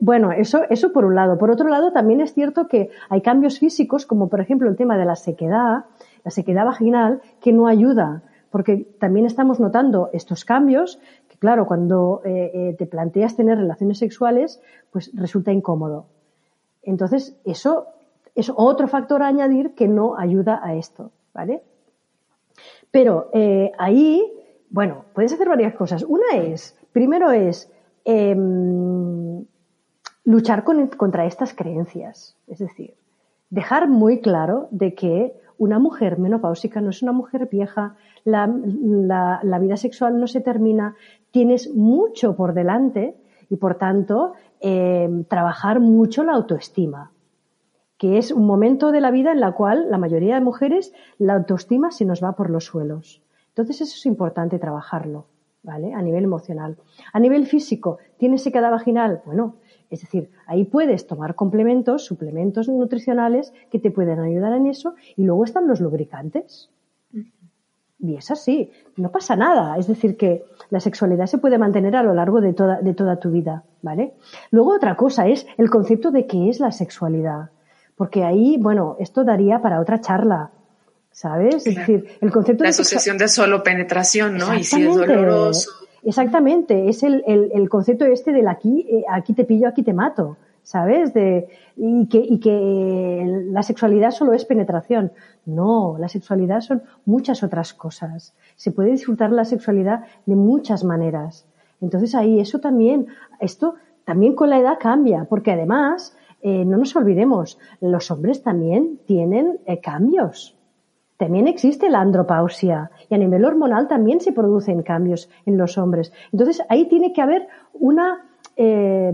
bueno, 0.00 0.30
eso, 0.30 0.62
eso 0.70 0.92
por 0.92 1.04
un 1.04 1.16
lado. 1.16 1.36
Por 1.36 1.50
otro 1.50 1.68
lado, 1.68 1.90
también 1.92 2.20
es 2.20 2.32
cierto 2.32 2.68
que 2.68 2.90
hay 3.08 3.22
cambios 3.22 3.58
físicos, 3.58 4.06
como 4.06 4.28
por 4.28 4.40
ejemplo 4.40 4.68
el 4.68 4.76
tema 4.76 4.96
de 4.96 5.04
la 5.04 5.16
sequedad, 5.16 5.86
la 6.24 6.30
sequedad 6.30 6.64
vaginal, 6.64 7.22
que 7.40 7.52
no 7.52 7.66
ayuda, 7.66 8.22
porque 8.50 8.86
también 9.00 9.26
estamos 9.26 9.58
notando 9.58 10.10
estos 10.12 10.44
cambios, 10.44 11.00
que 11.28 11.38
claro, 11.38 11.66
cuando 11.66 12.22
te 12.22 12.86
planteas 12.86 13.36
tener 13.36 13.58
relaciones 13.58 13.98
sexuales, 13.98 14.60
pues 14.92 15.10
resulta 15.14 15.52
incómodo. 15.52 16.06
Entonces, 16.82 17.36
eso 17.44 17.88
es 18.38 18.52
otro 18.54 18.86
factor 18.86 19.20
a 19.24 19.26
añadir 19.26 19.74
que 19.74 19.88
no 19.88 20.16
ayuda 20.16 20.60
a 20.62 20.76
esto, 20.76 21.10
¿vale? 21.34 21.60
Pero 22.92 23.30
eh, 23.32 23.72
ahí, 23.76 24.32
bueno, 24.70 25.06
puedes 25.12 25.32
hacer 25.32 25.48
varias 25.48 25.74
cosas. 25.74 26.04
Una 26.04 26.36
es, 26.36 26.76
primero 26.92 27.32
es 27.32 27.68
em, 28.04 29.44
luchar 30.22 30.62
contra 30.62 31.26
estas 31.26 31.52
creencias, 31.52 32.36
es 32.46 32.60
decir, 32.60 32.94
dejar 33.50 33.88
muy 33.88 34.20
claro 34.20 34.68
de 34.70 34.94
que 34.94 35.34
una 35.58 35.80
mujer 35.80 36.20
menopáusica 36.20 36.80
no 36.80 36.90
es 36.90 37.02
una 37.02 37.10
mujer 37.10 37.48
vieja, 37.50 37.96
la, 38.22 38.46
vida 38.46 39.76
sexual 39.76 40.20
no 40.20 40.28
se 40.28 40.40
termina, 40.40 40.94
tienes 41.32 41.74
mucho 41.74 42.36
por 42.36 42.54
delante 42.54 43.16
y 43.50 43.56
por 43.56 43.74
tanto 43.74 44.34
em, 44.60 45.24
trabajar 45.24 45.80
mucho 45.80 46.22
la 46.22 46.34
autoestima 46.34 47.10
que 47.98 48.16
es 48.16 48.30
un 48.30 48.46
momento 48.46 48.92
de 48.92 49.00
la 49.00 49.10
vida 49.10 49.32
en 49.32 49.40
la 49.40 49.52
cual 49.52 49.90
la 49.90 49.98
mayoría 49.98 50.36
de 50.36 50.40
mujeres 50.40 50.92
la 51.18 51.34
autoestima 51.34 51.90
se 51.90 52.04
nos 52.04 52.22
va 52.22 52.32
por 52.32 52.48
los 52.48 52.64
suelos. 52.64 53.22
Entonces 53.48 53.80
eso 53.80 53.94
es 53.96 54.06
importante 54.06 54.60
trabajarlo, 54.60 55.26
¿vale? 55.64 55.92
A 55.92 56.00
nivel 56.00 56.24
emocional. 56.24 56.78
A 57.12 57.18
nivel 57.18 57.46
físico, 57.46 57.98
¿tienes 58.16 58.42
secada 58.42 58.70
vaginal? 58.70 59.22
Bueno, 59.26 59.56
es 59.90 60.00
decir, 60.00 60.30
ahí 60.46 60.64
puedes 60.64 61.06
tomar 61.08 61.34
complementos, 61.34 62.04
suplementos 62.04 62.68
nutricionales 62.68 63.52
que 63.70 63.80
te 63.80 63.90
pueden 63.90 64.20
ayudar 64.20 64.52
en 64.52 64.68
eso 64.68 64.94
y 65.16 65.24
luego 65.24 65.44
están 65.44 65.66
los 65.66 65.80
lubricantes. 65.80 66.70
Y 68.00 68.14
es 68.14 68.30
así, 68.30 68.70
no 68.96 69.10
pasa 69.10 69.34
nada. 69.34 69.76
Es 69.76 69.88
decir, 69.88 70.16
que 70.16 70.44
la 70.70 70.78
sexualidad 70.78 71.26
se 71.26 71.38
puede 71.38 71.58
mantener 71.58 71.96
a 71.96 72.04
lo 72.04 72.14
largo 72.14 72.40
de 72.40 72.52
toda, 72.52 72.80
de 72.80 72.94
toda 72.94 73.18
tu 73.18 73.32
vida, 73.32 73.64
¿vale? 73.82 74.14
Luego 74.52 74.76
otra 74.76 74.94
cosa 74.94 75.26
es 75.26 75.48
el 75.56 75.68
concepto 75.68 76.12
de 76.12 76.26
qué 76.28 76.48
es 76.48 76.60
la 76.60 76.70
sexualidad. 76.70 77.50
Porque 77.98 78.24
ahí, 78.24 78.56
bueno, 78.58 78.96
esto 78.98 79.24
daría 79.24 79.60
para 79.60 79.80
otra 79.80 80.00
charla, 80.00 80.50
¿sabes? 81.10 81.66
Es 81.66 81.74
decir, 81.74 82.06
el 82.22 82.30
concepto 82.30 82.64
la 82.64 82.70
asociación 82.70 83.18
de 83.18 83.28
solo 83.28 83.62
penetración, 83.62 84.38
¿no? 84.38 84.54
Y 84.54 84.64
si 84.64 84.86
es 84.86 84.94
doloroso. 84.94 85.72
Exactamente, 86.04 86.88
es 86.88 87.02
el, 87.02 87.24
el, 87.26 87.50
el 87.52 87.68
concepto 87.68 88.06
este 88.06 88.32
del 88.32 88.48
aquí, 88.48 88.86
eh, 88.88 89.04
aquí 89.10 89.34
te 89.34 89.44
pillo, 89.44 89.68
aquí 89.68 89.82
te 89.82 89.92
mato, 89.92 90.36
¿sabes? 90.62 91.12
De, 91.12 91.48
y, 91.76 92.06
que, 92.06 92.18
y 92.18 92.38
que 92.38 93.44
la 93.50 93.62
sexualidad 93.64 94.12
solo 94.12 94.32
es 94.32 94.44
penetración. 94.44 95.12
No, 95.44 95.96
la 95.98 96.08
sexualidad 96.08 96.60
son 96.60 96.82
muchas 97.04 97.42
otras 97.42 97.74
cosas. 97.74 98.32
Se 98.54 98.70
puede 98.70 98.90
disfrutar 98.92 99.32
la 99.32 99.44
sexualidad 99.44 100.04
de 100.24 100.36
muchas 100.36 100.84
maneras. 100.84 101.46
Entonces 101.80 102.14
ahí 102.14 102.38
eso 102.38 102.60
también, 102.60 103.08
esto 103.40 103.74
también 104.04 104.34
con 104.34 104.50
la 104.50 104.58
edad 104.58 104.78
cambia, 104.80 105.24
porque 105.24 105.50
además, 105.50 106.16
eh, 106.40 106.64
no 106.64 106.76
nos 106.76 106.94
olvidemos, 106.94 107.58
los 107.80 108.10
hombres 108.10 108.42
también 108.42 108.98
tienen 109.06 109.58
eh, 109.66 109.80
cambios. 109.80 110.56
También 111.16 111.48
existe 111.48 111.90
la 111.90 112.00
andropausia 112.00 112.92
y 113.08 113.14
a 113.14 113.18
nivel 113.18 113.44
hormonal 113.44 113.88
también 113.88 114.20
se 114.20 114.32
producen 114.32 114.82
cambios 114.82 115.28
en 115.46 115.58
los 115.58 115.76
hombres. 115.76 116.12
Entonces 116.32 116.62
ahí 116.68 116.86
tiene 116.88 117.12
que 117.12 117.22
haber 117.22 117.48
una 117.72 118.24
eh, 118.54 119.12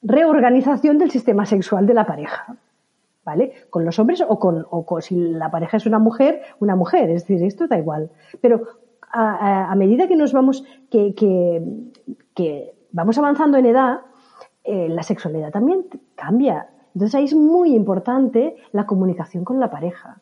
reorganización 0.00 0.96
del 0.96 1.10
sistema 1.10 1.44
sexual 1.44 1.86
de 1.86 1.94
la 1.94 2.06
pareja. 2.06 2.56
¿Vale? 3.22 3.52
Con 3.70 3.86
los 3.86 3.98
hombres 3.98 4.22
o 4.26 4.38
con, 4.38 4.66
o 4.68 5.00
si 5.00 5.16
la 5.16 5.50
pareja 5.50 5.78
es 5.78 5.86
una 5.86 5.98
mujer, 5.98 6.42
una 6.60 6.76
mujer, 6.76 7.08
es 7.08 7.26
decir, 7.26 7.42
esto 7.46 7.66
da 7.66 7.78
igual. 7.78 8.10
Pero 8.42 8.66
a, 9.10 9.74
medida 9.76 10.06
que 10.08 10.16
nos 10.16 10.34
vamos, 10.34 10.62
que 10.90 11.14
vamos 12.92 13.16
avanzando 13.16 13.56
en 13.56 13.64
edad, 13.64 14.00
eh, 14.64 14.88
la 14.88 15.02
sexualidad 15.02 15.52
también 15.52 15.84
cambia. 16.14 16.68
Entonces 16.94 17.14
ahí 17.14 17.24
es 17.24 17.34
muy 17.34 17.74
importante 17.74 18.56
la 18.72 18.86
comunicación 18.86 19.44
con 19.44 19.60
la 19.60 19.70
pareja. 19.70 20.20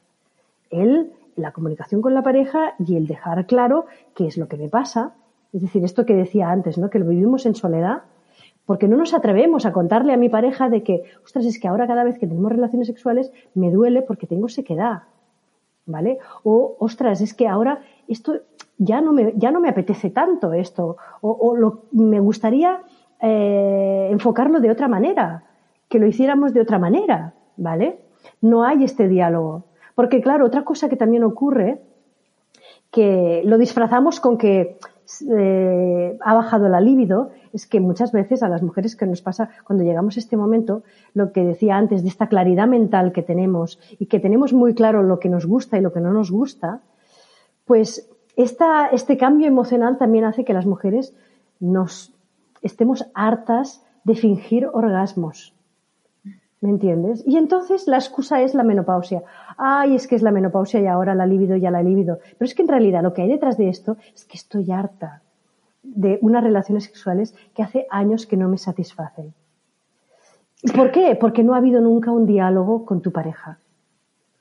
El, 0.71 1.13
la 1.37 1.53
comunicación 1.53 2.03
con 2.03 2.15
la 2.15 2.23
pareja 2.23 2.75
y 2.79 2.97
el 2.97 3.07
dejar 3.07 3.47
claro 3.47 3.87
qué 4.15 4.27
es 4.27 4.37
lo 4.37 4.49
que 4.49 4.57
me 4.57 4.69
pasa. 4.69 5.15
Es 5.53 5.63
decir, 5.63 5.85
esto 5.85 6.07
que 6.07 6.15
decía 6.15 6.51
antes, 6.51 6.79
¿no? 6.79 6.91
Que 6.91 6.99
lo 6.99 7.07
vivimos 7.07 7.47
en 7.47 7.55
soledad 7.55 8.03
porque 8.65 8.89
no 8.89 8.97
nos 8.97 9.13
atrevemos 9.13 9.67
a 9.67 9.73
contarle 9.73 10.13
a 10.13 10.17
mi 10.17 10.29
pareja 10.29 10.69
de 10.69 10.83
que, 10.83 11.03
ostras, 11.25 11.45
es 11.47 11.59
que 11.59 11.69
ahora 11.69 11.87
cada 11.87 12.05
vez 12.05 12.19
que 12.19 12.27
tenemos 12.27 12.51
relaciones 12.51 12.89
sexuales 12.89 13.33
me 13.55 13.71
duele 13.71 14.03
porque 14.03 14.27
tengo 14.27 14.49
sequedad. 14.49 15.03
¿Vale? 15.85 16.19
O, 16.45 16.77
ostras, 16.79 17.21
es 17.21 17.35
que 17.35 17.49
ahora 17.49 17.81
esto 18.07 18.41
ya 18.79 19.01
no 19.01 19.13
me, 19.13 19.35
ya 19.37 19.51
no 19.51 19.61
me 19.61 19.69
apetece 19.69 20.11
tanto 20.11 20.53
esto. 20.53 20.97
O, 21.21 21.33
o 21.33 21.57
lo, 21.57 21.83
me 21.93 22.21
gustaría 22.21 22.81
eh, 23.23 24.09
enfocarlo 24.11 24.61
de 24.61 24.71
otra 24.71 24.89
manera, 24.89 25.45
que 25.89 25.99
lo 25.99 26.07
hiciéramos 26.07 26.53
de 26.53 26.61
otra 26.61 26.79
manera. 26.79 27.35
¿Vale? 27.57 28.01
No 28.41 28.65
hay 28.65 28.85
este 28.85 29.09
diálogo. 29.09 29.65
Porque, 29.95 30.21
claro, 30.21 30.47
otra 30.47 30.65
cosa 30.65 30.89
que 30.89 30.97
también 30.97 31.23
ocurre, 31.23 31.81
que 32.91 33.43
lo 33.45 33.57
disfrazamos 33.59 34.21
con 34.21 34.37
que 34.37 34.79
eh, 35.37 36.19
ha 36.21 36.35
bajado 36.35 36.69
la 36.69 36.81
libido 36.81 37.31
es 37.53 37.67
que 37.67 37.81
muchas 37.81 38.13
veces 38.13 38.43
a 38.43 38.49
las 38.49 38.63
mujeres 38.63 38.97
que 38.97 39.07
nos 39.07 39.21
pasa 39.21 39.51
cuando 39.65 39.85
llegamos 39.85 40.17
a 40.17 40.21
este 40.21 40.37
momento, 40.37 40.83
lo 41.13 41.33
que 41.33 41.45
decía 41.45 41.77
antes 41.77 42.03
de 42.03 42.09
esta 42.09 42.29
claridad 42.29 42.67
mental 42.67 43.13
que 43.13 43.23
tenemos 43.23 43.79
y 43.99 44.07
que 44.07 44.21
tenemos 44.21 44.53
muy 44.53 44.75
claro 44.75 45.03
lo 45.03 45.19
que 45.19 45.29
nos 45.29 45.47
gusta 45.47 45.77
y 45.77 45.83
lo 45.83 45.93
que 45.93 46.01
no 46.01 46.13
nos 46.13 46.31
gusta, 46.31 46.81
pues 47.67 48.09
esta, 48.37 48.87
este 48.87 49.17
cambio 49.17 49.47
emocional 49.47 49.99
también 49.99 50.25
hace 50.25 50.45
que 50.45 50.55
las 50.55 50.67
mujeres 50.67 51.15
nos 51.61 52.13
estemos 52.63 53.11
hartas 53.15 53.85
de 54.05 54.15
fingir 54.15 54.67
orgasmos. 54.73 55.55
¿Me 56.61 56.71
entiendes? 56.71 57.25
Y 57.27 57.39
entonces 57.39 57.89
la 57.89 57.97
excusa 57.97 58.41
es 58.41 58.55
la 58.55 58.63
menopausia. 58.63 59.25
Ay, 59.57 59.97
es 59.97 60.07
que 60.07 60.15
es 60.15 60.23
la 60.23 60.31
menopausia 60.31 60.81
y 60.81 60.87
ahora 60.87 61.15
la 61.15 61.27
libido, 61.27 61.57
ya 61.57 61.73
la 61.73 61.83
libido. 61.83 62.19
Pero 62.39 62.45
es 62.45 62.55
que 62.55 62.63
en 62.63 62.69
realidad 62.69 63.03
lo 63.03 63.13
que 63.13 63.23
hay 63.23 63.29
detrás 63.29 63.59
de 63.59 63.69
esto 63.69 63.97
es 64.15 64.25
que 64.25 64.37
estoy 64.37 64.71
harta 64.71 65.23
de 65.83 66.21
unas 66.23 66.45
relaciones 66.45 66.85
sexuales 66.85 67.35
que 67.55 67.63
hace 67.63 67.87
años 67.91 68.27
que 68.27 68.37
no 68.37 68.49
me 68.49 68.59
satisfacen. 68.59 69.35
¿Por 70.77 70.93
qué? 70.93 71.17
Porque 71.21 71.43
no 71.43 71.55
ha 71.55 71.59
habido 71.59 71.81
nunca 71.81 72.13
un 72.13 72.27
diálogo 72.27 72.85
con 72.85 73.03
tu 73.03 73.11
pareja. 73.11 73.59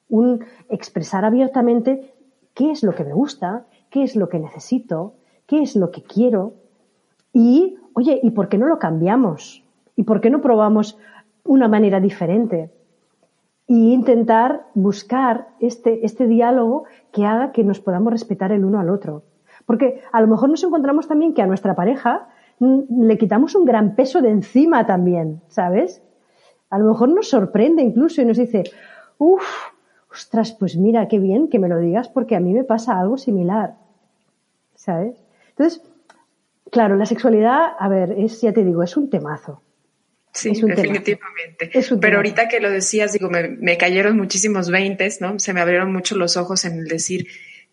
Un 0.08 0.46
expresar 0.70 1.26
abiertamente 1.26 2.14
qué 2.54 2.70
es 2.70 2.84
lo 2.84 2.94
que 2.94 3.04
me 3.04 3.14
gusta, 3.14 3.66
qué 3.90 4.04
es 4.04 4.16
lo 4.16 4.30
que 4.30 4.38
necesito, 4.38 5.16
qué 5.48 5.64
es 5.64 5.76
lo 5.76 5.90
que 5.90 6.04
quiero. 6.04 6.54
Y, 7.34 7.78
oye, 7.94 8.20
¿y 8.22 8.32
por 8.32 8.50
qué 8.50 8.58
no 8.58 8.68
lo 8.68 8.80
cambiamos? 8.80 9.64
¿Y 9.96 10.04
por 10.04 10.22
qué 10.22 10.30
no 10.30 10.42
probamos 10.42 10.98
una 11.44 11.68
manera 11.68 12.00
diferente? 12.00 12.72
Y 13.68 13.94
intentar 13.94 14.68
buscar 14.74 15.50
este, 15.60 16.06
este 16.06 16.28
diálogo 16.28 16.86
que 17.12 17.26
haga 17.26 17.52
que 17.52 17.64
nos 17.64 17.80
podamos 17.80 18.12
respetar 18.12 18.52
el 18.52 18.66
uno 18.66 18.80
al 18.80 18.90
otro. 18.90 19.24
Porque 19.66 20.02
a 20.12 20.22
lo 20.22 20.28
mejor 20.28 20.50
nos 20.50 20.64
encontramos 20.64 21.08
también 21.08 21.34
que 21.34 21.42
a 21.42 21.48
nuestra 21.48 21.76
pareja 21.76 22.28
mm, 22.60 23.04
le 23.06 23.18
quitamos 23.18 23.56
un 23.56 23.66
gran 23.66 23.96
peso 23.96 24.22
de 24.22 24.30
encima 24.30 24.86
también, 24.86 25.42
¿sabes? 25.48 26.02
A 26.70 26.80
lo 26.80 26.90
mejor 26.90 27.10
nos 27.10 27.30
sorprende 27.30 27.84
incluso 27.84 28.22
y 28.22 28.26
nos 28.26 28.38
dice, 28.38 28.64
uff, 29.18 29.72
ostras, 30.12 30.52
pues 30.54 30.78
mira, 30.78 31.08
qué 31.08 31.20
bien 31.20 31.48
que 31.48 31.60
me 31.60 31.70
lo 31.70 31.80
digas 31.80 32.10
porque 32.10 32.36
a 32.36 32.40
mí 32.40 32.54
me 32.54 32.64
pasa 32.64 33.00
algo 33.00 33.18
similar, 33.18 33.76
¿sabes? 34.76 35.24
Entonces, 35.50 35.84
claro, 36.72 36.96
la 36.96 37.06
sexualidad, 37.06 37.74
a 37.78 37.88
ver, 37.88 38.16
es, 38.18 38.42
ya 38.42 38.52
te 38.52 38.64
digo, 38.64 38.82
es 38.82 38.98
un 38.98 39.10
temazo. 39.10 39.62
Sí, 40.34 40.52
definitivamente. 40.52 41.72
Pero 42.00 42.18
ahorita 42.18 42.48
que 42.48 42.62
lo 42.62 42.72
decías, 42.72 43.12
digo, 43.14 43.30
me, 43.30 43.50
me 43.50 43.78
cayeron 43.78 44.16
muchísimos 44.16 44.70
veintes, 44.70 45.20
¿no? 45.20 45.38
Se 45.40 45.54
me 45.54 45.60
abrieron 45.60 45.92
mucho 45.92 46.16
los 46.16 46.38
ojos 46.38 46.64
en 46.64 46.80
el 46.80 46.88
decir, 46.88 47.28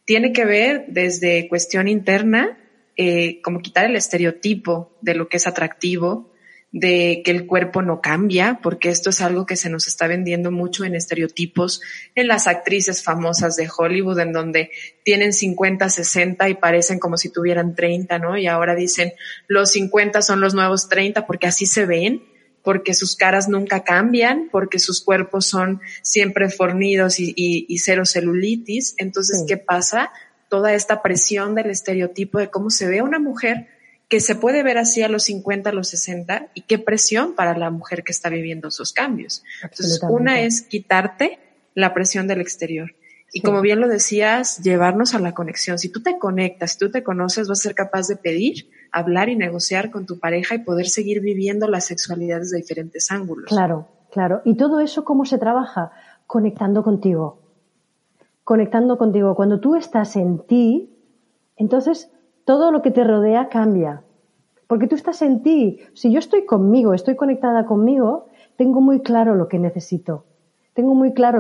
tiene 0.05 0.33
que 0.33 0.45
ver 0.45 0.87
desde 0.89 1.49
cuestión 1.49 1.87
interna, 1.87 2.59
eh, 2.97 3.41
como 3.43 3.61
quitar 3.61 3.85
el 3.85 3.95
estereotipo 3.95 4.97
de 5.01 5.15
lo 5.15 5.29
que 5.29 5.37
es 5.37 5.47
atractivo, 5.47 6.28
de 6.71 7.23
que 7.25 7.31
el 7.31 7.47
cuerpo 7.47 7.81
no 7.81 8.01
cambia, 8.03 8.61
porque 8.63 8.91
esto 8.91 9.11
es 9.11 9.23
algo 9.23 9.47
que 9.47 9.57
se 9.57 9.71
nos 9.71 9.87
está 9.87 10.07
vendiendo 10.07 10.51
mucho 10.51 10.85
en 10.85 10.95
estereotipos, 10.95 11.81
en 12.15 12.29
las 12.29 12.47
actrices 12.47 13.03
famosas 13.03 13.57
de 13.57 13.69
Hollywood, 13.75 14.19
en 14.21 14.33
donde 14.33 14.71
tienen 15.03 15.33
50, 15.33 15.89
60 15.89 16.49
y 16.49 16.55
parecen 16.55 16.99
como 16.99 17.17
si 17.17 17.33
tuvieran 17.33 17.75
30, 17.75 18.19
¿no? 18.19 18.37
Y 18.37 18.47
ahora 18.47 18.75
dicen, 18.75 19.13
los 19.47 19.71
50 19.73 20.21
son 20.21 20.41
los 20.41 20.55
nuevos 20.55 20.89
30 20.89 21.27
porque 21.27 21.47
así 21.47 21.65
se 21.65 21.87
ven 21.87 22.23
porque 22.63 22.93
sus 22.93 23.17
caras 23.17 23.49
nunca 23.49 23.83
cambian, 23.83 24.51
porque 24.53 24.79
sus 24.79 25.03
cuerpos 25.03 25.47
son 25.47 25.81
siempre 26.03 26.51
fornidos 26.51 27.19
y, 27.19 27.33
y, 27.35 27.79
cero 27.79 28.05
celulitis. 28.05 28.95
Entonces, 28.99 29.45
¿qué 29.49 29.57
pasa? 29.57 30.11
Toda 30.51 30.75
esta 30.75 31.01
presión 31.01 31.55
del 31.55 31.71
estereotipo 31.71 32.39
de 32.39 32.51
cómo 32.51 32.69
se 32.69 32.87
ve 32.87 33.01
una 33.01 33.19
mujer 33.19 33.69
que 34.09 34.21
se 34.21 34.35
puede 34.35 34.63
ver 34.63 34.79
así 34.79 35.03
a 35.03 35.09
los 35.09 35.25
50, 35.25 35.71
a 35.71 35.73
los 35.73 35.89
60, 35.89 36.49
y 36.55 36.63
qué 36.63 36.79
presión 36.79 37.35
para 37.35 37.57
la 37.57 37.71
mujer 37.71 38.05
que 38.05 38.13
está 38.13 38.31
viviendo 38.31 38.69
esos 38.69 38.93
cambios. 38.93 39.45
Entonces, 39.63 40.01
una 40.09 40.41
es 40.41 40.63
quitarte 40.63 41.39
la 41.75 41.93
presión 41.93 42.27
del 42.27 42.41
exterior. 42.41 42.95
Y 43.31 43.43
como 43.43 43.61
bien 43.61 43.81
lo 43.81 43.89
decías, 43.89 44.63
llevarnos 44.63 45.15
a 45.15 45.19
la 45.19 45.35
conexión. 45.35 45.79
Si 45.79 45.91
tú 45.91 46.03
te 46.03 46.19
conectas, 46.19 46.73
si 46.73 46.79
tú 46.79 46.91
te 46.91 47.03
conoces, 47.03 47.47
vas 47.47 47.61
a 47.61 47.63
ser 47.63 47.75
capaz 47.75 48.09
de 48.09 48.17
pedir 48.17 48.71
hablar 48.91 49.29
y 49.29 49.37
negociar 49.37 49.91
con 49.91 50.07
tu 50.07 50.19
pareja 50.19 50.55
y 50.55 50.61
poder 50.61 50.89
seguir 50.89 51.21
viviendo 51.21 51.69
la 51.69 51.83
sexualidad 51.83 52.39
desde 52.39 52.57
diferentes 52.57 53.11
ángulos. 53.11 53.49
Claro, 53.49 53.89
claro. 54.11 54.41
¿Y 54.47 54.57
todo 54.57 54.81
eso 54.81 55.05
cómo 55.05 55.27
se 55.27 55.37
trabaja? 55.37 55.93
Conectando 56.27 56.83
contigo. 56.83 57.41
Conectando 58.45 58.97
contigo. 58.97 59.35
Cuando 59.35 59.61
tú 59.61 59.77
estás 59.77 60.17
en 60.17 60.39
ti, 60.47 60.97
entonces 61.57 62.11
todo 62.49 62.73
lo 62.73 62.81
que 62.81 62.91
te 62.91 63.05
rodea 63.05 63.51
cambia. 63.51 64.05
Porque 64.67 64.87
tú 64.87 64.95
estás 64.95 65.21
en 65.21 65.43
ti. 65.43 65.81
Si 65.93 66.11
yo 66.11 66.19
estoy 66.19 66.47
conmigo, 66.47 66.95
estoy 66.95 67.15
conectada 67.15 67.67
conmigo, 67.67 68.29
tengo 68.57 68.81
muy 68.81 69.03
claro 69.03 69.35
lo 69.35 69.49
que 69.49 69.59
necesito. 69.59 70.25
Tengo 70.73 70.95
muy 70.95 71.13
claro 71.13 71.37